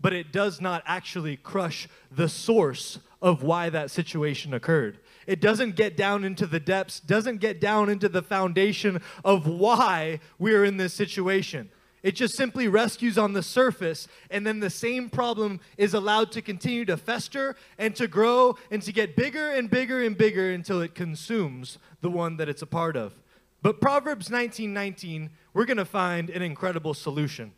But 0.00 0.12
it 0.12 0.32
does 0.32 0.60
not 0.60 0.82
actually 0.86 1.36
crush 1.36 1.88
the 2.10 2.28
source 2.28 2.98
of 3.20 3.42
why 3.42 3.70
that 3.70 3.90
situation 3.90 4.52
occurred. 4.52 4.98
It 5.26 5.40
doesn't 5.40 5.76
get 5.76 5.96
down 5.96 6.24
into 6.24 6.46
the 6.46 6.58
depths, 6.58 6.98
doesn't 6.98 7.38
get 7.38 7.60
down 7.60 7.88
into 7.88 8.08
the 8.08 8.22
foundation 8.22 9.00
of 9.24 9.46
why 9.46 10.18
we're 10.38 10.64
in 10.64 10.76
this 10.76 10.92
situation. 10.92 11.70
It 12.02 12.16
just 12.16 12.36
simply 12.36 12.66
rescues 12.66 13.16
on 13.16 13.32
the 13.32 13.44
surface, 13.44 14.08
and 14.28 14.44
then 14.44 14.58
the 14.58 14.70
same 14.70 15.08
problem 15.08 15.60
is 15.78 15.94
allowed 15.94 16.32
to 16.32 16.42
continue 16.42 16.84
to 16.86 16.96
fester 16.96 17.54
and 17.78 17.94
to 17.94 18.08
grow 18.08 18.56
and 18.72 18.82
to 18.82 18.92
get 18.92 19.14
bigger 19.14 19.50
and 19.50 19.70
bigger 19.70 20.02
and 20.02 20.18
bigger 20.18 20.50
until 20.50 20.80
it 20.80 20.96
consumes 20.96 21.78
the 22.00 22.10
one 22.10 22.38
that 22.38 22.48
it's 22.48 22.62
a 22.62 22.66
part 22.66 22.96
of. 22.96 23.14
But 23.62 23.80
Proverbs 23.80 24.28
19:19, 24.28 25.30
we're 25.54 25.64
going 25.64 25.76
to 25.76 25.84
find 25.84 26.28
an 26.30 26.42
incredible 26.42 26.94
solution. 26.94 27.52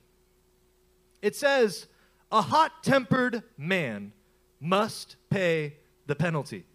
It 1.23 1.35
says, 1.35 1.87
"A 2.31 2.43
hot-tempered 2.43 3.43
man 3.57 4.13
must 4.61 5.17
pay 5.31 5.79
the 6.07 6.15
penalty. 6.15 6.67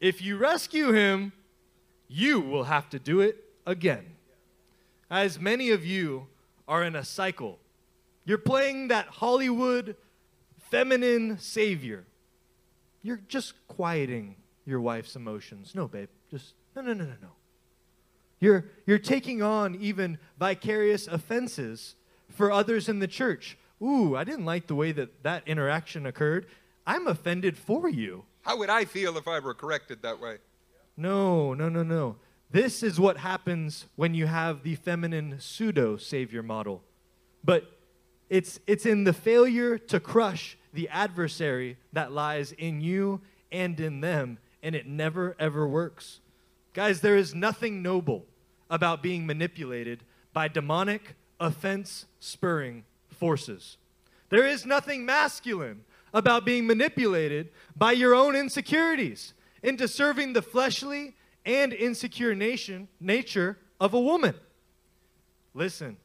If 0.00 0.20
you 0.20 0.36
rescue 0.36 0.92
him, 0.92 1.32
you 2.08 2.40
will 2.40 2.64
have 2.64 2.90
to 2.90 2.98
do 2.98 3.20
it 3.20 3.42
again." 3.64 4.16
As 5.10 5.40
many 5.40 5.70
of 5.70 5.84
you 5.84 6.28
are 6.68 6.82
in 6.82 6.94
a 6.94 7.04
cycle. 7.04 7.58
You're 8.24 8.38
playing 8.38 8.88
that 8.88 9.06
Hollywood 9.06 9.96
feminine 10.58 11.38
savior. 11.38 12.04
You're 13.02 13.22
just 13.28 13.54
quieting 13.68 14.36
your 14.66 14.80
wife's 14.80 15.14
emotions. 15.14 15.74
No, 15.74 15.86
babe. 15.86 16.08
Just 16.28 16.54
no, 16.74 16.82
no, 16.82 16.92
no, 16.92 17.04
no, 17.04 17.14
no. 17.22 17.32
You're, 18.40 18.66
you're 18.86 18.98
taking 18.98 19.42
on 19.42 19.74
even 19.76 20.18
vicarious 20.38 21.06
offenses 21.06 21.94
for 22.28 22.52
others 22.52 22.88
in 22.88 22.98
the 22.98 23.06
church. 23.06 23.56
Ooh, 23.82 24.16
I 24.16 24.24
didn't 24.24 24.44
like 24.44 24.66
the 24.66 24.74
way 24.74 24.92
that 24.92 25.22
that 25.22 25.46
interaction 25.46 26.06
occurred. 26.06 26.46
I'm 26.86 27.06
offended 27.06 27.56
for 27.56 27.88
you. 27.88 28.24
How 28.42 28.58
would 28.58 28.70
I 28.70 28.84
feel 28.84 29.16
if 29.16 29.26
I 29.26 29.40
were 29.40 29.54
corrected 29.54 30.02
that 30.02 30.20
way? 30.20 30.36
No, 30.96 31.52
no, 31.54 31.68
no, 31.68 31.82
no. 31.82 32.16
This 32.50 32.82
is 32.82 33.00
what 33.00 33.18
happens 33.18 33.86
when 33.96 34.14
you 34.14 34.26
have 34.26 34.62
the 34.62 34.76
feminine 34.76 35.36
pseudo 35.40 35.96
savior 35.96 36.42
model. 36.42 36.82
But 37.42 37.70
it's, 38.30 38.60
it's 38.66 38.86
in 38.86 39.04
the 39.04 39.12
failure 39.12 39.78
to 39.78 40.00
crush 40.00 40.56
the 40.72 40.88
adversary 40.88 41.76
that 41.92 42.12
lies 42.12 42.52
in 42.52 42.80
you 42.80 43.20
and 43.50 43.78
in 43.80 44.00
them, 44.00 44.38
and 44.62 44.74
it 44.74 44.86
never 44.86 45.36
ever 45.38 45.66
works. 45.66 46.20
Guys, 46.76 47.00
there 47.00 47.16
is 47.16 47.34
nothing 47.34 47.80
noble 47.80 48.26
about 48.68 49.02
being 49.02 49.24
manipulated 49.24 50.04
by 50.34 50.46
demonic, 50.46 51.14
offense 51.40 52.04
spurring 52.20 52.84
forces. 53.08 53.78
There 54.28 54.46
is 54.46 54.66
nothing 54.66 55.06
masculine 55.06 55.86
about 56.12 56.44
being 56.44 56.66
manipulated 56.66 57.48
by 57.74 57.92
your 57.92 58.14
own 58.14 58.36
insecurities 58.36 59.32
into 59.62 59.88
serving 59.88 60.34
the 60.34 60.42
fleshly 60.42 61.16
and 61.46 61.72
insecure 61.72 62.34
nation, 62.34 62.88
nature 63.00 63.56
of 63.80 63.94
a 63.94 64.00
woman. 64.00 64.34
Listen, 65.54 65.96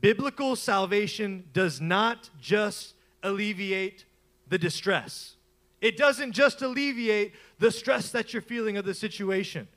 biblical 0.00 0.56
salvation 0.56 1.44
does 1.52 1.78
not 1.78 2.30
just 2.40 2.94
alleviate 3.22 4.06
the 4.48 4.56
distress, 4.56 5.36
it 5.82 5.98
doesn't 5.98 6.32
just 6.32 6.62
alleviate 6.62 7.34
the 7.58 7.70
stress 7.70 8.10
that 8.12 8.32
you're 8.32 8.40
feeling 8.40 8.78
of 8.78 8.86
the 8.86 8.94
situation. 8.94 9.68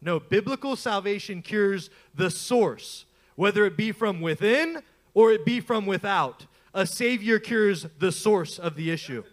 No, 0.00 0.20
biblical 0.20 0.76
salvation 0.76 1.42
cures 1.42 1.90
the 2.14 2.30
source, 2.30 3.04
whether 3.34 3.66
it 3.66 3.76
be 3.76 3.92
from 3.92 4.20
within 4.20 4.82
or 5.14 5.32
it 5.32 5.44
be 5.44 5.60
from 5.60 5.86
without. 5.86 6.46
A 6.74 6.86
Savior 6.86 7.38
cures 7.38 7.86
the 7.98 8.12
source 8.12 8.58
of 8.58 8.76
the 8.76 8.90
issue. 8.90 9.24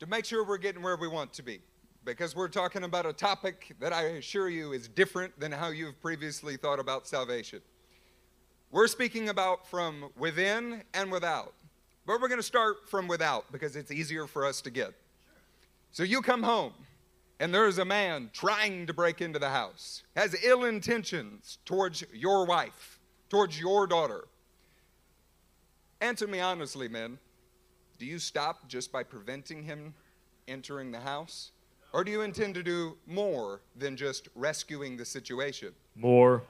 To 0.00 0.06
make 0.06 0.24
sure 0.24 0.44
we're 0.44 0.58
getting 0.58 0.82
where 0.82 0.96
we 0.96 1.06
want 1.06 1.32
to 1.34 1.42
be, 1.42 1.60
because 2.04 2.34
we're 2.34 2.48
talking 2.48 2.84
about 2.84 3.06
a 3.06 3.12
topic 3.12 3.76
that 3.78 3.92
I 3.92 4.02
assure 4.02 4.48
you 4.48 4.72
is 4.72 4.88
different 4.88 5.38
than 5.38 5.52
how 5.52 5.68
you've 5.68 6.00
previously 6.00 6.56
thought 6.56 6.80
about 6.80 7.06
salvation. 7.06 7.60
We're 8.70 8.88
speaking 8.88 9.28
about 9.28 9.66
from 9.66 10.10
within 10.16 10.82
and 10.94 11.12
without, 11.12 11.52
but 12.06 12.20
we're 12.20 12.28
going 12.28 12.40
to 12.40 12.46
start 12.46 12.88
from 12.88 13.06
without 13.06 13.52
because 13.52 13.76
it's 13.76 13.90
easier 13.90 14.26
for 14.26 14.46
us 14.46 14.62
to 14.62 14.70
get. 14.70 14.94
So 15.90 16.02
you 16.02 16.22
come 16.22 16.42
home 16.42 16.72
and 17.42 17.52
there 17.52 17.66
is 17.66 17.78
a 17.78 17.84
man 17.84 18.30
trying 18.32 18.86
to 18.86 18.94
break 18.94 19.20
into 19.20 19.40
the 19.40 19.48
house, 19.48 20.04
has 20.14 20.36
ill 20.44 20.62
intentions 20.62 21.58
towards 21.64 22.04
your 22.14 22.46
wife, 22.46 23.00
towards 23.28 23.58
your 23.58 23.88
daughter. 23.88 24.28
Answer 26.00 26.28
me 26.28 26.38
honestly, 26.38 26.86
men. 26.86 27.18
Do 27.98 28.06
you 28.06 28.20
stop 28.20 28.68
just 28.68 28.92
by 28.92 29.02
preventing 29.02 29.64
him 29.64 29.92
entering 30.46 30.92
the 30.92 31.00
house? 31.00 31.50
Or 31.92 32.04
do 32.04 32.12
you 32.12 32.20
intend 32.20 32.54
to 32.54 32.62
do 32.62 32.96
more 33.08 33.60
than 33.74 33.96
just 33.96 34.28
rescuing 34.36 34.96
the 34.96 35.04
situation? 35.04 35.72
More. 35.96 36.44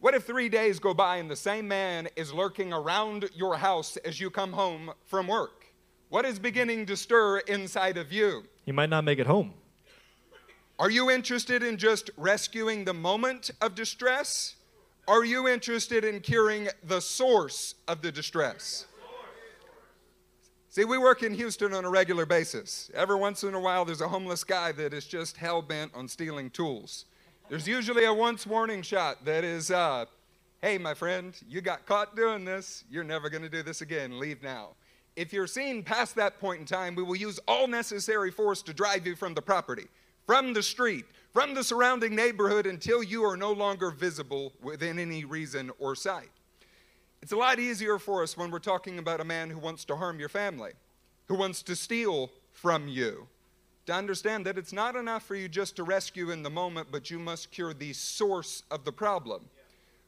What 0.00 0.12
if 0.12 0.24
three 0.24 0.50
days 0.50 0.78
go 0.78 0.92
by 0.92 1.16
and 1.16 1.30
the 1.30 1.36
same 1.36 1.66
man 1.66 2.08
is 2.14 2.30
lurking 2.30 2.74
around 2.74 3.30
your 3.34 3.56
house 3.56 3.96
as 4.04 4.20
you 4.20 4.28
come 4.28 4.52
home 4.52 4.92
from 5.06 5.28
work? 5.28 5.64
What 6.10 6.26
is 6.26 6.38
beginning 6.38 6.84
to 6.86 6.96
stir 6.96 7.38
inside 7.38 7.96
of 7.96 8.12
you? 8.12 8.44
He 8.66 8.72
might 8.72 8.90
not 8.90 9.04
make 9.04 9.18
it 9.18 9.26
home. 9.26 9.54
Are 10.80 10.90
you 10.90 11.10
interested 11.10 11.64
in 11.64 11.76
just 11.76 12.08
rescuing 12.16 12.84
the 12.84 12.94
moment 12.94 13.50
of 13.60 13.74
distress? 13.74 14.54
Are 15.08 15.24
you 15.24 15.48
interested 15.48 16.04
in 16.04 16.20
curing 16.20 16.68
the 16.84 17.00
source 17.00 17.74
of 17.88 18.00
the 18.00 18.12
distress? 18.12 18.86
See, 20.68 20.84
we 20.84 20.96
work 20.96 21.24
in 21.24 21.34
Houston 21.34 21.74
on 21.74 21.84
a 21.84 21.90
regular 21.90 22.26
basis. 22.26 22.92
Every 22.94 23.16
once 23.16 23.42
in 23.42 23.54
a 23.54 23.60
while, 23.60 23.84
there's 23.84 24.02
a 24.02 24.08
homeless 24.08 24.44
guy 24.44 24.70
that 24.72 24.94
is 24.94 25.04
just 25.04 25.36
hell 25.36 25.62
bent 25.62 25.90
on 25.96 26.06
stealing 26.06 26.48
tools. 26.48 27.06
There's 27.48 27.66
usually 27.66 28.04
a 28.04 28.14
once 28.14 28.46
warning 28.46 28.82
shot 28.82 29.24
that 29.24 29.42
is, 29.42 29.72
uh, 29.72 30.04
hey, 30.62 30.78
my 30.78 30.94
friend, 30.94 31.34
you 31.48 31.60
got 31.60 31.86
caught 31.86 32.14
doing 32.14 32.44
this. 32.44 32.84
You're 32.88 33.02
never 33.02 33.28
going 33.28 33.42
to 33.42 33.48
do 33.48 33.64
this 33.64 33.80
again. 33.80 34.20
Leave 34.20 34.44
now. 34.44 34.76
If 35.16 35.32
you're 35.32 35.48
seen 35.48 35.82
past 35.82 36.14
that 36.14 36.38
point 36.38 36.60
in 36.60 36.66
time, 36.66 36.94
we 36.94 37.02
will 37.02 37.16
use 37.16 37.40
all 37.48 37.66
necessary 37.66 38.30
force 38.30 38.62
to 38.62 38.72
drive 38.72 39.04
you 39.04 39.16
from 39.16 39.34
the 39.34 39.42
property, 39.42 39.88
from 40.28 40.52
the 40.52 40.62
street, 40.62 41.06
from 41.32 41.54
the 41.54 41.64
surrounding 41.64 42.14
neighborhood 42.14 42.66
until 42.66 43.02
you 43.02 43.24
are 43.24 43.34
no 43.34 43.50
longer 43.50 43.90
visible 43.90 44.52
within 44.60 44.98
any 44.98 45.24
reason 45.24 45.70
or 45.78 45.94
sight. 45.94 46.28
It's 47.22 47.32
a 47.32 47.36
lot 47.36 47.58
easier 47.58 47.98
for 47.98 48.22
us 48.22 48.36
when 48.36 48.50
we're 48.50 48.58
talking 48.58 48.98
about 48.98 49.22
a 49.22 49.24
man 49.24 49.48
who 49.48 49.58
wants 49.58 49.86
to 49.86 49.96
harm 49.96 50.20
your 50.20 50.28
family, 50.28 50.72
who 51.28 51.34
wants 51.34 51.62
to 51.62 51.74
steal 51.74 52.30
from 52.52 52.88
you, 52.88 53.26
to 53.86 53.94
understand 53.94 54.44
that 54.44 54.58
it's 54.58 54.74
not 54.74 54.96
enough 54.96 55.22
for 55.22 55.34
you 55.34 55.48
just 55.48 55.76
to 55.76 55.82
rescue 55.82 56.30
in 56.30 56.42
the 56.42 56.50
moment, 56.50 56.88
but 56.92 57.10
you 57.10 57.18
must 57.18 57.50
cure 57.50 57.72
the 57.72 57.94
source 57.94 58.64
of 58.70 58.84
the 58.84 58.92
problem. 58.92 59.46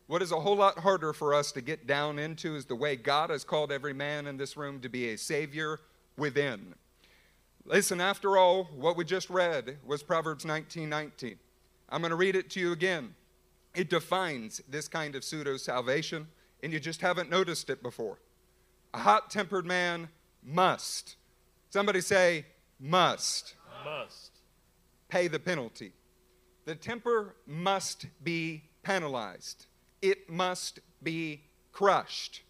What 0.06 0.20
is 0.20 0.32
a 0.32 0.40
whole 0.40 0.56
lot 0.56 0.80
harder 0.80 1.14
for 1.14 1.32
us 1.32 1.50
to 1.52 1.62
get 1.62 1.86
down 1.86 2.18
into 2.18 2.56
is 2.56 2.66
the 2.66 2.76
way 2.76 2.94
God 2.94 3.30
has 3.30 3.42
called 3.42 3.72
every 3.72 3.94
man 3.94 4.26
in 4.26 4.36
this 4.36 4.54
room 4.54 4.80
to 4.80 4.90
be 4.90 5.08
a 5.08 5.16
savior 5.16 5.80
within. 6.18 6.74
Listen, 7.64 8.00
after 8.00 8.36
all, 8.36 8.64
what 8.76 8.96
we 8.96 9.04
just 9.04 9.30
read 9.30 9.78
was 9.84 10.02
Proverbs 10.02 10.44
19 10.44 10.88
19. 10.88 11.38
I'm 11.88 12.00
going 12.00 12.11
to 12.11 12.16
read 12.16 12.36
it 12.36 12.50
to 12.50 12.61
you 12.61 12.72
again. 12.72 13.14
It 13.74 13.90
defines 13.90 14.61
this 14.68 14.88
kind 14.88 15.14
of 15.14 15.24
pseudo 15.24 15.56
salvation, 15.56 16.28
and 16.62 16.72
you 16.72 16.80
just 16.80 17.00
haven't 17.00 17.30
noticed 17.30 17.70
it 17.70 17.82
before. 17.82 18.18
A 18.94 18.98
hot 18.98 19.30
tempered 19.30 19.66
man 19.66 20.08
must, 20.42 21.16
somebody 21.68 22.00
say, 22.00 22.46
must, 22.78 23.54
Must. 23.84 24.30
pay 25.08 25.28
the 25.28 25.38
penalty. 25.38 25.92
The 26.64 26.74
temper 26.74 27.36
must 27.46 28.06
be 28.22 28.64
penalized, 28.82 29.66
it 30.02 30.28
must 30.28 30.80
be 31.02 31.42
crushed. 31.72 32.42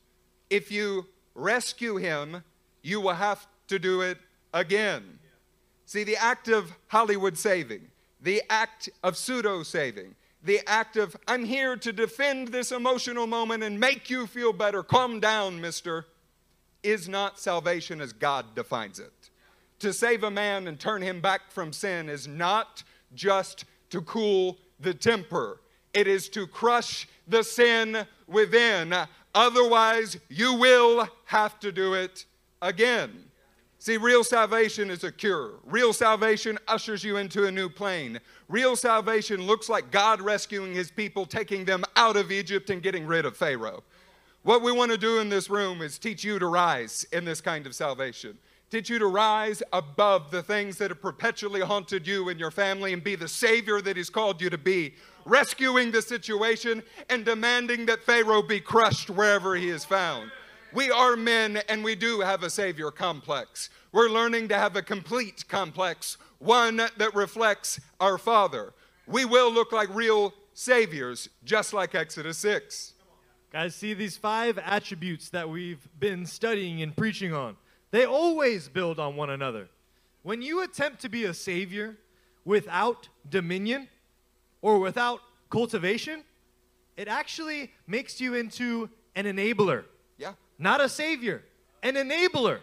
If 0.49 0.71
you 0.71 1.07
rescue 1.35 1.97
him, 1.97 2.43
you 2.83 3.01
will 3.01 3.15
have 3.15 3.47
to 3.69 3.79
do 3.79 4.01
it 4.01 4.19
again. 4.53 5.19
See, 5.87 6.05
the 6.05 6.17
act 6.17 6.49
of 6.49 6.73
Hollywood 6.89 7.37
saving, 7.37 7.89
the 8.21 8.43
act 8.49 8.89
of 9.03 9.17
pseudo 9.17 9.63
saving, 9.63 10.15
the 10.43 10.61
act 10.67 10.97
of, 10.97 11.17
I'm 11.29 11.45
here 11.45 11.77
to 11.77 11.93
defend 11.93 12.49
this 12.49 12.73
emotional 12.73 13.27
moment 13.27 13.63
and 13.63 13.79
make 13.79 14.09
you 14.09 14.27
feel 14.27 14.53
better, 14.53 14.83
calm 14.83 15.21
down, 15.21 15.61
mister, 15.61 16.07
is 16.83 17.09
not 17.09 17.39
salvation 17.39 18.01
as 18.01 18.13
God 18.13 18.55
defines 18.55 18.99
it. 18.99 19.13
To 19.81 19.93
save 19.93 20.25
a 20.25 20.31
man 20.31 20.67
and 20.69 20.79
turn 20.79 21.03
him 21.03 21.21
back 21.21 21.51
from 21.51 21.73
sin 21.73 22.09
is 22.09 22.27
not 22.27 22.83
just 23.15 23.65
to 23.91 24.01
cool 24.03 24.59
the 24.79 24.95
temper, 24.95 25.61
it 25.93 26.07
is 26.07 26.29
to 26.31 26.47
crush 26.47 27.09
the 27.27 27.43
sin 27.43 28.07
within. 28.27 28.95
Otherwise, 29.35 30.19
you 30.29 30.55
will 30.55 31.09
have 31.25 31.59
to 31.61 31.73
do 31.73 31.95
it 31.95 32.25
again. 32.63 33.30
See, 33.83 33.97
real 33.97 34.23
salvation 34.23 34.91
is 34.91 35.05
a 35.05 35.11
cure. 35.11 35.53
Real 35.65 35.95
salvation 35.95 36.59
ushers 36.69 37.03
you 37.03 37.17
into 37.17 37.47
a 37.47 37.51
new 37.51 37.71
plane. 37.71 38.21
Real 38.47 38.77
salvation 38.77 39.47
looks 39.47 39.71
like 39.71 39.91
God 39.91 40.21
rescuing 40.21 40.75
his 40.75 40.91
people, 40.91 41.25
taking 41.25 41.65
them 41.65 41.85
out 41.97 42.19
of 42.19 42.31
Egypt 42.31 42.69
and 42.69 42.83
getting 42.83 43.07
rid 43.07 43.25
of 43.25 43.39
Pharaoh. 43.39 43.83
What 44.43 44.61
we 44.61 44.71
want 44.71 44.91
to 44.91 44.99
do 44.99 45.21
in 45.21 45.31
this 45.31 45.49
room 45.49 45.81
is 45.81 45.99
teach 45.99 46.23
you 46.23 46.39
to 46.39 46.47
rise 46.47 47.07
in 47.11 47.25
this 47.25 47.41
kind 47.41 47.67
of 47.67 47.75
salvation. 47.75 48.37
Teach 48.71 48.91
you 48.91 48.99
to 48.99 49.07
rise 49.07 49.63
above 49.73 50.31
the 50.31 50.43
things 50.43 50.77
that 50.77 50.91
have 50.91 51.01
perpetually 51.01 51.63
haunted 51.63 52.07
you 52.07 52.29
and 52.29 52.39
your 52.39 52.51
family 52.51 52.93
and 52.93 53.03
be 53.03 53.15
the 53.15 53.29
Savior 53.29 53.81
that 53.81 53.97
He's 53.97 54.11
called 54.11 54.43
you 54.43 54.51
to 54.51 54.59
be, 54.59 54.93
rescuing 55.25 55.91
the 55.91 56.03
situation 56.03 56.83
and 57.09 57.25
demanding 57.25 57.87
that 57.87 58.05
Pharaoh 58.05 58.43
be 58.43 58.61
crushed 58.61 59.09
wherever 59.09 59.55
he 59.55 59.71
is 59.71 59.87
found. 59.87 60.31
We 60.73 60.91
are 60.91 61.17
men 61.17 61.57
and 61.69 61.83
we 61.83 61.97
do 61.97 62.21
have 62.21 62.45
a 62.45 62.51
Savior 62.51 62.93
complex. 62.93 63.71
We're 63.91 64.09
learning 64.09 64.49
to 64.49 64.55
have 64.55 64.77
a 64.77 64.83
complete 64.83 65.49
complex, 65.49 66.17
one 66.39 66.77
that 66.77 67.15
reflects 67.15 67.81
our 67.99 68.19
Father. 68.19 68.73
We 69.09 69.25
will 69.25 69.53
look 69.53 69.73
like 69.73 69.93
real 69.93 70.33
Saviors, 70.55 71.29
just 71.45 71.73
like 71.73 71.97
Exodus 71.97 72.39
6. 72.39 72.95
Guys, 73.53 73.75
see 73.75 73.95
these 73.95 74.17
five 74.17 74.59
attributes 74.59 75.31
that 75.31 75.49
we've 75.49 75.89
been 75.99 76.25
studying 76.25 76.83
and 76.83 76.97
preaching 76.97 77.35
on. 77.35 77.57
They 77.91 78.05
always 78.05 78.69
build 78.69 79.01
on 79.01 79.17
one 79.17 79.31
another. 79.31 79.69
When 80.23 80.41
you 80.41 80.63
attempt 80.63 81.01
to 81.03 81.09
be 81.09 81.25
a 81.25 81.35
savior 81.35 81.97
without 82.45 83.09
dominion 83.29 83.89
or 84.63 84.79
without 84.79 85.21
cultivation, 85.51 86.23
it 86.97 87.09
actually 87.09 87.73
makes 87.89 88.21
you 88.21 88.35
into 88.35 88.89
an 89.17 89.25
enabler? 89.25 89.85
Not 90.61 90.81
a 90.81 90.89
savior, 90.89 91.43
an 91.83 91.95
enabler. 91.95 92.61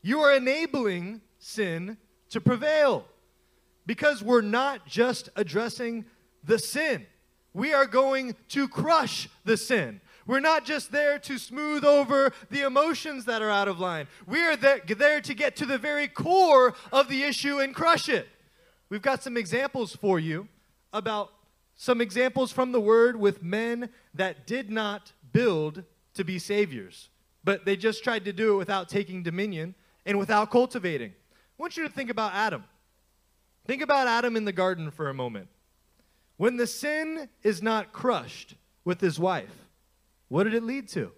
You 0.00 0.20
are 0.20 0.34
enabling 0.34 1.20
sin 1.38 1.96
to 2.30 2.40
prevail 2.40 3.04
because 3.86 4.22
we're 4.22 4.40
not 4.40 4.86
just 4.86 5.28
addressing 5.36 6.04
the 6.44 6.58
sin. 6.58 7.06
We 7.52 7.72
are 7.72 7.86
going 7.86 8.36
to 8.50 8.68
crush 8.68 9.28
the 9.44 9.56
sin. 9.56 10.00
We're 10.26 10.40
not 10.40 10.64
just 10.64 10.90
there 10.90 11.18
to 11.20 11.38
smooth 11.38 11.84
over 11.84 12.32
the 12.50 12.62
emotions 12.62 13.26
that 13.26 13.42
are 13.42 13.50
out 13.50 13.68
of 13.68 13.78
line. 13.78 14.06
We 14.26 14.40
are 14.40 14.56
there, 14.56 15.20
to 15.20 15.34
get 15.34 15.56
to 15.56 15.66
the 15.66 15.78
very 15.78 16.08
core 16.08 16.74
of 16.92 17.08
the 17.08 17.22
issue 17.24 17.58
and 17.58 17.74
crush 17.74 18.08
it. 18.08 18.26
We've 18.88 19.02
got 19.02 19.22
some 19.22 19.36
examples 19.36 19.94
for 19.94 20.18
you 20.18 20.48
about 20.92 21.30
some 21.76 22.00
examples 22.00 22.52
from 22.52 22.72
the 22.72 22.80
word 22.80 23.16
with 23.16 23.42
men 23.42 23.90
that 24.14 24.46
did 24.46 24.70
not 24.70 25.12
build 25.32 25.84
to 26.14 26.24
be 26.24 26.38
saviors, 26.38 27.10
but 27.42 27.64
they 27.64 27.76
just 27.76 28.02
tried 28.02 28.24
to 28.24 28.32
do 28.32 28.54
it 28.54 28.56
without 28.56 28.88
taking 28.88 29.22
dominion 29.22 29.74
and 30.06 30.18
without 30.18 30.50
cultivating. 30.50 31.10
I 31.10 31.62
want 31.62 31.76
you 31.76 31.82
to 31.84 31.92
think 31.92 32.10
about 32.10 32.34
Adam. 32.34 32.64
Think 33.66 33.82
about 33.82 34.06
Adam 34.06 34.36
in 34.36 34.44
the 34.44 34.52
garden 34.52 34.90
for 34.90 35.08
a 35.08 35.14
moment. 35.14 35.48
When 36.36 36.56
the 36.56 36.66
sin 36.66 37.28
is 37.42 37.62
not 37.62 37.92
crushed 37.92 38.54
with 38.84 39.00
his 39.00 39.18
wife, 39.18 39.54
what 40.28 40.44
did 40.44 40.54
it 40.54 40.64
lead 40.64 40.88
to? 40.90 41.12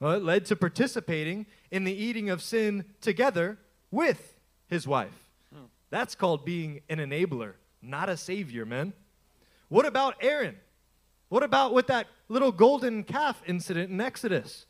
Well, 0.00 0.12
it 0.12 0.22
led 0.22 0.46
to 0.46 0.56
participating 0.56 1.46
in 1.70 1.84
the 1.84 1.94
eating 1.94 2.28
of 2.28 2.42
sin 2.42 2.84
together 3.00 3.58
with 3.90 4.34
his 4.66 4.86
wife. 4.86 5.14
Hmm. 5.54 5.66
That's 5.90 6.16
called 6.16 6.44
being 6.44 6.80
an 6.88 6.98
enabler, 6.98 7.52
not 7.80 8.08
a 8.08 8.16
savior, 8.16 8.66
man. 8.66 8.94
What 9.68 9.86
about 9.86 10.16
Aaron? 10.20 10.56
What 11.32 11.42
about 11.42 11.72
with 11.72 11.86
that 11.86 12.08
little 12.28 12.52
golden 12.52 13.04
calf 13.04 13.42
incident 13.46 13.90
in 13.90 14.02
Exodus? 14.02 14.66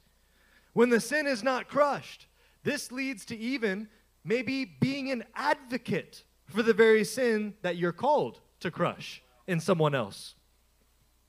When 0.75 0.91
the 0.91 1.01
sin 1.01 1.27
is 1.27 1.43
not 1.43 1.67
crushed, 1.67 2.29
this 2.63 2.93
leads 2.93 3.25
to 3.25 3.37
even 3.37 3.89
maybe 4.23 4.65
being 4.65 5.11
an 5.11 5.25
advocate 5.35 6.23
for 6.47 6.63
the 6.63 6.73
very 6.73 7.03
sin 7.03 7.55
that 7.63 7.79
you're 7.79 7.91
called 7.91 8.39
to 8.61 8.71
crush 8.71 9.25
in 9.49 9.59
someone 9.59 9.93
else. 9.93 10.37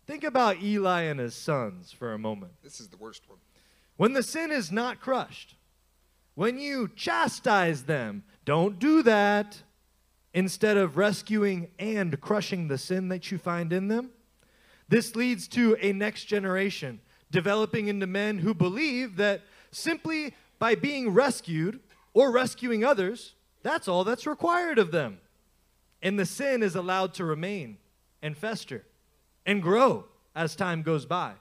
Think 0.06 0.24
about 0.24 0.62
Eli 0.62 1.02
and 1.02 1.20
his 1.20 1.34
sons 1.34 1.92
for 1.92 2.14
a 2.14 2.20
moment. 2.20 2.52
This 2.62 2.80
is 2.80 2.90
the 2.90 2.98
worst 2.98 3.28
one. 3.28 3.40
When 3.98 4.14
the 4.14 4.22
sin 4.22 4.52
is 4.52 4.72
not 4.72 5.02
crushed, 5.02 5.56
when 6.36 6.60
you 6.60 6.92
chastise 6.96 7.86
them, 7.86 8.24
don't 8.46 8.78
do 8.78 9.02
that. 9.02 9.64
Instead 10.32 10.78
of 10.78 10.96
rescuing 10.96 11.72
and 11.80 12.22
crushing 12.22 12.68
the 12.68 12.78
sin 12.78 13.08
that 13.08 13.32
you 13.32 13.40
find 13.40 13.74
in 13.74 13.88
them, 13.88 14.12
this 14.94 15.16
leads 15.16 15.48
to 15.48 15.76
a 15.82 15.92
next 15.92 16.26
generation 16.26 17.02
developing 17.32 17.88
into 17.88 18.06
men 18.06 18.38
who 18.38 18.54
believe 18.54 19.16
that 19.16 19.42
simply 19.72 20.36
by 20.60 20.76
being 20.76 21.10
rescued 21.10 21.80
or 22.14 22.32
rescuing 22.32 22.86
others, 22.86 23.34
that's 23.64 23.88
all 23.88 24.04
that's 24.04 24.28
required 24.28 24.78
of 24.78 24.92
them. 24.92 25.20
And 26.04 26.20
the 26.20 26.28
sin 26.28 26.62
is 26.62 26.76
allowed 26.76 27.16
to 27.16 27.26
remain 27.26 27.78
and 28.22 28.38
fester 28.38 28.86
and 29.48 29.64
grow 29.64 30.06
as 30.36 30.56
time 30.56 30.84
goes 30.84 31.08
by. 31.08 31.34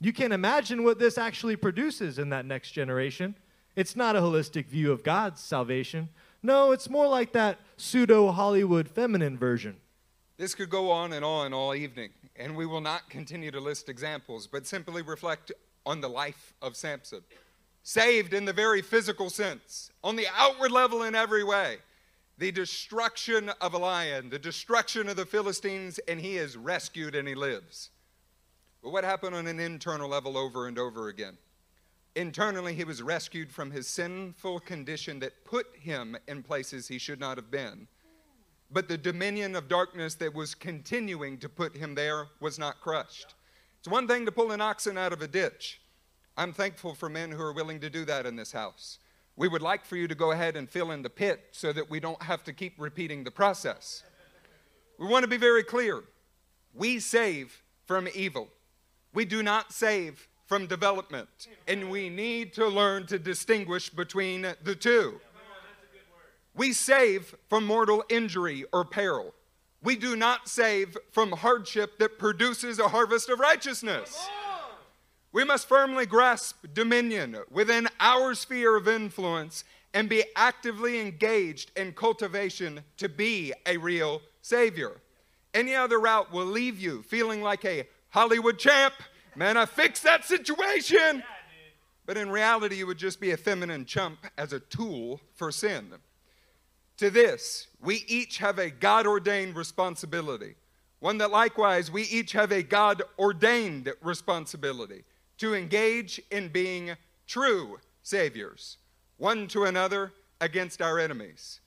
You 0.00 0.12
can't 0.12 0.32
imagine 0.32 0.84
what 0.84 1.00
this 1.00 1.18
actually 1.18 1.56
produces 1.56 2.16
in 2.16 2.28
that 2.28 2.46
next 2.46 2.70
generation. 2.70 3.34
It's 3.74 3.96
not 3.96 4.14
a 4.14 4.20
holistic 4.20 4.66
view 4.66 4.92
of 4.92 5.02
God's 5.02 5.40
salvation. 5.40 6.10
No, 6.44 6.70
it's 6.70 6.88
more 6.88 7.08
like 7.08 7.32
that 7.32 7.58
pseudo 7.76 8.30
Hollywood 8.30 8.88
feminine 8.88 9.36
version. 9.36 9.78
This 10.38 10.54
could 10.54 10.70
go 10.70 10.92
on 10.92 11.12
and 11.12 11.24
on 11.24 11.52
all 11.52 11.74
evening, 11.74 12.10
and 12.36 12.56
we 12.56 12.64
will 12.64 12.80
not 12.80 13.10
continue 13.10 13.50
to 13.50 13.58
list 13.58 13.88
examples, 13.88 14.46
but 14.46 14.68
simply 14.68 15.02
reflect 15.02 15.50
on 15.84 16.00
the 16.00 16.08
life 16.08 16.54
of 16.62 16.76
Samson. 16.76 17.22
Saved 17.82 18.32
in 18.32 18.44
the 18.44 18.52
very 18.52 18.80
physical 18.80 19.30
sense, 19.30 19.90
on 20.04 20.14
the 20.14 20.28
outward 20.36 20.70
level 20.70 21.02
in 21.02 21.16
every 21.16 21.42
way. 21.42 21.78
The 22.38 22.52
destruction 22.52 23.50
of 23.60 23.74
a 23.74 23.78
lion, 23.78 24.30
the 24.30 24.38
destruction 24.38 25.08
of 25.08 25.16
the 25.16 25.26
Philistines, 25.26 25.98
and 26.06 26.20
he 26.20 26.36
is 26.36 26.56
rescued 26.56 27.16
and 27.16 27.26
he 27.26 27.34
lives. 27.34 27.90
But 28.80 28.90
what 28.90 29.02
happened 29.02 29.34
on 29.34 29.48
an 29.48 29.58
internal 29.58 30.08
level 30.08 30.38
over 30.38 30.68
and 30.68 30.78
over 30.78 31.08
again? 31.08 31.36
Internally, 32.14 32.74
he 32.74 32.84
was 32.84 33.02
rescued 33.02 33.50
from 33.50 33.72
his 33.72 33.88
sinful 33.88 34.60
condition 34.60 35.18
that 35.18 35.44
put 35.44 35.66
him 35.74 36.16
in 36.28 36.44
places 36.44 36.86
he 36.86 36.98
should 36.98 37.18
not 37.18 37.38
have 37.38 37.50
been 37.50 37.88
but 38.70 38.88
the 38.88 38.98
dominion 38.98 39.56
of 39.56 39.68
darkness 39.68 40.14
that 40.16 40.34
was 40.34 40.54
continuing 40.54 41.38
to 41.38 41.48
put 41.48 41.76
him 41.76 41.94
there 41.94 42.26
was 42.40 42.58
not 42.58 42.80
crushed. 42.80 43.34
It's 43.78 43.88
one 43.88 44.06
thing 44.06 44.26
to 44.26 44.32
pull 44.32 44.52
an 44.52 44.60
oxen 44.60 44.98
out 44.98 45.12
of 45.12 45.22
a 45.22 45.28
ditch. 45.28 45.80
I'm 46.36 46.52
thankful 46.52 46.94
for 46.94 47.08
men 47.08 47.30
who 47.30 47.42
are 47.42 47.52
willing 47.52 47.80
to 47.80 47.90
do 47.90 48.04
that 48.04 48.26
in 48.26 48.36
this 48.36 48.52
house. 48.52 48.98
We 49.36 49.48
would 49.48 49.62
like 49.62 49.84
for 49.84 49.96
you 49.96 50.08
to 50.08 50.14
go 50.14 50.32
ahead 50.32 50.56
and 50.56 50.68
fill 50.68 50.90
in 50.90 51.02
the 51.02 51.10
pit 51.10 51.46
so 51.52 51.72
that 51.72 51.88
we 51.88 52.00
don't 52.00 52.22
have 52.22 52.44
to 52.44 52.52
keep 52.52 52.74
repeating 52.78 53.24
the 53.24 53.30
process. 53.30 54.02
We 54.98 55.06
want 55.06 55.22
to 55.22 55.28
be 55.28 55.36
very 55.36 55.62
clear. 55.62 56.02
We 56.74 56.98
save 56.98 57.62
from 57.86 58.08
evil. 58.14 58.48
We 59.14 59.24
do 59.24 59.42
not 59.42 59.72
save 59.72 60.28
from 60.46 60.66
development. 60.66 61.28
And 61.66 61.90
we 61.90 62.08
need 62.08 62.52
to 62.54 62.66
learn 62.66 63.06
to 63.06 63.18
distinguish 63.18 63.90
between 63.90 64.42
the 64.62 64.74
two. 64.74 65.20
We 66.58 66.72
save 66.72 67.36
from 67.48 67.64
mortal 67.64 68.02
injury 68.08 68.64
or 68.72 68.84
peril. 68.84 69.32
We 69.80 69.94
do 69.94 70.16
not 70.16 70.48
save 70.48 70.96
from 71.12 71.30
hardship 71.30 72.00
that 72.00 72.18
produces 72.18 72.80
a 72.80 72.88
harvest 72.88 73.28
of 73.28 73.38
righteousness. 73.38 74.28
We 75.30 75.44
must 75.44 75.68
firmly 75.68 76.04
grasp 76.04 76.66
dominion 76.74 77.36
within 77.48 77.86
our 78.00 78.34
sphere 78.34 78.76
of 78.76 78.88
influence 78.88 79.62
and 79.94 80.08
be 80.08 80.24
actively 80.34 80.98
engaged 81.00 81.70
in 81.76 81.92
cultivation 81.92 82.80
to 82.96 83.08
be 83.08 83.52
a 83.64 83.76
real 83.76 84.20
Savior. 84.42 85.00
Any 85.54 85.76
other 85.76 86.00
route 86.00 86.32
will 86.32 86.44
leave 86.44 86.80
you 86.80 87.02
feeling 87.02 87.40
like 87.40 87.64
a 87.64 87.86
Hollywood 88.08 88.58
champ. 88.58 88.94
Man, 89.36 89.56
I 89.56 89.64
fixed 89.64 90.02
that 90.02 90.24
situation. 90.24 91.22
But 92.04 92.16
in 92.16 92.30
reality, 92.30 92.76
you 92.76 92.88
would 92.88 92.98
just 92.98 93.20
be 93.20 93.30
a 93.30 93.36
feminine 93.36 93.84
chump 93.84 94.26
as 94.36 94.52
a 94.52 94.58
tool 94.58 95.20
for 95.36 95.52
sin. 95.52 95.94
To 96.98 97.10
this, 97.10 97.68
we 97.80 98.04
each 98.08 98.38
have 98.38 98.58
a 98.58 98.70
God 98.70 99.06
ordained 99.06 99.54
responsibility. 99.54 100.56
One 100.98 101.18
that 101.18 101.30
likewise 101.30 101.92
we 101.92 102.02
each 102.02 102.32
have 102.32 102.50
a 102.50 102.64
God 102.64 103.02
ordained 103.18 103.92
responsibility 104.02 105.04
to 105.38 105.54
engage 105.54 106.20
in 106.32 106.48
being 106.48 106.96
true 107.28 107.78
saviors, 108.02 108.78
one 109.16 109.46
to 109.48 109.64
another 109.64 110.12
against 110.40 110.82
our 110.82 110.98
enemies. 110.98 111.60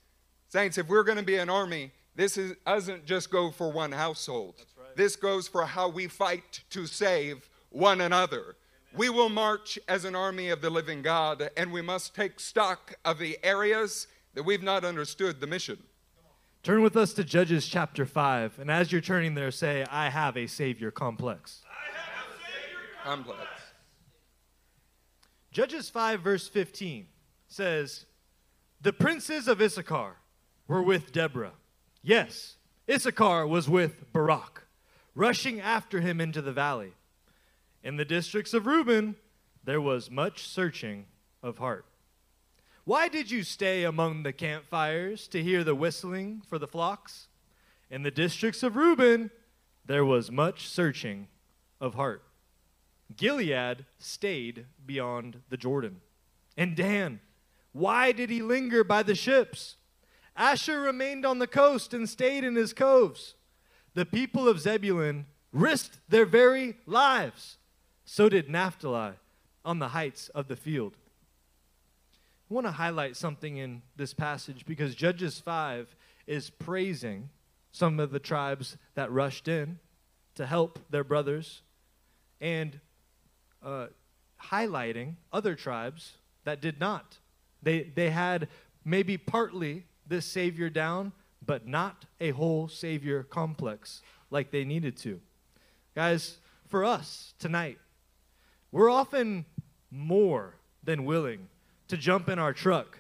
Saints, 0.50 0.78
if 0.78 0.90
we're 0.90 1.04
going 1.04 1.18
to 1.18 1.24
be 1.24 1.38
an 1.38 1.50
army, 1.50 1.92
this 2.14 2.36
is, 2.36 2.56
doesn't 2.68 3.06
just 3.06 3.32
go 3.32 3.52
for 3.52 3.72
one 3.72 3.94
household. 3.94 4.56
Right. 4.78 4.98
This 4.98 5.16
goes 5.16 5.48
for 5.48 5.66
how 5.66 5.88
we 5.88 6.08
fight 6.08 6.62
to 6.72 6.86
save 6.86 7.50
one 7.70 8.02
another. 8.02 8.42
Amen. 8.42 8.56
We 8.98 9.10
will 9.10 9.30
march 9.30 9.80
as 9.88 10.04
an 10.04 10.14
army 10.14 10.50
of 10.50 10.60
the 10.60 10.70
living 10.70 11.02
God, 11.02 11.50
and 11.56 11.72
we 11.72 11.82
must 11.82 12.14
take 12.14 12.42
stock 12.42 12.96
of 13.06 13.18
the 13.18 13.40
areas 13.44 14.08
that 14.34 14.44
we've 14.44 14.64
not 14.64 14.84
understood 14.84 15.40
the 15.40 15.48
mission. 15.48 15.78
Turn 16.64 16.84
with 16.84 16.96
us 16.96 17.14
to 17.14 17.24
Judges 17.24 17.68
chapter 17.68 18.06
5, 18.06 18.60
and 18.60 18.70
as 18.70 18.92
you're 18.92 19.02
turning 19.02 19.34
there, 19.34 19.52
say, 19.52 19.84
I 19.90 20.10
have 20.10 20.38
a 20.38 20.46
Savior 20.46 20.92
complex. 20.92 21.64
I 21.66 21.98
have 21.98 22.26
a 22.30 22.38
savior 22.38 22.88
complex. 23.04 23.50
Judges 25.52 25.90
5, 25.90 26.22
verse 26.22 26.48
15 26.48 27.08
says, 27.48 28.06
The 28.80 28.94
princes 28.94 29.48
of 29.48 29.60
Issachar 29.60 30.18
were 30.68 30.84
with 30.84 31.12
Deborah. 31.12 31.54
Yes, 32.04 32.58
Issachar 32.90 33.48
was 33.48 33.68
with 33.68 34.12
Barak, 34.14 34.68
rushing 35.16 35.60
after 35.60 36.00
him 36.00 36.22
into 36.22 36.42
the 36.42 36.54
valley. 36.54 36.94
In 37.84 37.98
the 37.98 38.06
districts 38.06 38.54
of 38.54 38.68
Reuben, 38.68 39.16
there 39.64 39.82
was 39.82 40.12
much 40.12 40.48
searching 40.48 41.06
of 41.42 41.58
heart. 41.58 41.86
Why 42.84 43.10
did 43.10 43.30
you 43.30 43.44
stay 43.44 43.84
among 43.84 44.24
the 44.24 44.34
campfires 44.34 45.28
to 45.30 45.44
hear 45.44 45.64
the 45.64 45.76
whistling 45.76 46.42
for 46.48 46.58
the 46.58 46.68
flocks? 46.68 47.28
In 47.92 48.02
the 48.02 48.10
districts 48.10 48.64
of 48.64 48.76
Reuben, 48.76 49.30
there 49.86 50.04
was 50.04 50.32
much 50.32 50.68
searching 50.68 51.28
of 51.80 51.94
heart. 51.94 52.24
Gilead 53.16 53.86
stayed 54.00 54.66
beyond 54.84 55.42
the 55.50 55.58
Jordan. 55.58 56.02
And 56.58 56.76
Dan, 56.76 57.20
why 57.72 58.12
did 58.12 58.30
he 58.30 58.42
linger 58.42 58.84
by 58.84 59.04
the 59.04 59.16
ships? 59.16 59.76
Asher 60.36 60.82
remained 60.82 61.26
on 61.26 61.38
the 61.38 61.48
coast 61.48 61.94
and 61.94 62.10
stayed 62.10 62.44
in 62.44 62.56
his 62.56 62.74
coves. 62.74 63.36
The 63.94 64.06
people 64.06 64.48
of 64.48 64.60
Zebulun 64.60 65.28
risked 65.52 66.00
their 66.10 66.26
very 66.26 66.78
lives. 66.88 67.58
So 68.06 68.28
did 68.28 68.50
Naphtali 68.50 69.14
on 69.64 69.80
the 69.80 69.90
heights 69.90 70.30
of 70.30 70.48
the 70.48 70.56
field. 70.56 70.98
I 72.52 72.54
want 72.54 72.68
to 72.68 72.72
highlight 72.72 73.16
something 73.16 73.56
in 73.56 73.82
this 73.96 74.14
passage 74.14 74.66
because 74.66 74.94
Judges 74.94 75.40
5 75.40 75.96
is 76.28 76.50
praising 76.50 77.30
some 77.72 77.98
of 77.98 78.12
the 78.12 78.20
tribes 78.20 78.76
that 78.94 79.10
rushed 79.10 79.48
in 79.48 79.80
to 80.36 80.46
help 80.46 80.78
their 80.90 81.06
brothers 81.06 81.62
and 82.42 82.78
uh, 83.64 83.88
highlighting 84.50 85.16
other 85.32 85.56
tribes 85.56 86.18
that 86.44 86.60
did 86.60 86.78
not. 86.78 87.20
They, 87.64 87.84
they 87.84 88.10
had 88.10 88.50
maybe 88.84 89.16
partly 89.18 89.86
this 90.06 90.26
Savior 90.26 90.70
down, 90.70 91.14
but 91.46 91.66
not 91.66 92.04
a 92.20 92.32
whole 92.32 92.68
Savior 92.68 93.24
complex 93.24 94.02
like 94.30 94.52
they 94.52 94.66
needed 94.66 94.98
to. 94.98 95.22
Guys, 95.96 96.38
for 96.68 96.84
us 96.84 97.34
tonight, 97.40 97.78
we're 98.74 98.92
often 98.92 99.46
more 99.90 100.56
than 100.84 101.06
willing 101.06 101.48
to 101.92 101.98
jump 101.98 102.28
in 102.30 102.40
our 102.40 102.54
truck, 102.54 103.00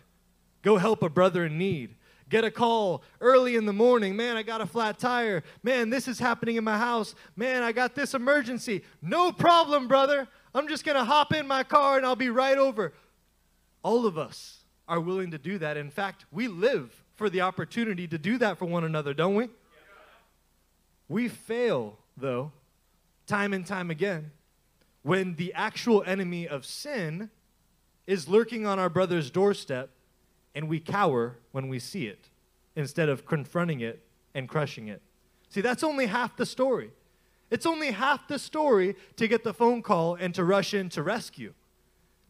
go 0.62 0.78
help 0.78 1.02
a 1.02 1.10
brother 1.10 1.46
in 1.46 1.58
need, 1.58 1.96
get 2.30 2.44
a 2.44 2.52
call 2.52 3.04
early 3.22 3.56
in 3.56 3.66
the 3.66 3.74
morning. 3.74 4.16
Man, 4.16 4.38
I 4.38 4.44
got 4.44 4.62
a 4.62 4.66
flat 4.66 5.00
tire. 5.00 5.44
Man, 5.64 5.90
this 5.90 6.08
is 6.08 6.20
happening 6.20 6.58
in 6.58 6.64
my 6.64 6.78
house. 6.78 7.16
Man, 7.36 7.64
I 7.64 7.72
got 7.72 7.96
this 7.96 8.14
emergency. 8.14 8.84
No 9.02 9.32
problem, 9.32 9.88
brother. 9.88 10.28
I'm 10.54 10.68
just 10.68 10.86
going 10.86 10.98
to 10.98 11.06
hop 11.06 11.34
in 11.34 11.48
my 11.48 11.64
car 11.64 11.98
and 11.98 12.06
I'll 12.06 12.16
be 12.16 12.30
right 12.30 12.58
over. 12.58 12.94
All 13.82 14.06
of 14.06 14.18
us 14.18 14.66
are 14.88 15.00
willing 15.00 15.32
to 15.32 15.38
do 15.38 15.58
that. 15.58 15.78
In 15.78 15.90
fact, 15.90 16.26
we 16.32 16.48
live 16.48 17.04
for 17.16 17.30
the 17.30 17.42
opportunity 17.42 18.08
to 18.08 18.18
do 18.18 18.38
that 18.40 18.58
for 18.58 18.66
one 18.66 18.84
another, 18.84 19.14
don't 19.14 19.36
we? 19.36 19.48
We 21.08 21.30
fail, 21.30 21.98
though, 22.18 22.52
time 23.26 23.54
and 23.54 23.66
time 23.66 23.90
again, 23.90 24.32
when 25.02 25.36
the 25.36 25.54
actual 25.54 26.04
enemy 26.06 26.48
of 26.48 26.66
sin 26.66 27.30
is 28.12 28.28
lurking 28.28 28.68
on 28.68 28.78
our 28.78 28.90
brother's 28.90 29.32
doorstep, 29.32 29.90
and 30.54 30.68
we 30.68 30.82
cower 30.82 31.38
when 31.54 31.70
we 31.70 31.80
see 31.80 32.08
it 32.08 32.28
instead 32.76 33.08
of 33.08 33.26
confronting 33.26 33.80
it 33.80 34.04
and 34.34 34.50
crushing 34.50 34.90
it. 34.90 35.02
See, 35.48 35.62
that's 35.62 35.82
only 35.82 36.08
half 36.08 36.36
the 36.36 36.46
story. 36.46 36.92
It's 37.50 37.66
only 37.66 37.92
half 37.92 38.28
the 38.28 38.38
story 38.38 38.98
to 39.16 39.30
get 39.30 39.46
the 39.46 39.54
phone 39.54 39.82
call 39.82 40.16
and 40.16 40.36
to 40.36 40.44
rush 40.44 40.74
in 40.74 40.90
to 40.90 41.02
rescue. 41.02 41.54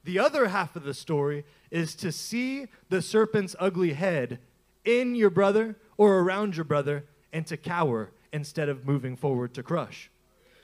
The 0.03 0.19
other 0.19 0.49
half 0.49 0.75
of 0.75 0.83
the 0.83 0.93
story 0.93 1.45
is 1.71 1.95
to 1.95 2.11
see 2.11 2.67
the 2.89 3.01
serpent's 3.01 3.55
ugly 3.59 3.93
head 3.93 4.37
in 4.85 5.15
your 5.15 5.31
brother 5.31 5.77
or 5.97 6.19
around 6.19 6.55
your 6.55 6.65
brother 6.65 7.05
and 7.33 7.47
to 7.47 7.57
cower 7.57 8.11
instead 8.31 8.69
of 8.69 8.85
moving 8.85 9.15
forward 9.15 9.55
to 9.55 9.63
crush. 9.63 10.11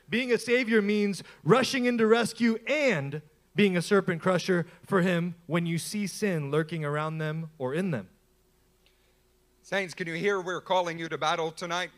Being 0.07 0.32
a 0.32 0.38
savior 0.38 0.84
means 0.84 1.24
rushing 1.43 1.86
into 1.86 2.05
rescue 2.05 2.59
and 2.68 3.24
being 3.58 3.76
a 3.76 3.82
serpent 3.82 4.22
crusher 4.22 4.68
for 4.86 5.01
him 5.01 5.34
when 5.47 5.66
you 5.66 5.80
see 5.80 6.05
sin 6.05 6.51
lurking 6.51 6.86
around 6.86 7.18
them 7.18 7.49
or 7.58 7.74
in 7.74 7.89
them. 7.89 8.08
Saints, 9.64 9.95
can 9.95 10.08
you 10.08 10.14
hear 10.14 10.39
we're 10.39 10.62
calling 10.62 10.99
you 10.99 11.10
to 11.10 11.18
battle 11.18 11.51
tonight? 11.51 11.89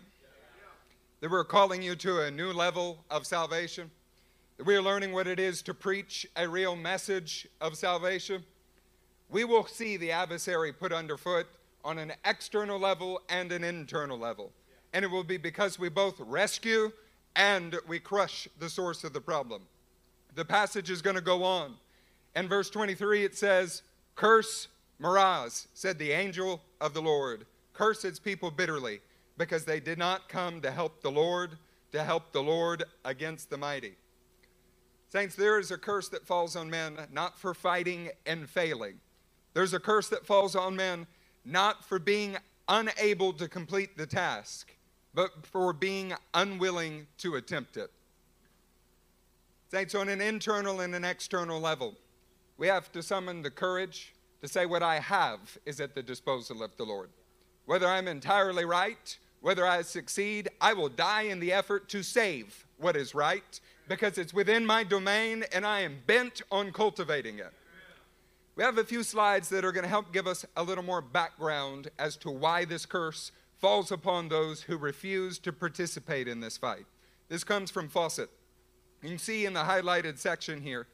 That 1.19 1.29
we're 1.29 1.43
calling 1.43 1.81
you 1.81 1.97
to 1.97 2.21
a 2.21 2.31
new 2.31 2.53
level 2.53 3.03
of 3.11 3.27
salvation? 3.27 3.91
That 4.57 4.65
we're 4.65 4.81
learning 4.81 5.11
what 5.11 5.27
it 5.27 5.37
is 5.37 5.61
to 5.63 5.73
preach 5.73 6.25
a 6.37 6.47
real 6.47 6.77
message 6.77 7.45
of 7.59 7.77
salvation? 7.77 8.45
We 9.29 9.43
will 9.43 9.67
see 9.67 9.97
the 9.97 10.13
adversary 10.13 10.71
put 10.71 10.93
underfoot 10.93 11.45
on 11.83 11.97
an 11.97 12.13
external 12.23 12.79
level 12.79 13.21
and 13.27 13.51
an 13.51 13.65
internal 13.65 14.17
level. 14.17 14.53
And 14.93 15.03
it 15.03 15.11
will 15.11 15.25
be 15.25 15.37
because 15.37 15.77
we 15.77 15.89
both 15.89 16.15
rescue 16.21 16.93
and 17.35 17.75
we 17.85 17.99
crush 17.99 18.47
the 18.59 18.69
source 18.69 19.03
of 19.03 19.11
the 19.11 19.21
problem. 19.21 19.63
The 20.35 20.45
passage 20.45 20.89
is 20.89 21.01
going 21.01 21.15
to 21.15 21.21
go 21.21 21.43
on. 21.43 21.75
In 22.35 22.47
verse 22.47 22.69
23, 22.69 23.23
it 23.23 23.35
says, 23.35 23.81
Curse 24.15 24.67
Meroz, 25.01 25.67
said 25.73 25.97
the 25.97 26.11
angel 26.11 26.61
of 26.79 26.93
the 26.93 27.01
Lord 27.01 27.45
curse 27.79 28.03
its 28.03 28.19
people 28.19 28.51
bitterly 28.51 28.99
because 29.37 29.63
they 29.63 29.79
did 29.79 29.97
not 29.97 30.27
come 30.27 30.59
to 30.59 30.69
help 30.69 31.01
the 31.01 31.09
Lord, 31.09 31.57
to 31.93 32.03
help 32.03 32.33
the 32.33 32.43
Lord 32.43 32.83
against 33.05 33.49
the 33.49 33.57
mighty. 33.57 33.95
Saints, 35.07 35.33
there 35.33 35.57
is 35.57 35.71
a 35.71 35.77
curse 35.77 36.09
that 36.09 36.27
falls 36.27 36.57
on 36.57 36.69
men 36.69 36.97
not 37.09 37.39
for 37.39 37.53
fighting 37.53 38.09
and 38.25 38.49
failing. 38.49 38.99
There's 39.53 39.73
a 39.73 39.79
curse 39.79 40.09
that 40.09 40.25
falls 40.25 40.57
on 40.57 40.75
men 40.75 41.07
not 41.45 41.85
for 41.85 41.99
being 41.99 42.35
unable 42.67 43.31
to 43.31 43.47
complete 43.47 43.97
the 43.97 44.05
task, 44.05 44.75
but 45.13 45.45
for 45.45 45.71
being 45.71 46.13
unwilling 46.33 47.07
to 47.19 47.35
attempt 47.35 47.77
it. 47.77 47.91
Saints, 49.71 49.93
on 49.93 50.09
an 50.09 50.19
internal 50.19 50.79
and 50.79 50.95
an 50.95 51.05
external 51.05 51.59
level, 51.59 51.95
we 52.57 52.65
have 52.65 52.91
to 52.91 53.03
summon 53.03 53.43
the 53.43 53.51
courage 53.51 54.15
to 54.41 54.47
say, 54.47 54.65
What 54.65 54.81
I 54.81 54.99
have 54.99 55.59
is 55.63 55.79
at 55.79 55.93
the 55.93 56.01
disposal 56.01 56.63
of 56.63 56.75
the 56.77 56.85
Lord. 56.85 57.09
Whether 57.65 57.85
I'm 57.85 58.07
entirely 58.07 58.65
right, 58.65 59.15
whether 59.41 59.67
I 59.67 59.83
succeed, 59.83 60.49
I 60.59 60.73
will 60.73 60.89
die 60.89 61.23
in 61.23 61.39
the 61.39 61.53
effort 61.53 61.87
to 61.89 62.01
save 62.01 62.65
what 62.77 62.95
is 62.95 63.13
right 63.13 63.59
because 63.87 64.17
it's 64.17 64.33
within 64.33 64.65
my 64.65 64.83
domain 64.83 65.45
and 65.53 65.67
I 65.67 65.81
am 65.81 65.99
bent 66.07 66.41
on 66.51 66.71
cultivating 66.71 67.37
it. 67.37 67.53
We 68.55 68.63
have 68.63 68.79
a 68.79 68.83
few 68.83 69.03
slides 69.03 69.49
that 69.49 69.63
are 69.63 69.71
going 69.71 69.83
to 69.83 69.89
help 69.89 70.11
give 70.11 70.25
us 70.25 70.45
a 70.57 70.63
little 70.63 70.83
more 70.83 71.01
background 71.01 71.89
as 71.99 72.17
to 72.17 72.31
why 72.31 72.65
this 72.65 72.87
curse 72.87 73.31
falls 73.59 73.91
upon 73.91 74.29
those 74.29 74.63
who 74.63 74.77
refuse 74.77 75.37
to 75.39 75.53
participate 75.53 76.27
in 76.27 76.39
this 76.39 76.57
fight. 76.57 76.85
This 77.29 77.43
comes 77.43 77.69
from 77.69 77.87
Fausset. 77.87 78.29
You 79.01 79.09
can 79.09 79.17
see 79.17 79.45
in 79.45 79.53
the 79.53 79.63
highlighted 79.63 80.17
section 80.17 80.61
here, 80.61 80.87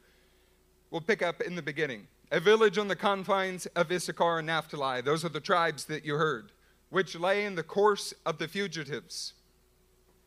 we'll 0.91 1.01
pick 1.01 1.21
up 1.21 1.41
in 1.41 1.55
the 1.55 1.61
beginning. 1.61 2.07
A 2.31 2.39
village 2.39 2.77
on 2.77 2.87
the 2.87 2.95
confines 2.95 3.65
of 3.67 3.91
Issachar 3.91 4.39
and 4.39 4.47
Naphtali, 4.47 5.01
those 5.01 5.23
are 5.23 5.29
the 5.29 5.39
tribes 5.39 5.85
that 5.85 6.05
you 6.05 6.15
heard 6.15 6.51
which 6.89 7.19
lay 7.19 7.45
in 7.45 7.55
the 7.55 7.63
course 7.63 8.13
of 8.25 8.37
the 8.37 8.47
fugitives. 8.47 9.33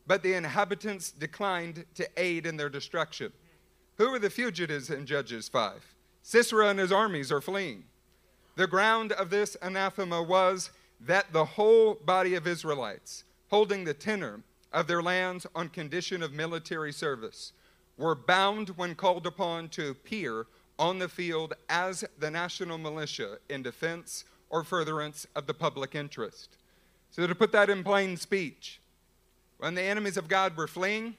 But 0.06 0.22
the 0.22 0.34
inhabitants 0.34 1.10
declined 1.10 1.84
to 1.94 2.08
aid 2.16 2.46
in 2.46 2.56
their 2.56 2.68
destruction. 2.68 3.32
Who 3.96 4.12
are 4.14 4.18
the 4.18 4.30
fugitives 4.30 4.90
in 4.90 5.06
Judges 5.06 5.48
5? 5.48 5.94
Sisera 6.22 6.68
and 6.68 6.78
his 6.78 6.92
armies 6.92 7.32
are 7.32 7.40
fleeing. 7.40 7.84
The 8.56 8.66
ground 8.66 9.12
of 9.12 9.30
this 9.30 9.56
anathema 9.62 10.22
was 10.22 10.70
that 11.00 11.32
the 11.32 11.44
whole 11.44 11.94
body 11.94 12.34
of 12.34 12.46
Israelites, 12.46 13.24
holding 13.48 13.84
the 13.84 13.94
tenor 13.94 14.42
of 14.72 14.86
their 14.86 15.02
lands 15.02 15.46
on 15.54 15.68
condition 15.68 16.22
of 16.22 16.32
military 16.32 16.92
service, 16.92 17.52
were 17.98 18.14
bound 18.14 18.70
when 18.70 18.94
called 18.94 19.26
upon 19.26 19.68
to 19.70 19.90
appear 19.90 20.46
on 20.78 20.98
the 20.98 21.08
field 21.08 21.54
as 21.68 22.04
the 22.18 22.30
national 22.30 22.78
militia 22.78 23.38
in 23.50 23.62
defense 23.62 24.24
or 24.48 24.64
furtherance 24.64 25.26
of 25.34 25.46
the 25.46 25.54
public 25.54 25.94
interest. 25.94 26.56
So, 27.10 27.26
to 27.26 27.34
put 27.34 27.52
that 27.52 27.68
in 27.68 27.82
plain 27.82 28.16
speech, 28.16 28.80
when 29.58 29.74
the 29.74 29.82
enemies 29.82 30.16
of 30.16 30.28
God 30.28 30.56
were 30.56 30.68
fleeing, 30.68 31.16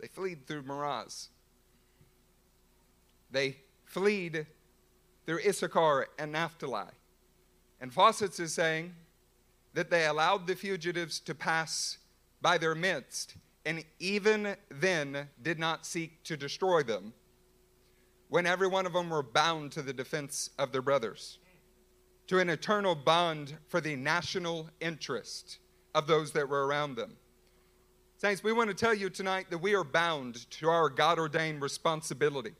they 0.00 0.08
fled 0.08 0.46
through 0.46 0.62
Meroz. 0.62 1.28
They 3.30 3.58
fled 3.84 4.46
through 5.26 5.40
Issachar 5.46 6.08
and 6.18 6.32
Naphtali. 6.32 6.92
And 7.80 7.92
Fausset's 7.92 8.40
is 8.40 8.54
saying 8.54 8.94
that 9.74 9.90
they 9.90 10.06
allowed 10.06 10.46
the 10.46 10.54
fugitives 10.54 11.20
to 11.20 11.34
pass 11.34 11.98
by 12.40 12.56
their 12.56 12.74
midst, 12.74 13.34
and 13.66 13.84
even 13.98 14.56
then 14.70 15.28
did 15.42 15.58
not 15.58 15.84
seek 15.84 16.22
to 16.22 16.36
destroy 16.36 16.84
them 16.84 17.12
when 18.28 18.46
every 18.46 18.68
one 18.68 18.86
of 18.86 18.92
them 18.92 19.10
were 19.10 19.24
bound 19.24 19.72
to 19.72 19.82
the 19.82 19.92
defense 19.92 20.50
of 20.56 20.70
their 20.70 20.82
brothers, 20.82 21.38
to 22.28 22.38
an 22.38 22.48
eternal 22.48 22.94
bond 22.94 23.56
for 23.68 23.80
the 23.80 23.96
national 23.96 24.70
interest 24.80 25.58
of 25.96 26.06
those 26.06 26.30
that 26.30 26.48
were 26.48 26.66
around 26.66 26.94
them. 26.94 27.16
Saints, 28.18 28.42
we 28.42 28.52
want 28.52 28.70
to 28.70 28.74
tell 28.74 28.94
you 28.94 29.10
tonight 29.10 29.46
that 29.50 29.58
we 29.58 29.74
are 29.74 29.84
bound 29.84 30.48
to 30.52 30.68
our 30.68 30.88
God 30.88 31.18
ordained 31.18 31.60
responsibility. 31.60 32.52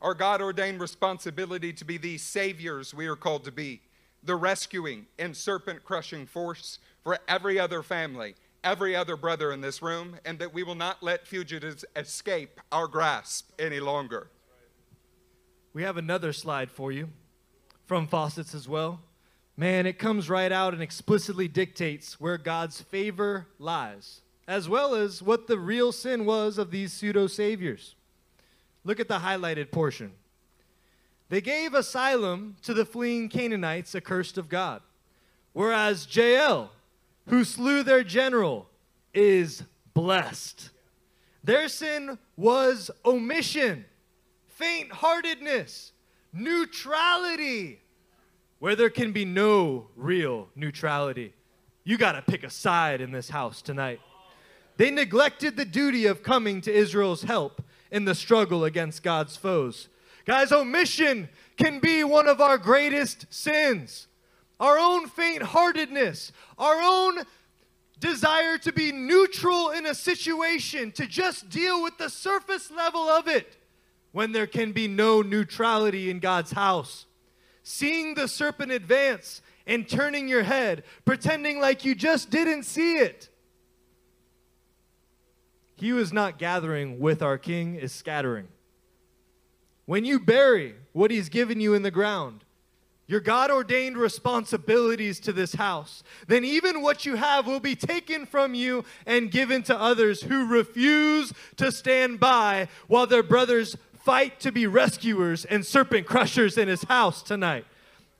Our 0.00 0.14
God 0.14 0.40
ordained 0.40 0.80
responsibility 0.80 1.72
to 1.74 1.84
be 1.84 1.98
the 1.98 2.18
saviors 2.18 2.94
we 2.94 3.06
are 3.06 3.16
called 3.16 3.44
to 3.44 3.52
be, 3.52 3.82
the 4.22 4.36
rescuing 4.36 5.06
and 5.18 5.36
serpent 5.36 5.84
crushing 5.84 6.26
force 6.26 6.78
for 7.02 7.18
every 7.28 7.58
other 7.58 7.82
family, 7.82 8.34
every 8.64 8.96
other 8.96 9.16
brother 9.16 9.52
in 9.52 9.60
this 9.60 9.80
room, 9.80 10.16
and 10.24 10.38
that 10.40 10.52
we 10.52 10.64
will 10.64 10.74
not 10.74 11.02
let 11.02 11.28
fugitives 11.28 11.84
escape 11.94 12.60
our 12.72 12.88
grasp 12.88 13.50
any 13.58 13.78
longer. 13.78 14.28
We 15.72 15.82
have 15.82 15.96
another 15.96 16.32
slide 16.32 16.70
for 16.70 16.90
you 16.90 17.10
from 17.86 18.06
Fausset's 18.06 18.54
as 18.54 18.68
well. 18.68 19.00
Man, 19.56 19.86
it 19.86 19.98
comes 19.98 20.28
right 20.28 20.50
out 20.50 20.72
and 20.72 20.82
explicitly 20.82 21.46
dictates 21.46 22.20
where 22.20 22.38
God's 22.38 22.80
favor 22.80 23.46
lies, 23.58 24.22
as 24.48 24.68
well 24.68 24.94
as 24.94 25.22
what 25.22 25.46
the 25.46 25.58
real 25.58 25.92
sin 25.92 26.24
was 26.24 26.58
of 26.58 26.70
these 26.70 26.92
pseudo 26.92 27.26
saviors. 27.28 27.94
Look 28.84 28.98
at 28.98 29.08
the 29.08 29.20
highlighted 29.20 29.70
portion. 29.70 30.12
They 31.28 31.40
gave 31.40 31.74
asylum 31.74 32.56
to 32.62 32.74
the 32.74 32.84
fleeing 32.84 33.28
Canaanites 33.28 33.94
accursed 33.94 34.38
of 34.38 34.48
God, 34.48 34.82
whereas 35.52 36.06
Jael, 36.14 36.70
who 37.26 37.44
slew 37.44 37.82
their 37.82 38.04
general, 38.04 38.68
is 39.12 39.62
blessed. 39.94 40.70
Their 41.42 41.68
sin 41.68 42.18
was 42.36 42.90
omission 43.04 43.84
faint 44.48 44.92
heartedness, 44.92 45.92
neutrality, 46.32 47.80
where 48.60 48.76
there 48.76 48.90
can 48.90 49.10
be 49.10 49.24
no 49.24 49.88
real 49.96 50.48
neutrality. 50.54 51.34
You 51.82 51.98
got 51.98 52.12
to 52.12 52.22
pick 52.22 52.44
a 52.44 52.50
side 52.50 53.00
in 53.00 53.10
this 53.10 53.28
house 53.28 53.60
tonight. 53.60 54.00
They 54.76 54.90
neglected 54.90 55.56
the 55.56 55.64
duty 55.64 56.06
of 56.06 56.22
coming 56.22 56.60
to 56.62 56.72
Israel's 56.72 57.24
help 57.24 57.62
in 57.90 58.04
the 58.04 58.14
struggle 58.14 58.64
against 58.64 59.02
God's 59.02 59.36
foes. 59.36 59.88
Guys, 60.24 60.52
omission 60.52 61.28
can 61.56 61.80
be 61.80 62.02
one 62.04 62.26
of 62.26 62.40
our 62.40 62.58
greatest 62.58 63.26
sins. 63.32 64.06
Our 64.60 64.78
own 64.78 65.08
faint 65.08 65.42
heartedness, 65.42 66.32
our 66.58 66.80
own 66.80 67.24
desire 67.98 68.58
to 68.58 68.72
be 68.72 68.92
neutral 68.92 69.70
in 69.70 69.86
a 69.86 69.94
situation, 69.94 70.92
to 70.92 71.06
just 71.06 71.48
deal 71.48 71.82
with 71.82 71.98
the 71.98 72.08
surface 72.08 72.70
level 72.70 73.08
of 73.08 73.28
it 73.28 73.56
when 74.12 74.32
there 74.32 74.46
can 74.46 74.72
be 74.72 74.86
no 74.86 75.22
neutrality 75.22 76.10
in 76.10 76.20
God's 76.20 76.52
house. 76.52 77.06
Seeing 77.62 78.14
the 78.14 78.28
serpent 78.28 78.70
advance 78.70 79.42
and 79.66 79.88
turning 79.88 80.28
your 80.28 80.42
head, 80.42 80.84
pretending 81.04 81.60
like 81.60 81.84
you 81.84 81.94
just 81.94 82.30
didn't 82.30 82.64
see 82.64 82.98
it. 82.98 83.28
He 85.76 85.88
who 85.88 85.98
is 85.98 86.12
not 86.12 86.38
gathering 86.38 87.00
with 87.00 87.22
our 87.22 87.38
king 87.38 87.74
is 87.74 87.92
scattering. 87.92 88.48
When 89.86 90.04
you 90.04 90.20
bury 90.20 90.76
what 90.92 91.10
he's 91.10 91.28
given 91.28 91.60
you 91.60 91.74
in 91.74 91.82
the 91.82 91.90
ground, 91.90 92.43
your 93.06 93.20
God 93.20 93.50
ordained 93.50 93.96
responsibilities 93.96 95.20
to 95.20 95.32
this 95.32 95.54
house, 95.54 96.02
then 96.26 96.44
even 96.44 96.80
what 96.80 97.04
you 97.04 97.16
have 97.16 97.46
will 97.46 97.60
be 97.60 97.76
taken 97.76 98.24
from 98.24 98.54
you 98.54 98.84
and 99.06 99.30
given 99.30 99.62
to 99.64 99.78
others 99.78 100.22
who 100.22 100.46
refuse 100.46 101.32
to 101.56 101.70
stand 101.70 102.18
by 102.18 102.68
while 102.86 103.06
their 103.06 103.22
brothers 103.22 103.76
fight 103.92 104.40
to 104.40 104.52
be 104.52 104.66
rescuers 104.66 105.44
and 105.44 105.64
serpent 105.64 106.06
crushers 106.06 106.56
in 106.56 106.68
his 106.68 106.84
house 106.84 107.22
tonight. 107.22 107.66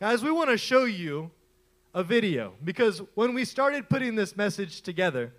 Guys, 0.01 0.23
we 0.23 0.31
want 0.31 0.51
to 0.51 0.59
show 0.59 0.85
you 0.85 1.31
a 1.95 2.03
video 2.03 2.53
because 2.63 3.01
when 3.15 3.33
we 3.33 3.45
started 3.45 3.89
putting 3.89 4.17
this 4.17 4.37
message 4.37 4.83
together, 4.83 5.33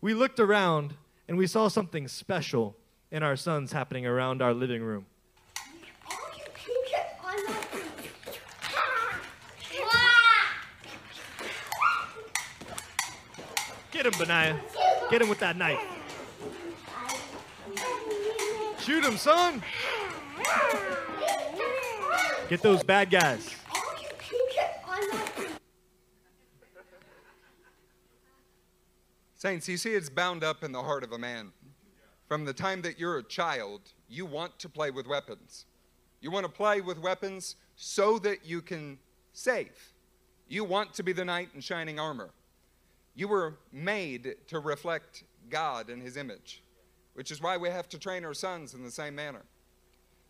we 0.00 0.12
looked 0.12 0.40
around 0.40 0.94
and 1.26 1.38
we 1.38 1.46
saw 1.46 1.68
something 1.68 2.08
special 2.08 2.76
in 3.10 3.22
our 3.22 3.36
sons 3.36 3.72
happening 3.72 4.06
around 4.06 4.42
our 4.42 4.52
living 4.52 4.82
room. 4.82 5.06
Get 13.98 14.06
him, 14.06 14.12
Benaiah. 14.12 14.60
Get 15.10 15.22
him 15.22 15.28
with 15.28 15.40
that 15.40 15.56
knife. 15.56 15.80
Shoot 18.78 19.04
him, 19.04 19.16
son. 19.16 19.60
Get 22.48 22.62
those 22.62 22.84
bad 22.84 23.10
guys. 23.10 23.56
Saints, 29.34 29.68
you 29.68 29.76
see, 29.76 29.94
it's 29.94 30.08
bound 30.08 30.44
up 30.44 30.62
in 30.62 30.70
the 30.70 30.80
heart 30.80 31.02
of 31.02 31.10
a 31.10 31.18
man. 31.18 31.50
From 32.28 32.44
the 32.44 32.52
time 32.52 32.82
that 32.82 33.00
you're 33.00 33.18
a 33.18 33.24
child, 33.24 33.80
you 34.08 34.26
want 34.26 34.60
to 34.60 34.68
play 34.68 34.92
with 34.92 35.08
weapons. 35.08 35.66
You 36.20 36.30
want 36.30 36.46
to 36.46 36.52
play 36.52 36.80
with 36.80 37.00
weapons 37.00 37.56
so 37.74 38.20
that 38.20 38.46
you 38.46 38.62
can 38.62 39.00
save. 39.32 39.92
You 40.46 40.62
want 40.62 40.94
to 40.94 41.02
be 41.02 41.12
the 41.12 41.24
knight 41.24 41.48
in 41.52 41.60
shining 41.60 41.98
armor. 41.98 42.30
You 43.18 43.26
were 43.26 43.58
made 43.72 44.36
to 44.46 44.60
reflect 44.60 45.24
God 45.50 45.90
in 45.90 46.00
His 46.00 46.16
image, 46.16 46.62
which 47.14 47.32
is 47.32 47.42
why 47.42 47.56
we 47.56 47.68
have 47.68 47.88
to 47.88 47.98
train 47.98 48.24
our 48.24 48.32
sons 48.32 48.74
in 48.74 48.84
the 48.84 48.92
same 48.92 49.16
manner. 49.16 49.42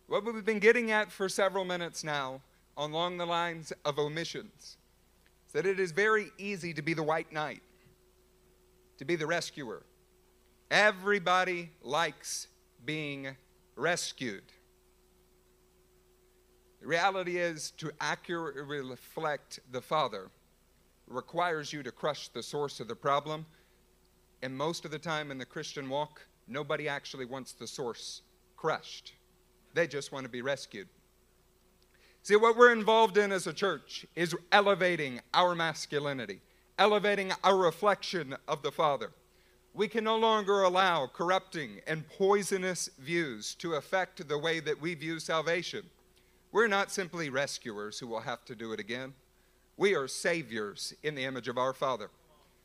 What 0.07 0.25
we've 0.25 0.43
been 0.43 0.57
getting 0.57 0.89
at 0.89 1.11
for 1.11 1.29
several 1.29 1.65
minutes 1.65 2.03
now, 2.03 2.41
along 2.75 3.17
the 3.17 3.27
lines 3.27 3.71
of 3.85 3.99
omissions, 3.99 4.77
is 5.45 5.53
that 5.53 5.67
it 5.67 5.79
is 5.79 5.91
very 5.91 6.31
easy 6.39 6.73
to 6.73 6.81
be 6.81 6.95
the 6.95 7.03
white 7.03 7.31
knight 7.31 7.61
to 8.97 9.05
be 9.05 9.15
the 9.15 9.27
rescuer. 9.27 9.83
Everybody 10.71 11.69
likes 11.83 12.47
being 12.83 13.35
rescued. 13.75 14.45
The 16.81 16.87
reality 16.87 17.37
is 17.37 17.69
to 17.77 17.91
accurately 18.01 18.81
reflect 18.81 19.59
the 19.71 19.81
Father 19.81 20.31
requires 21.09 21.73
you 21.73 21.83
to 21.83 21.91
crush 21.91 22.29
the 22.29 22.43
source 22.43 22.79
of 22.79 22.87
the 22.87 22.95
problem. 22.95 23.45
And 24.41 24.57
most 24.57 24.85
of 24.85 24.91
the 24.91 24.99
time 24.99 25.31
in 25.31 25.37
the 25.37 25.45
Christian 25.45 25.89
walk, 25.89 26.21
nobody 26.47 26.87
actually 26.87 27.25
wants 27.25 27.51
the 27.51 27.67
source 27.67 28.21
crushed. 28.55 29.13
They 29.73 29.87
just 29.87 30.11
want 30.11 30.25
to 30.25 30.31
be 30.31 30.41
rescued. 30.41 30.87
See, 32.21 32.35
what 32.35 32.57
we're 32.57 32.73
involved 32.73 33.17
in 33.17 33.31
as 33.31 33.47
a 33.47 33.53
church 33.53 34.05
is 34.15 34.35
elevating 34.51 35.21
our 35.33 35.55
masculinity 35.55 36.41
elevating 36.79 37.33
our 37.43 37.57
reflection 37.57 38.35
of 38.47 38.63
the 38.63 38.71
Father. 38.71 39.11
We 39.73 39.89
can 39.89 40.05
no 40.05 40.17
longer 40.17 40.63
allow 40.63 41.07
corrupting 41.07 41.81
and 41.85 42.07
poisonous 42.07 42.89
views 42.97 43.53
to 43.55 43.75
affect 43.75 44.27
the 44.27 44.37
way 44.37 44.61
that 44.61 44.81
we 44.81 44.95
view 44.95 45.19
salvation. 45.19 45.83
We're 46.51 46.67
not 46.67 46.89
simply 46.89 47.29
rescuers 47.29 47.99
who 47.99 48.07
will 48.07 48.21
have 48.21 48.45
to 48.45 48.55
do 48.55 48.71
it 48.71 48.79
again. 48.79 49.13
We 49.79 49.95
are 49.95 50.09
saviors 50.09 50.93
in 51.03 51.15
the 51.15 51.23
image 51.23 51.47
of 51.47 51.57
our 51.57 51.71
Father. 51.71 52.09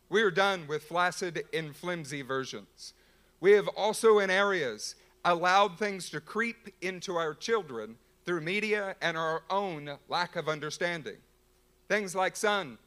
We 0.09 0.23
are 0.23 0.33
done 0.33 0.67
with 0.67 0.83
flaccid 0.83 1.45
and 1.55 1.75
flimsy 1.75 2.23
versions. 2.23 2.93
We 3.41 3.53
have 3.53 3.69
also, 3.69 4.19
in 4.19 4.31
areas, 4.31 4.97
allowed 5.25 5.79
things 5.79 6.11
to 6.11 6.21
creep 6.21 6.75
into 6.83 7.15
our 7.15 7.33
children 7.33 7.95
through 8.27 8.41
media 8.41 8.97
and 9.01 9.17
our 9.17 9.45
own 9.49 9.97
lack 10.09 10.35
of 10.35 10.49
understanding. 10.49 11.19
Things 11.89 12.17
like, 12.17 12.35
son, 12.35 12.79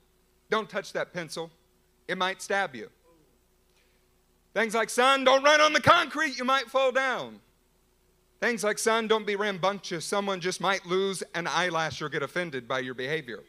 don't 0.49 0.69
touch 0.69 0.91
that 0.91 1.13
pencil, 1.13 1.49
it 2.09 2.17
might 2.17 2.41
stab 2.41 2.75
you. 2.75 2.89
Things 4.53 4.75
like, 4.75 4.89
son, 4.89 5.23
don't 5.23 5.43
run 5.43 5.61
on 5.61 5.71
the 5.71 5.79
concrete, 5.79 6.37
you 6.37 6.43
might 6.43 6.69
fall 6.69 6.91
down. 6.91 7.39
Things 8.41 8.61
like, 8.61 8.77
son, 8.77 9.07
don't 9.07 9.25
be 9.25 9.37
rambunctious, 9.37 10.03
someone 10.03 10.41
just 10.41 10.59
might 10.59 10.85
lose 10.85 11.23
an 11.33 11.47
eyelash 11.47 12.01
or 12.01 12.09
get 12.09 12.23
offended 12.23 12.67
by 12.67 12.79
your 12.79 12.93
behavior. 12.93 13.45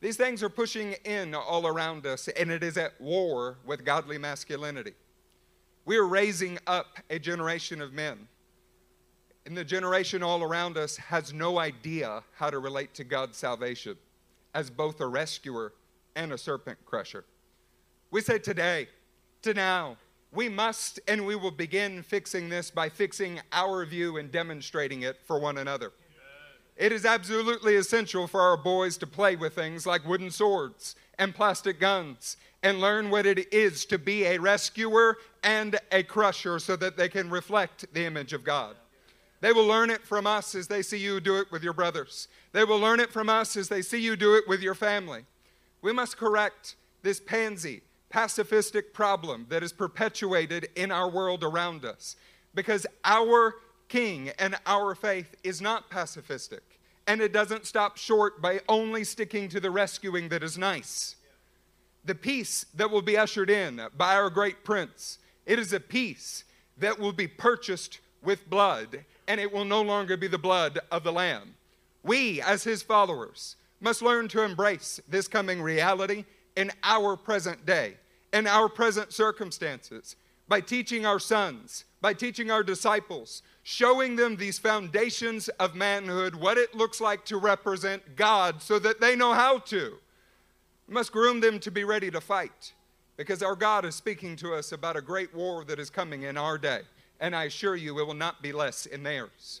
These 0.00 0.16
things 0.16 0.42
are 0.42 0.48
pushing 0.48 0.94
in 1.04 1.34
all 1.34 1.66
around 1.66 2.06
us, 2.06 2.28
and 2.28 2.50
it 2.50 2.62
is 2.62 2.78
at 2.78 2.98
war 3.00 3.58
with 3.66 3.84
godly 3.84 4.16
masculinity. 4.16 4.94
We 5.84 5.98
are 5.98 6.06
raising 6.06 6.58
up 6.66 6.98
a 7.10 7.18
generation 7.18 7.82
of 7.82 7.92
men. 7.92 8.28
And 9.44 9.56
the 9.56 9.64
generation 9.64 10.22
all 10.22 10.42
around 10.42 10.76
us 10.76 10.96
has 10.96 11.32
no 11.32 11.58
idea 11.58 12.22
how 12.36 12.50
to 12.50 12.58
relate 12.58 12.94
to 12.94 13.04
God's 13.04 13.36
salvation 13.36 13.96
as 14.54 14.70
both 14.70 15.00
a 15.00 15.06
rescuer 15.06 15.72
and 16.16 16.32
a 16.32 16.38
serpent 16.38 16.78
crusher. 16.86 17.24
We 18.10 18.20
say 18.20 18.38
today, 18.38 18.88
to 19.42 19.54
now, 19.54 19.96
we 20.32 20.48
must 20.48 21.00
and 21.08 21.26
we 21.26 21.36
will 21.36 21.50
begin 21.50 22.02
fixing 22.02 22.48
this 22.48 22.70
by 22.70 22.88
fixing 22.88 23.40
our 23.52 23.84
view 23.84 24.16
and 24.16 24.30
demonstrating 24.30 25.02
it 25.02 25.18
for 25.26 25.40
one 25.40 25.58
another. 25.58 25.92
It 26.80 26.92
is 26.92 27.04
absolutely 27.04 27.76
essential 27.76 28.26
for 28.26 28.40
our 28.40 28.56
boys 28.56 28.96
to 28.96 29.06
play 29.06 29.36
with 29.36 29.54
things 29.54 29.84
like 29.84 30.08
wooden 30.08 30.30
swords 30.30 30.96
and 31.18 31.34
plastic 31.34 31.78
guns 31.78 32.38
and 32.62 32.80
learn 32.80 33.10
what 33.10 33.26
it 33.26 33.52
is 33.52 33.84
to 33.84 33.98
be 33.98 34.24
a 34.24 34.38
rescuer 34.38 35.18
and 35.42 35.78
a 35.92 36.02
crusher 36.02 36.58
so 36.58 36.76
that 36.76 36.96
they 36.96 37.10
can 37.10 37.28
reflect 37.28 37.92
the 37.92 38.06
image 38.06 38.32
of 38.32 38.44
God. 38.44 38.76
They 39.42 39.52
will 39.52 39.66
learn 39.66 39.90
it 39.90 40.06
from 40.06 40.26
us 40.26 40.54
as 40.54 40.68
they 40.68 40.80
see 40.80 40.96
you 40.96 41.20
do 41.20 41.36
it 41.36 41.52
with 41.52 41.62
your 41.62 41.74
brothers. 41.74 42.28
They 42.52 42.64
will 42.64 42.78
learn 42.78 42.98
it 42.98 43.12
from 43.12 43.28
us 43.28 43.58
as 43.58 43.68
they 43.68 43.82
see 43.82 44.00
you 44.00 44.16
do 44.16 44.34
it 44.36 44.48
with 44.48 44.62
your 44.62 44.74
family. 44.74 45.26
We 45.82 45.92
must 45.92 46.16
correct 46.16 46.76
this 47.02 47.20
pansy, 47.20 47.82
pacifistic 48.10 48.94
problem 48.94 49.44
that 49.50 49.62
is 49.62 49.74
perpetuated 49.74 50.70
in 50.74 50.90
our 50.90 51.10
world 51.10 51.44
around 51.44 51.84
us 51.84 52.16
because 52.54 52.86
our 53.04 53.56
king 53.90 54.30
and 54.38 54.56
our 54.64 54.94
faith 54.94 55.34
is 55.44 55.60
not 55.60 55.90
pacifistic. 55.90 56.60
And 57.06 57.20
it 57.20 57.32
doesn't 57.32 57.66
stop 57.66 57.98
short 57.98 58.40
by 58.40 58.60
only 58.68 59.04
sticking 59.04 59.48
to 59.50 59.60
the 59.60 59.70
rescuing 59.70 60.30
that 60.30 60.42
is 60.42 60.56
nice. 60.56 61.16
The 62.04 62.14
peace 62.14 62.64
that 62.74 62.90
will 62.90 63.02
be 63.02 63.18
ushered 63.18 63.50
in 63.50 63.82
by 63.96 64.14
our 64.14 64.30
great 64.30 64.64
prince, 64.64 65.18
it 65.44 65.58
is 65.58 65.72
a 65.74 65.80
peace 65.80 66.44
that 66.78 66.98
will 66.98 67.12
be 67.12 67.26
purchased 67.26 67.98
with 68.22 68.48
blood, 68.48 69.04
and 69.28 69.40
it 69.40 69.52
will 69.52 69.64
no 69.64 69.82
longer 69.82 70.16
be 70.16 70.28
the 70.28 70.38
blood 70.38 70.78
of 70.90 71.02
the 71.02 71.12
Lamb. 71.12 71.54
We, 72.02 72.40
as 72.40 72.64
his 72.64 72.82
followers, 72.82 73.56
must 73.80 74.02
learn 74.02 74.28
to 74.28 74.42
embrace 74.42 75.00
this 75.08 75.28
coming 75.28 75.60
reality 75.60 76.24
in 76.56 76.70
our 76.82 77.16
present 77.16 77.66
day, 77.66 77.96
in 78.32 78.46
our 78.46 78.68
present 78.68 79.12
circumstances, 79.12 80.16
by 80.48 80.60
teaching 80.60 81.04
our 81.04 81.18
sons, 81.18 81.84
by 82.00 82.14
teaching 82.14 82.50
our 82.50 82.62
disciples, 82.62 83.42
showing 83.62 84.16
them 84.16 84.36
these 84.36 84.58
foundations 84.58 85.48
of 85.48 85.74
manhood, 85.74 86.34
what 86.34 86.56
it 86.56 86.74
looks 86.74 87.00
like 87.00 87.24
to 87.26 87.36
represent 87.36 88.16
God, 88.16 88.62
so 88.62 88.78
that 88.78 89.00
they 89.00 89.14
know 89.14 89.34
how 89.34 89.58
to. 89.58 89.98
We 90.88 90.94
must 90.94 91.12
groom 91.12 91.40
them 91.40 91.60
to 91.60 91.70
be 91.70 91.84
ready 91.84 92.10
to 92.10 92.20
fight, 92.20 92.72
because 93.16 93.42
our 93.42 93.54
God 93.54 93.84
is 93.84 93.94
speaking 93.94 94.34
to 94.36 94.54
us 94.54 94.72
about 94.72 94.96
a 94.96 95.02
great 95.02 95.34
war 95.34 95.64
that 95.66 95.78
is 95.78 95.90
coming 95.90 96.22
in 96.22 96.36
our 96.36 96.56
day, 96.56 96.80
and 97.20 97.36
I 97.36 97.44
assure 97.44 97.76
you 97.76 97.98
it 97.98 98.06
will 98.06 98.14
not 98.14 98.42
be 98.42 98.52
less 98.52 98.86
in 98.86 99.02
theirs. 99.02 99.60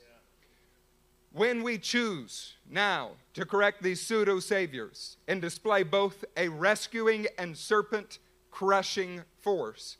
When 1.32 1.62
we 1.62 1.78
choose 1.78 2.54
now 2.68 3.10
to 3.34 3.44
correct 3.44 3.82
these 3.82 4.00
pseudo 4.00 4.40
saviors 4.40 5.16
and 5.28 5.40
display 5.40 5.84
both 5.84 6.24
a 6.36 6.48
rescuing 6.48 7.28
and 7.38 7.56
serpent 7.56 8.18
crushing 8.50 9.22
force, 9.38 9.98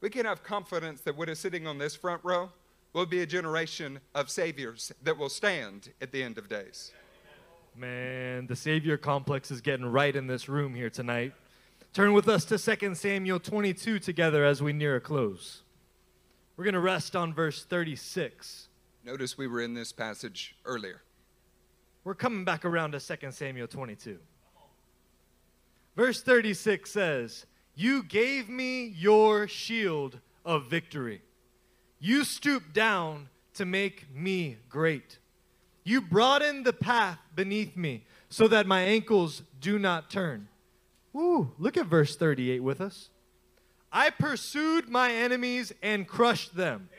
we 0.00 0.10
can 0.10 0.26
have 0.26 0.42
confidence 0.42 1.00
that 1.02 1.16
what 1.16 1.28
is 1.28 1.38
sitting 1.38 1.66
on 1.66 1.78
this 1.78 1.94
front 1.94 2.22
row 2.24 2.50
will 2.92 3.06
be 3.06 3.20
a 3.20 3.26
generation 3.26 4.00
of 4.14 4.30
saviors 4.30 4.92
that 5.02 5.16
will 5.16 5.28
stand 5.28 5.90
at 6.00 6.10
the 6.10 6.22
end 6.22 6.38
of 6.38 6.48
days. 6.48 6.92
Man, 7.76 8.46
the 8.46 8.56
savior 8.56 8.96
complex 8.96 9.50
is 9.50 9.60
getting 9.60 9.86
right 9.86 10.14
in 10.14 10.26
this 10.26 10.48
room 10.48 10.74
here 10.74 10.90
tonight. 10.90 11.32
Turn 11.92 12.12
with 12.12 12.28
us 12.28 12.44
to 12.46 12.58
2 12.58 12.94
Samuel 12.94 13.40
22 13.40 13.98
together 13.98 14.44
as 14.44 14.62
we 14.62 14.72
near 14.72 14.96
a 14.96 15.00
close. 15.00 15.62
We're 16.56 16.64
going 16.64 16.74
to 16.74 16.80
rest 16.80 17.16
on 17.16 17.32
verse 17.32 17.64
36. 17.64 18.68
Notice 19.04 19.38
we 19.38 19.46
were 19.46 19.60
in 19.60 19.74
this 19.74 19.92
passage 19.92 20.56
earlier. 20.64 21.02
We're 22.04 22.14
coming 22.14 22.44
back 22.44 22.64
around 22.64 22.92
to 22.92 23.00
2 23.00 23.30
Samuel 23.30 23.66
22. 23.66 24.18
Verse 25.96 26.22
36 26.22 26.90
says, 26.90 27.46
You 27.80 28.02
gave 28.02 28.50
me 28.50 28.84
your 28.84 29.48
shield 29.48 30.18
of 30.44 30.66
victory. 30.66 31.22
You 31.98 32.24
stooped 32.24 32.74
down 32.74 33.30
to 33.54 33.64
make 33.64 34.14
me 34.14 34.58
great. 34.68 35.16
You 35.82 36.02
broadened 36.02 36.66
the 36.66 36.74
path 36.74 37.16
beneath 37.34 37.78
me 37.78 38.04
so 38.28 38.46
that 38.48 38.66
my 38.66 38.82
ankles 38.82 39.44
do 39.62 39.78
not 39.78 40.10
turn. 40.10 40.48
Ooh, 41.16 41.52
look 41.58 41.78
at 41.78 41.86
verse 41.86 42.16
38 42.16 42.62
with 42.62 42.82
us. 42.82 43.08
I 43.90 44.10
pursued 44.10 44.90
my 44.90 45.10
enemies 45.14 45.72
and 45.82 46.06
crushed 46.06 46.54
them. 46.56 46.90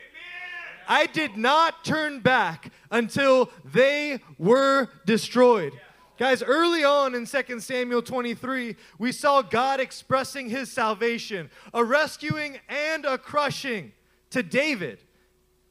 I 0.88 1.06
did 1.06 1.36
not 1.36 1.84
turn 1.84 2.18
back 2.18 2.72
until 2.90 3.50
they 3.64 4.18
were 4.36 4.88
destroyed. 5.06 5.74
Guys, 6.22 6.40
early 6.40 6.84
on 6.84 7.16
in 7.16 7.26
2 7.26 7.58
Samuel 7.58 8.00
23, 8.00 8.76
we 8.96 9.10
saw 9.10 9.42
God 9.42 9.80
expressing 9.80 10.48
his 10.48 10.70
salvation, 10.70 11.50
a 11.74 11.82
rescuing 11.82 12.60
and 12.68 13.04
a 13.04 13.18
crushing 13.18 13.90
to 14.30 14.40
David. 14.40 15.02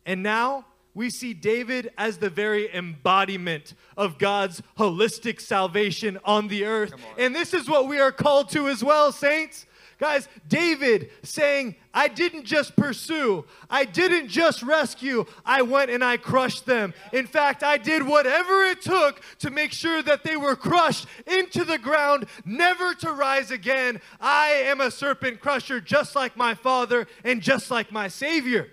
And 0.05 0.21
now 0.21 0.65
we 0.93 1.09
see 1.09 1.33
David 1.33 1.93
as 1.97 2.17
the 2.17 2.29
very 2.29 2.69
embodiment 2.75 3.75
of 3.95 4.17
God's 4.17 4.61
holistic 4.77 5.39
salvation 5.39 6.19
on 6.25 6.49
the 6.49 6.65
earth. 6.65 6.95
And 7.17 7.33
this 7.33 7.53
is 7.53 7.69
what 7.69 7.87
we 7.87 7.99
are 8.01 8.11
called 8.11 8.49
to 8.49 8.67
as 8.67 8.83
well, 8.83 9.13
saints. 9.13 9.65
Guys, 10.01 10.27
David 10.47 11.11
saying, 11.21 11.75
I 11.93 12.07
didn't 12.07 12.45
just 12.45 12.75
pursue, 12.75 13.45
I 13.69 13.85
didn't 13.85 14.29
just 14.29 14.63
rescue, 14.63 15.27
I 15.45 15.61
went 15.61 15.91
and 15.91 16.03
I 16.03 16.17
crushed 16.17 16.65
them. 16.65 16.95
In 17.13 17.27
fact, 17.27 17.61
I 17.61 17.77
did 17.77 18.01
whatever 18.01 18.63
it 18.63 18.81
took 18.81 19.21
to 19.37 19.51
make 19.51 19.71
sure 19.71 20.01
that 20.01 20.23
they 20.23 20.35
were 20.35 20.55
crushed 20.55 21.05
into 21.27 21.63
the 21.63 21.77
ground, 21.77 22.25
never 22.45 22.95
to 22.95 23.11
rise 23.11 23.51
again. 23.51 24.01
I 24.19 24.47
am 24.65 24.81
a 24.81 24.89
serpent 24.89 25.39
crusher, 25.39 25.79
just 25.79 26.15
like 26.15 26.35
my 26.35 26.55
father 26.55 27.05
and 27.23 27.39
just 27.39 27.69
like 27.69 27.91
my 27.91 28.07
Savior. 28.07 28.71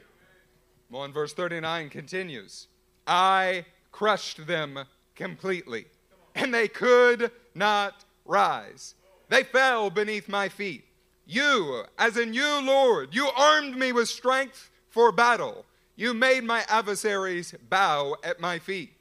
Well, 0.91 1.05
in 1.05 1.13
verse 1.13 1.35
39 1.35 1.91
continues 1.91 2.69
I 3.07 3.67
crushed 3.93 4.47
them 4.47 4.79
completely, 5.15 5.89
and 6.35 6.55
they 6.55 6.69
could 6.69 7.31
not 7.55 8.07
rise. 8.25 8.95
They 9.29 9.43
fell 9.43 9.91
beneath 9.91 10.27
my 10.27 10.49
feet. 10.49 10.87
You, 11.31 11.85
as 11.99 12.17
in 12.17 12.33
you, 12.33 12.63
Lord, 12.63 13.15
you 13.15 13.29
armed 13.37 13.77
me 13.77 13.93
with 13.93 14.09
strength 14.09 14.71
for 14.89 15.13
battle. 15.13 15.67
You 15.95 16.15
made 16.15 16.43
my 16.43 16.65
adversaries 16.71 17.55
bow 17.69 18.17
at 18.25 18.41
my 18.41 18.59
feet. 18.59 18.95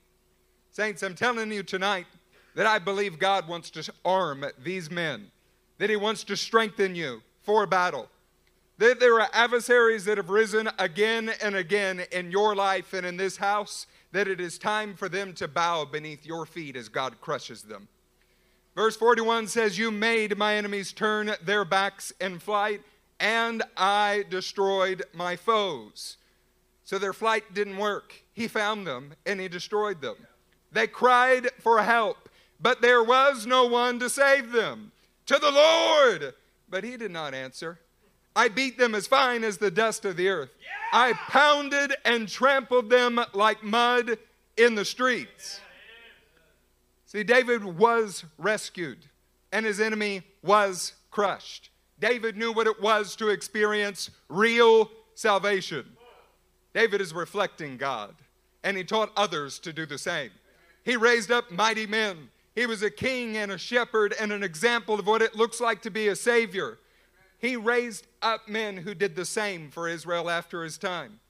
Saints, 0.69 1.03
I'm 1.03 1.15
telling 1.15 1.53
you 1.53 1.63
tonight 1.63 2.05
that 2.53 2.67
I 2.67 2.79
believe 2.79 3.17
God 3.17 3.47
wants 3.47 3.69
to 3.71 3.93
arm 4.03 4.43
these 4.61 4.91
men, 4.91 5.31
that 5.77 5.89
He 5.89 5.95
wants 5.95 6.25
to 6.25 6.35
strengthen 6.35 6.95
you 6.95 7.21
for 7.43 7.65
battle. 7.65 8.09
That 8.77 8.99
there 8.99 9.21
are 9.21 9.29
adversaries 9.31 10.03
that 10.03 10.17
have 10.17 10.29
risen 10.29 10.69
again 10.77 11.31
and 11.41 11.55
again 11.55 12.03
in 12.11 12.29
your 12.29 12.55
life 12.55 12.91
and 12.91 13.05
in 13.05 13.15
this 13.15 13.37
house, 13.37 13.87
that 14.11 14.27
it 14.27 14.41
is 14.41 14.59
time 14.59 14.95
for 14.95 15.07
them 15.07 15.31
to 15.35 15.47
bow 15.47 15.85
beneath 15.85 16.25
your 16.25 16.45
feet 16.45 16.75
as 16.75 16.89
God 16.89 17.21
crushes 17.21 17.63
them. 17.63 17.87
Verse 18.77 18.95
41 18.95 19.47
says, 19.47 19.79
You 19.79 19.89
made 19.89 20.37
my 20.37 20.53
enemies 20.53 20.93
turn 20.93 21.33
their 21.43 21.65
backs 21.65 22.13
in 22.21 22.37
flight, 22.37 22.83
and 23.19 23.63
I 23.75 24.23
destroyed 24.29 25.03
my 25.13 25.35
foes. 25.35 26.17
So 26.83 26.99
their 26.99 27.11
flight 27.11 27.55
didn't 27.55 27.79
work. 27.79 28.13
He 28.33 28.47
found 28.47 28.85
them 28.85 29.15
and 29.25 29.41
he 29.41 29.47
destroyed 29.47 29.99
them. 29.99 30.15
They 30.71 30.85
cried 30.85 31.49
for 31.57 31.81
help, 31.81 32.29
but 32.61 32.83
there 32.83 33.01
was 33.01 33.47
no 33.47 33.65
one 33.65 33.97
to 33.97 34.11
save 34.11 34.51
them. 34.51 34.91
To 35.25 35.39
the 35.39 35.51
Lord! 35.51 36.35
But 36.69 36.83
he 36.83 36.97
did 36.97 37.09
not 37.09 37.33
answer. 37.33 37.79
I 38.35 38.47
beat 38.47 38.77
them 38.77 38.93
as 38.93 39.07
fine 39.07 39.43
as 39.43 39.57
the 39.57 39.71
dust 39.71 40.05
of 40.05 40.17
the 40.17 40.29
earth. 40.29 40.51
I 40.93 41.13
pounded 41.13 41.95
and 42.05 42.29
trampled 42.29 42.91
them 42.91 43.19
like 43.33 43.63
mud 43.63 44.19
in 44.55 44.75
the 44.75 44.85
streets. 44.85 45.61
See, 47.07 47.23
David 47.23 47.63
was 47.63 48.25
rescued 48.37 48.99
and 49.53 49.65
his 49.65 49.79
enemy 49.79 50.23
was 50.43 50.93
crushed. 51.09 51.69
David 51.99 52.35
knew 52.35 52.51
what 52.51 52.67
it 52.67 52.81
was 52.81 53.15
to 53.15 53.29
experience 53.29 54.11
real 54.27 54.91
salvation. 55.15 55.85
David 56.73 56.99
is 56.99 57.13
reflecting 57.13 57.77
God 57.77 58.13
and 58.61 58.75
he 58.75 58.83
taught 58.83 59.13
others 59.15 59.57
to 59.59 59.71
do 59.71 59.85
the 59.85 59.97
same. 59.97 60.31
He 60.83 60.97
raised 60.97 61.31
up 61.31 61.49
mighty 61.49 61.87
men. 61.87 62.29
He 62.55 62.65
was 62.65 62.83
a 62.83 62.91
king 62.91 63.37
and 63.37 63.53
a 63.53 63.57
shepherd 63.57 64.13
and 64.19 64.33
an 64.33 64.43
example 64.43 64.99
of 64.99 65.07
what 65.07 65.21
it 65.21 65.33
looks 65.33 65.61
like 65.61 65.81
to 65.83 65.89
be 65.89 66.09
a 66.09 66.15
savior. 66.15 66.77
He 67.39 67.55
raised 67.55 68.05
up 68.21 68.49
men 68.49 68.75
who 68.75 68.93
did 68.93 69.15
the 69.15 69.25
same 69.25 69.71
for 69.71 69.87
Israel 69.87 70.29
after 70.29 70.61
his 70.61 70.77
time. 70.77 71.21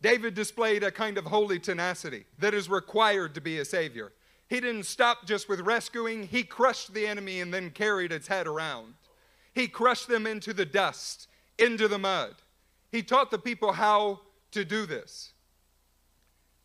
David 0.00 0.34
displayed 0.34 0.82
a 0.82 0.90
kind 0.90 1.16
of 1.16 1.26
holy 1.26 1.60
tenacity 1.60 2.24
that 2.40 2.54
is 2.54 2.68
required 2.68 3.34
to 3.34 3.40
be 3.40 3.58
a 3.58 3.64
savior. 3.64 4.12
He 4.52 4.60
didn't 4.60 4.84
stop 4.84 5.24
just 5.24 5.48
with 5.48 5.60
rescuing, 5.60 6.24
he 6.24 6.42
crushed 6.42 6.92
the 6.92 7.06
enemy 7.06 7.40
and 7.40 7.54
then 7.54 7.70
carried 7.70 8.12
its 8.12 8.28
head 8.28 8.46
around. 8.46 8.92
He 9.54 9.66
crushed 9.66 10.08
them 10.08 10.26
into 10.26 10.52
the 10.52 10.66
dust, 10.66 11.26
into 11.58 11.88
the 11.88 11.98
mud. 11.98 12.34
He 12.90 13.02
taught 13.02 13.30
the 13.30 13.38
people 13.38 13.72
how 13.72 14.20
to 14.50 14.62
do 14.62 14.84
this. 14.84 15.32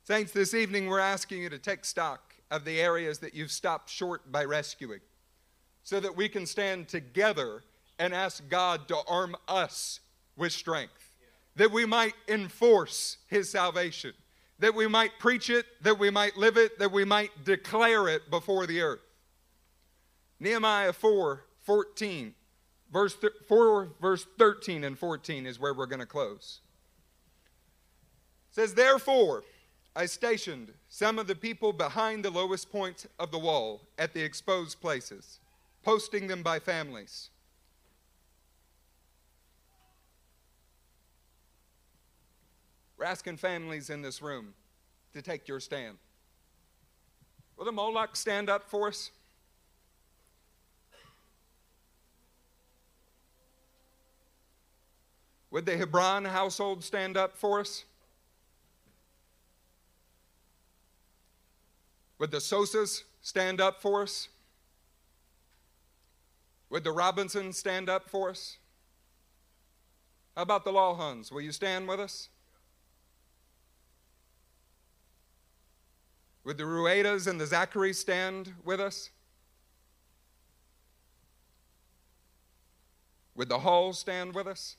Saints, 0.04 0.34
this 0.34 0.54
evening 0.54 0.88
we're 0.88 1.00
asking 1.00 1.42
you 1.42 1.48
to 1.48 1.58
take 1.58 1.86
stock 1.86 2.36
of 2.52 2.66
the 2.66 2.82
areas 2.82 3.20
that 3.20 3.34
you've 3.34 3.54
stopped 3.54 3.90
short 3.90 4.34
by 4.34 4.44
rescuing 4.44 5.00
so 5.86 6.02
that 6.02 6.18
we 6.18 6.28
can 6.28 6.46
stand 6.46 6.90
together 6.90 7.64
and 8.00 8.14
ask 8.14 8.44
God 8.50 8.90
to 8.90 8.98
arm 9.08 9.38
us 9.48 10.02
with 10.36 10.52
strength, 10.52 11.16
that 11.56 11.72
we 11.72 11.86
might 11.86 12.16
enforce 12.28 13.16
His 13.28 13.50
salvation 13.50 14.14
that 14.60 14.74
we 14.74 14.88
might 14.88 15.20
preach 15.20 15.50
it, 15.50 15.66
that 15.82 16.00
we 16.00 16.10
might 16.10 16.38
live 16.38 16.58
it, 16.58 16.80
that 16.80 16.92
we 16.92 17.06
might 17.06 17.44
declare 17.44 18.08
it 18.08 18.30
before 18.30 18.66
the 18.66 18.82
earth. 18.82 19.02
Nehemiah 20.40 20.94
4 20.94 21.44
14, 21.64 22.34
verse 22.92 23.16
th- 23.16 23.34
4, 23.48 23.90
verse 24.02 24.26
13 24.38 24.86
and 24.86 24.98
14 24.98 25.46
is 25.46 25.60
where 25.60 25.74
we're 25.74 25.86
going 25.86 26.00
to 26.00 26.06
close. 26.06 26.62
It 28.50 28.56
says, 28.56 28.74
Therefore, 28.74 29.44
I 29.96 30.06
stationed 30.06 30.74
some 30.88 31.20
of 31.20 31.28
the 31.28 31.36
people 31.36 31.74
behind 31.74 32.24
the 32.24 32.30
lowest 32.30 32.72
point 32.72 33.08
of 33.20 33.32
the 33.32 33.40
wall 33.40 33.82
at 33.98 34.14
the 34.14 34.24
exposed 34.24 34.80
places, 34.80 35.40
posting 35.84 36.28
them 36.28 36.44
by 36.44 36.60
families. 36.60 37.32
We're 42.98 43.06
asking 43.06 43.38
families 43.38 43.90
in 43.90 44.02
this 44.02 44.22
room 44.22 44.54
to 45.14 45.22
take 45.22 45.48
your 45.48 45.60
stand. 45.60 45.98
Will 47.56 47.66
the 47.66 47.72
Moloch 47.72 48.16
stand 48.16 48.50
up 48.50 48.70
for 48.70 48.88
us? 48.88 49.12
Would 55.52 55.66
the 55.66 55.78
Hebron 55.78 56.26
household 56.26 56.84
stand 56.84 57.18
up 57.18 57.38
for 57.38 57.60
us? 57.60 57.86
Would 62.20 62.32
the 62.32 62.38
Sosas 62.38 63.04
stand 63.22 63.62
up 63.62 63.82
for 63.82 64.02
us? 64.02 64.28
Would 66.70 66.84
the 66.84 66.92
Robinsons 66.92 67.58
stand 67.58 67.90
up 67.90 68.10
for 68.10 68.30
us? 68.30 68.58
How 70.36 70.42
about 70.42 70.66
the 70.66 70.72
Lawhuns? 70.72 71.32
Will 71.32 71.42
you 71.42 71.52
stand 71.52 71.88
with 71.88 72.00
us? 72.00 72.30
Would 76.48 76.58
the 76.58 76.64
Ruedas 76.64 77.28
and 77.28 77.42
the 77.42 77.44
Zacharys 77.44 77.96
stand 77.96 78.54
with 78.64 78.80
us? 78.80 79.10
Would 83.36 83.50
the 83.50 83.60
Halls 83.60 84.00
stand 84.00 84.34
with 84.34 84.48
us? 84.48 84.78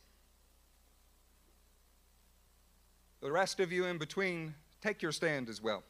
The 3.20 3.30
rest 3.30 3.60
of 3.60 3.70
you 3.70 3.84
in 3.84 3.98
between, 3.98 4.54
take 4.80 5.02
your 5.02 5.12
stand 5.12 5.50
as 5.50 5.60
well. 5.60 5.82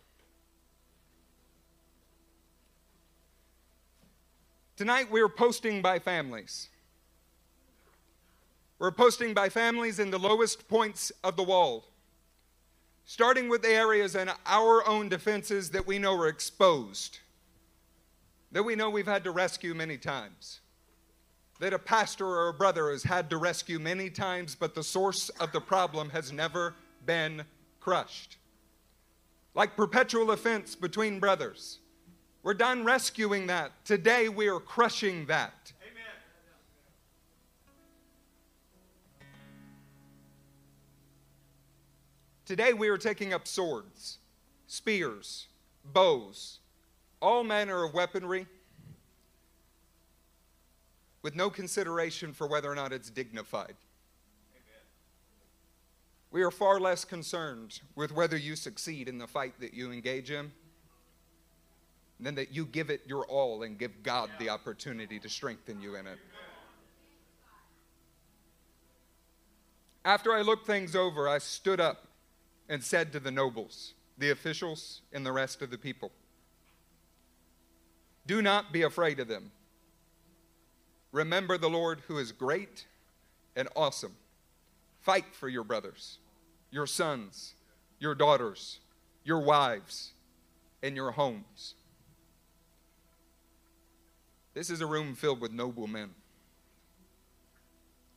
Tonight 4.75 5.13
we're 5.13 5.29
posting 5.29 5.81
by 5.81 6.01
families. 6.01 6.71
We're 8.81 8.91
posting 8.91 9.33
by 9.33 9.49
families 9.49 10.01
in 10.01 10.11
the 10.11 10.19
lowest 10.19 10.67
points 10.67 11.13
of 11.23 11.37
the 11.37 11.45
wall 11.45 11.88
starting 13.09 13.49
with 13.49 13.63
the 13.63 13.71
areas 13.71 14.15
in 14.15 14.31
our 14.45 14.87
own 14.87 15.09
defenses 15.09 15.71
that 15.71 15.87
we 15.87 15.99
know 15.99 16.15
are 16.15 16.29
exposed, 16.29 17.21
that 18.53 18.63
we 18.63 18.77
know 18.77 18.91
we've 18.91 19.07
had 19.07 19.25
to 19.25 19.31
rescue 19.31 19.73
many 19.73 19.97
times, 19.97 20.61
that 21.59 21.73
a 21.73 21.79
pastor 21.79 22.27
or 22.27 22.49
a 22.49 22.53
brother 22.53 22.91
has 22.91 23.03
had 23.03 23.31
to 23.31 23.39
rescue 23.39 23.79
many 23.79 24.11
times, 24.11 24.55
but 24.55 24.75
the 24.75 24.83
source 24.83 25.31
of 25.41 25.51
the 25.53 25.61
problem 25.61 26.11
has 26.11 26.35
never 26.35 26.75
been 27.07 27.43
crushed. 27.81 28.37
Like 29.55 29.75
perpetual 29.75 30.33
offense 30.33 30.75
between 30.75 31.19
brothers. 31.19 31.79
We're 32.43 32.53
done 32.53 32.85
rescuing 32.85 33.47
that. 33.47 33.73
Today 33.87 34.29
we 34.29 34.49
are 34.49 34.61
crushing 34.61 35.25
that. 35.27 35.73
Today 42.49 42.73
we 42.73 42.89
are 42.89 42.97
taking 42.97 43.35
up 43.35 43.47
swords, 43.47 44.17
spears, 44.67 45.49
bows, 45.85 46.61
all 47.21 47.45
manner 47.45 47.85
of 47.85 47.93
weaponry 47.93 48.47
with 51.21 51.37
no 51.37 51.51
consideration 51.51 52.33
for 52.33 52.47
whether 52.47 52.73
or 52.73 52.75
not 52.75 52.91
it's 52.91 53.11
dignified. 53.11 53.75
Amen. 54.55 54.81
We 56.31 56.43
are 56.43 56.51
far 56.51 56.81
less 56.81 57.05
concerned 57.05 57.83
with 57.95 58.13
whether 58.13 58.39
you 58.39 58.57
succeed 58.57 59.11
in 59.11 59.19
the 59.19 59.27
fight 59.27 59.61
that 59.61 59.75
you 59.75 59.93
engage 59.93 60.31
in. 60.31 60.51
than 62.19 62.35
that 62.37 62.55
you 62.55 62.65
give 62.65 62.89
it 62.89 63.03
your 63.07 63.27
all 63.27 63.63
and 63.63 63.79
give 63.79 64.03
God 64.03 64.31
the 64.39 64.49
opportunity 64.49 65.19
to 65.21 65.29
strengthen 65.29 65.83
you 65.83 65.97
in 65.97 66.07
it. 66.07 66.19
After 70.07 70.33
I 70.33 70.41
looked 70.41 70.67
things 70.67 70.97
over, 70.97 71.29
I 71.29 71.37
stood 71.37 71.79
up 71.79 72.08
and 72.69 72.83
said 72.83 73.13
to 73.13 73.21
the 73.21 73.31
nobles, 73.31 73.95
the 74.19 74.31
officials, 74.31 75.03
and 75.13 75.25
the 75.25 75.33
rest 75.33 75.63
of 75.63 75.71
the 75.71 75.79
people, 75.79 76.13
Do 78.27 78.43
not 78.43 78.73
be 78.73 78.83
afraid 78.83 79.21
of 79.21 79.29
them. 79.29 79.53
Remember 81.13 81.57
the 81.57 81.71
Lord 81.71 82.03
who 82.07 82.19
is 82.19 82.33
great 82.33 82.87
and 83.57 83.69
awesome. 83.75 84.15
Fight 85.01 85.25
for 85.33 85.49
your 85.49 85.65
brothers, 85.65 86.19
your 86.71 86.87
sons, 86.87 87.55
your 87.99 88.15
daughters, 88.15 88.81
your 89.25 89.41
wives, 89.41 90.13
and 90.83 90.95
your 90.95 91.13
homes. 91.13 91.75
This 94.55 94.71
is 94.71 94.81
a 94.81 94.87
room 94.87 95.15
filled 95.15 95.41
with 95.41 95.53
noble 95.53 95.87
men. 95.87 96.11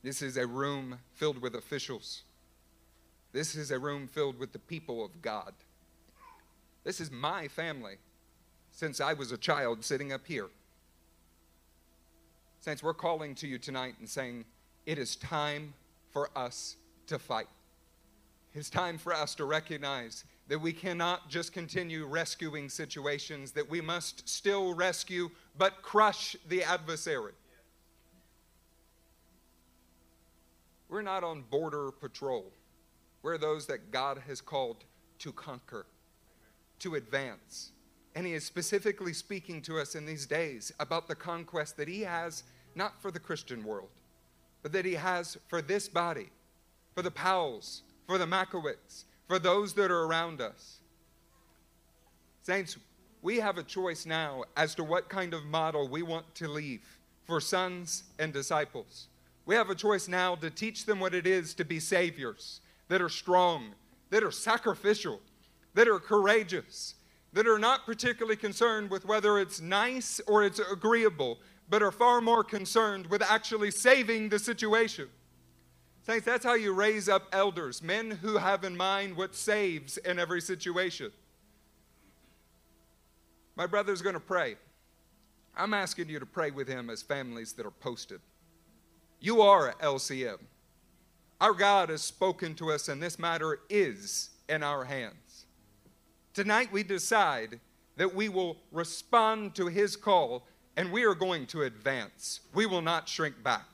This 0.03 0.21
is 0.21 0.37
a 0.37 0.47
room 0.47 0.99
filled 1.13 1.41
with 1.41 1.55
officials. 1.55 2.23
This 3.33 3.55
is 3.55 3.71
a 3.71 3.79
room 3.79 4.07
filled 4.07 4.37
with 4.37 4.51
the 4.51 4.59
people 4.59 5.03
of 5.03 5.21
God. 5.21 5.53
This 6.83 6.99
is 6.99 7.11
my 7.11 7.47
family 7.47 7.95
since 8.71 8.99
I 8.99 9.13
was 9.13 9.31
a 9.31 9.37
child 9.37 9.83
sitting 9.85 10.11
up 10.11 10.25
here. 10.25 10.47
Saints, 12.61 12.83
we're 12.83 12.93
calling 12.93 13.35
to 13.35 13.47
you 13.47 13.57
tonight 13.57 13.95
and 13.99 14.09
saying, 14.09 14.45
it 14.85 14.97
is 14.97 15.15
time 15.15 15.73
for 16.11 16.29
us 16.35 16.75
to 17.07 17.17
fight. 17.19 17.47
It's 18.53 18.69
time 18.69 18.97
for 18.97 19.13
us 19.13 19.33
to 19.35 19.45
recognize 19.45 20.25
that 20.47 20.59
we 20.59 20.73
cannot 20.73 21.29
just 21.29 21.53
continue 21.53 22.05
rescuing 22.05 22.67
situations, 22.67 23.51
that 23.53 23.69
we 23.69 23.79
must 23.79 24.27
still 24.27 24.73
rescue 24.73 25.29
but 25.57 25.81
crush 25.81 26.35
the 26.49 26.63
adversary. 26.63 27.31
We're 30.89 31.01
not 31.01 31.23
on 31.23 31.43
border 31.49 31.91
patrol. 31.91 32.51
We're 33.23 33.37
those 33.37 33.67
that 33.67 33.91
God 33.91 34.21
has 34.27 34.41
called 34.41 34.83
to 35.19 35.31
conquer, 35.31 35.85
to 36.79 36.95
advance. 36.95 37.71
And 38.15 38.25
He 38.25 38.33
is 38.33 38.43
specifically 38.43 39.13
speaking 39.13 39.61
to 39.63 39.79
us 39.79 39.95
in 39.95 40.05
these 40.05 40.25
days 40.25 40.71
about 40.79 41.07
the 41.07 41.15
conquest 41.15 41.77
that 41.77 41.87
He 41.87 42.01
has 42.01 42.43
not 42.75 43.01
for 43.01 43.11
the 43.11 43.19
Christian 43.19 43.63
world, 43.63 43.89
but 44.63 44.71
that 44.71 44.85
He 44.85 44.95
has 44.95 45.37
for 45.47 45.61
this 45.61 45.87
body, 45.87 46.29
for 46.95 47.01
the 47.01 47.11
Powells, 47.11 47.83
for 48.07 48.17
the 48.17 48.25
Makowicks, 48.25 49.05
for 49.27 49.39
those 49.39 49.73
that 49.73 49.91
are 49.91 50.03
around 50.03 50.41
us. 50.41 50.79
Saints, 52.43 52.77
we 53.21 53.37
have 53.37 53.59
a 53.59 53.63
choice 53.63 54.07
now 54.07 54.43
as 54.57 54.73
to 54.75 54.83
what 54.83 55.09
kind 55.09 55.33
of 55.33 55.45
model 55.45 55.87
we 55.87 56.01
want 56.01 56.33
to 56.35 56.47
leave 56.47 56.81
for 57.25 57.39
sons 57.39 58.03
and 58.17 58.33
disciples. 58.33 59.07
We 59.45 59.53
have 59.55 59.69
a 59.69 59.75
choice 59.75 60.07
now 60.07 60.35
to 60.35 60.49
teach 60.49 60.85
them 60.85 60.99
what 60.99 61.13
it 61.13 61.27
is 61.27 61.53
to 61.55 61.63
be 61.63 61.79
saviors 61.79 62.60
that 62.91 63.01
are 63.01 63.07
strong, 63.07 63.73
that 64.09 64.21
are 64.21 64.31
sacrificial, 64.31 65.21
that 65.75 65.87
are 65.87 65.97
courageous, 65.97 66.95
that 67.31 67.47
are 67.47 67.57
not 67.57 67.85
particularly 67.85 68.35
concerned 68.35 68.91
with 68.91 69.05
whether 69.05 69.39
it's 69.39 69.61
nice 69.61 70.19
or 70.27 70.43
it's 70.43 70.59
agreeable, 70.59 71.39
but 71.69 71.81
are 71.81 71.93
far 71.93 72.19
more 72.19 72.43
concerned 72.43 73.07
with 73.07 73.21
actually 73.21 73.71
saving 73.71 74.27
the 74.27 74.37
situation. 74.37 75.07
Saints, 76.05 76.25
that's 76.25 76.43
how 76.43 76.55
you 76.55 76.73
raise 76.73 77.07
up 77.07 77.29
elders, 77.31 77.81
men 77.81 78.11
who 78.11 78.37
have 78.37 78.65
in 78.65 78.75
mind 78.75 79.15
what 79.15 79.35
saves 79.35 79.95
in 79.95 80.19
every 80.19 80.41
situation. 80.41 81.13
My 83.55 83.67
brother's 83.67 84.01
going 84.01 84.15
to 84.15 84.19
pray. 84.19 84.57
I'm 85.55 85.73
asking 85.73 86.09
you 86.09 86.19
to 86.19 86.25
pray 86.25 86.51
with 86.51 86.67
him 86.67 86.89
as 86.89 87.01
families 87.01 87.53
that 87.53 87.65
are 87.65 87.71
posted. 87.71 88.19
You 89.21 89.41
are 89.43 89.75
LCM. 89.81 90.39
Our 91.41 91.53
God 91.53 91.89
has 91.89 92.03
spoken 92.03 92.53
to 92.55 92.69
us, 92.71 92.87
and 92.87 93.01
this 93.01 93.17
matter 93.17 93.61
is 93.67 94.29
in 94.47 94.61
our 94.61 94.85
hands. 94.85 95.47
Tonight, 96.35 96.71
we 96.71 96.83
decide 96.83 97.59
that 97.97 98.13
we 98.13 98.29
will 98.29 98.57
respond 98.71 99.55
to 99.55 99.65
His 99.65 99.95
call 99.95 100.45
and 100.77 100.91
we 100.91 101.03
are 101.03 101.15
going 101.15 101.47
to 101.47 101.63
advance. 101.63 102.41
We 102.53 102.67
will 102.67 102.83
not 102.83 103.09
shrink 103.09 103.43
back. 103.43 103.70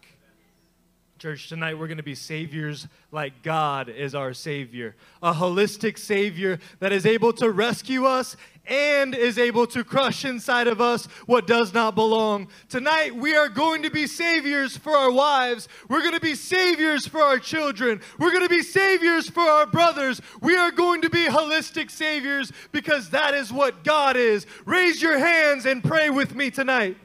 Church, 1.20 1.50
tonight 1.50 1.80
we're 1.80 1.88
going 1.88 1.98
to 1.98 2.04
be 2.04 2.14
saviors 2.14 2.88
like 3.12 3.42
God 3.42 3.90
is 3.90 4.14
our 4.14 4.36
Savior. 4.36 4.96
A 5.24 5.34
holistic 5.34 5.98
Savior 5.98 6.60
that 6.80 6.92
is 6.92 7.08
able 7.08 7.34
to 7.34 7.50
rescue 7.50 8.06
us 8.06 8.38
and 8.68 9.16
is 9.16 9.40
able 9.40 9.66
to 9.68 9.84
crush 9.84 10.26
inside 10.26 10.68
of 10.68 10.80
us 10.80 11.08
what 11.26 11.48
does 11.48 11.74
not 11.74 11.96
belong. 11.96 12.50
Tonight, 12.70 13.16
we 13.16 13.36
are 13.36 13.50
going 13.50 13.82
to 13.82 13.90
be 13.90 14.06
saviors 14.06 14.78
for 14.78 14.92
our 14.92 15.10
wives. 15.12 15.68
We're 15.90 16.02
going 16.02 16.14
to 16.14 16.20
be 16.20 16.36
saviors 16.36 17.08
for 17.08 17.22
our 17.22 17.40
children. 17.40 18.00
We're 18.20 18.32
going 18.32 18.48
to 18.48 18.50
be 18.50 18.62
saviors 18.62 19.28
for 19.28 19.42
our 19.42 19.66
brothers. 19.66 20.22
We 20.42 20.56
are 20.56 20.72
going 20.72 21.02
to 21.02 21.10
be 21.10 21.26
holistic 21.26 21.90
saviors 21.90 22.52
because 22.72 23.10
that 23.10 23.34
is 23.34 23.52
what 23.52 23.84
God 23.84 24.18
is. 24.18 24.46
Raise 24.66 25.02
your 25.02 25.18
hands 25.18 25.66
and 25.66 25.84
pray 25.84 26.12
with 26.12 26.36
me 26.36 26.52
tonight. 26.52 26.96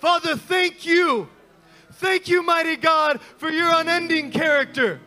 Father, 0.00 0.34
thank 0.34 0.84
you. 0.84 1.28
Thank 2.02 2.26
you, 2.26 2.42
mighty 2.42 2.74
God, 2.74 3.20
for 3.36 3.48
your 3.48 3.72
unending 3.72 4.32
character, 4.32 5.00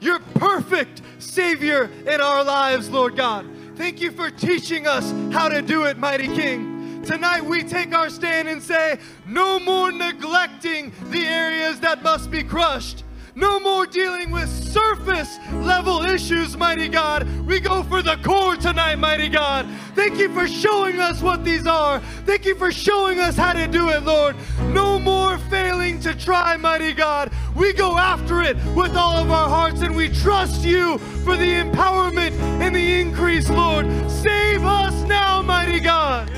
your 0.00 0.18
perfect 0.34 1.00
Savior 1.18 1.90
in 2.06 2.20
our 2.20 2.44
lives, 2.44 2.90
Lord 2.90 3.16
God. 3.16 3.46
Thank 3.76 4.02
you 4.02 4.10
for 4.10 4.30
teaching 4.30 4.86
us 4.86 5.10
how 5.32 5.48
to 5.48 5.62
do 5.62 5.84
it, 5.84 5.96
mighty 5.96 6.28
King. 6.28 7.02
Tonight 7.06 7.42
we 7.42 7.64
take 7.64 7.94
our 7.94 8.10
stand 8.10 8.48
and 8.48 8.62
say, 8.62 8.98
no 9.26 9.58
more 9.60 9.90
neglecting 9.92 10.92
the 11.04 11.26
areas 11.26 11.80
that 11.80 12.02
must 12.02 12.30
be 12.30 12.42
crushed. 12.42 13.01
No 13.34 13.58
more 13.58 13.86
dealing 13.86 14.30
with 14.30 14.48
surface 14.48 15.38
level 15.52 16.02
issues, 16.02 16.54
mighty 16.54 16.88
God. 16.88 17.26
We 17.46 17.60
go 17.60 17.82
for 17.82 18.02
the 18.02 18.16
core 18.22 18.56
tonight, 18.56 18.96
mighty 18.96 19.30
God. 19.30 19.66
Thank 19.94 20.18
you 20.18 20.28
for 20.34 20.46
showing 20.46 21.00
us 21.00 21.22
what 21.22 21.42
these 21.42 21.66
are. 21.66 22.00
Thank 22.26 22.44
you 22.44 22.54
for 22.54 22.70
showing 22.70 23.20
us 23.20 23.34
how 23.34 23.54
to 23.54 23.66
do 23.66 23.88
it, 23.88 24.02
Lord. 24.02 24.36
No 24.74 24.98
more 24.98 25.38
failing 25.38 25.98
to 26.00 26.14
try, 26.14 26.58
mighty 26.58 26.92
God. 26.92 27.32
We 27.56 27.72
go 27.72 27.96
after 27.96 28.42
it 28.42 28.56
with 28.76 28.96
all 28.96 29.16
of 29.16 29.30
our 29.30 29.48
hearts 29.48 29.80
and 29.80 29.96
we 29.96 30.10
trust 30.10 30.62
you 30.62 30.98
for 30.98 31.34
the 31.34 31.54
empowerment 31.54 32.32
and 32.60 32.76
the 32.76 33.00
increase, 33.00 33.48
Lord. 33.48 33.86
Save 34.10 34.62
us 34.62 34.94
now, 35.04 35.40
mighty 35.40 35.80
God. 35.80 36.30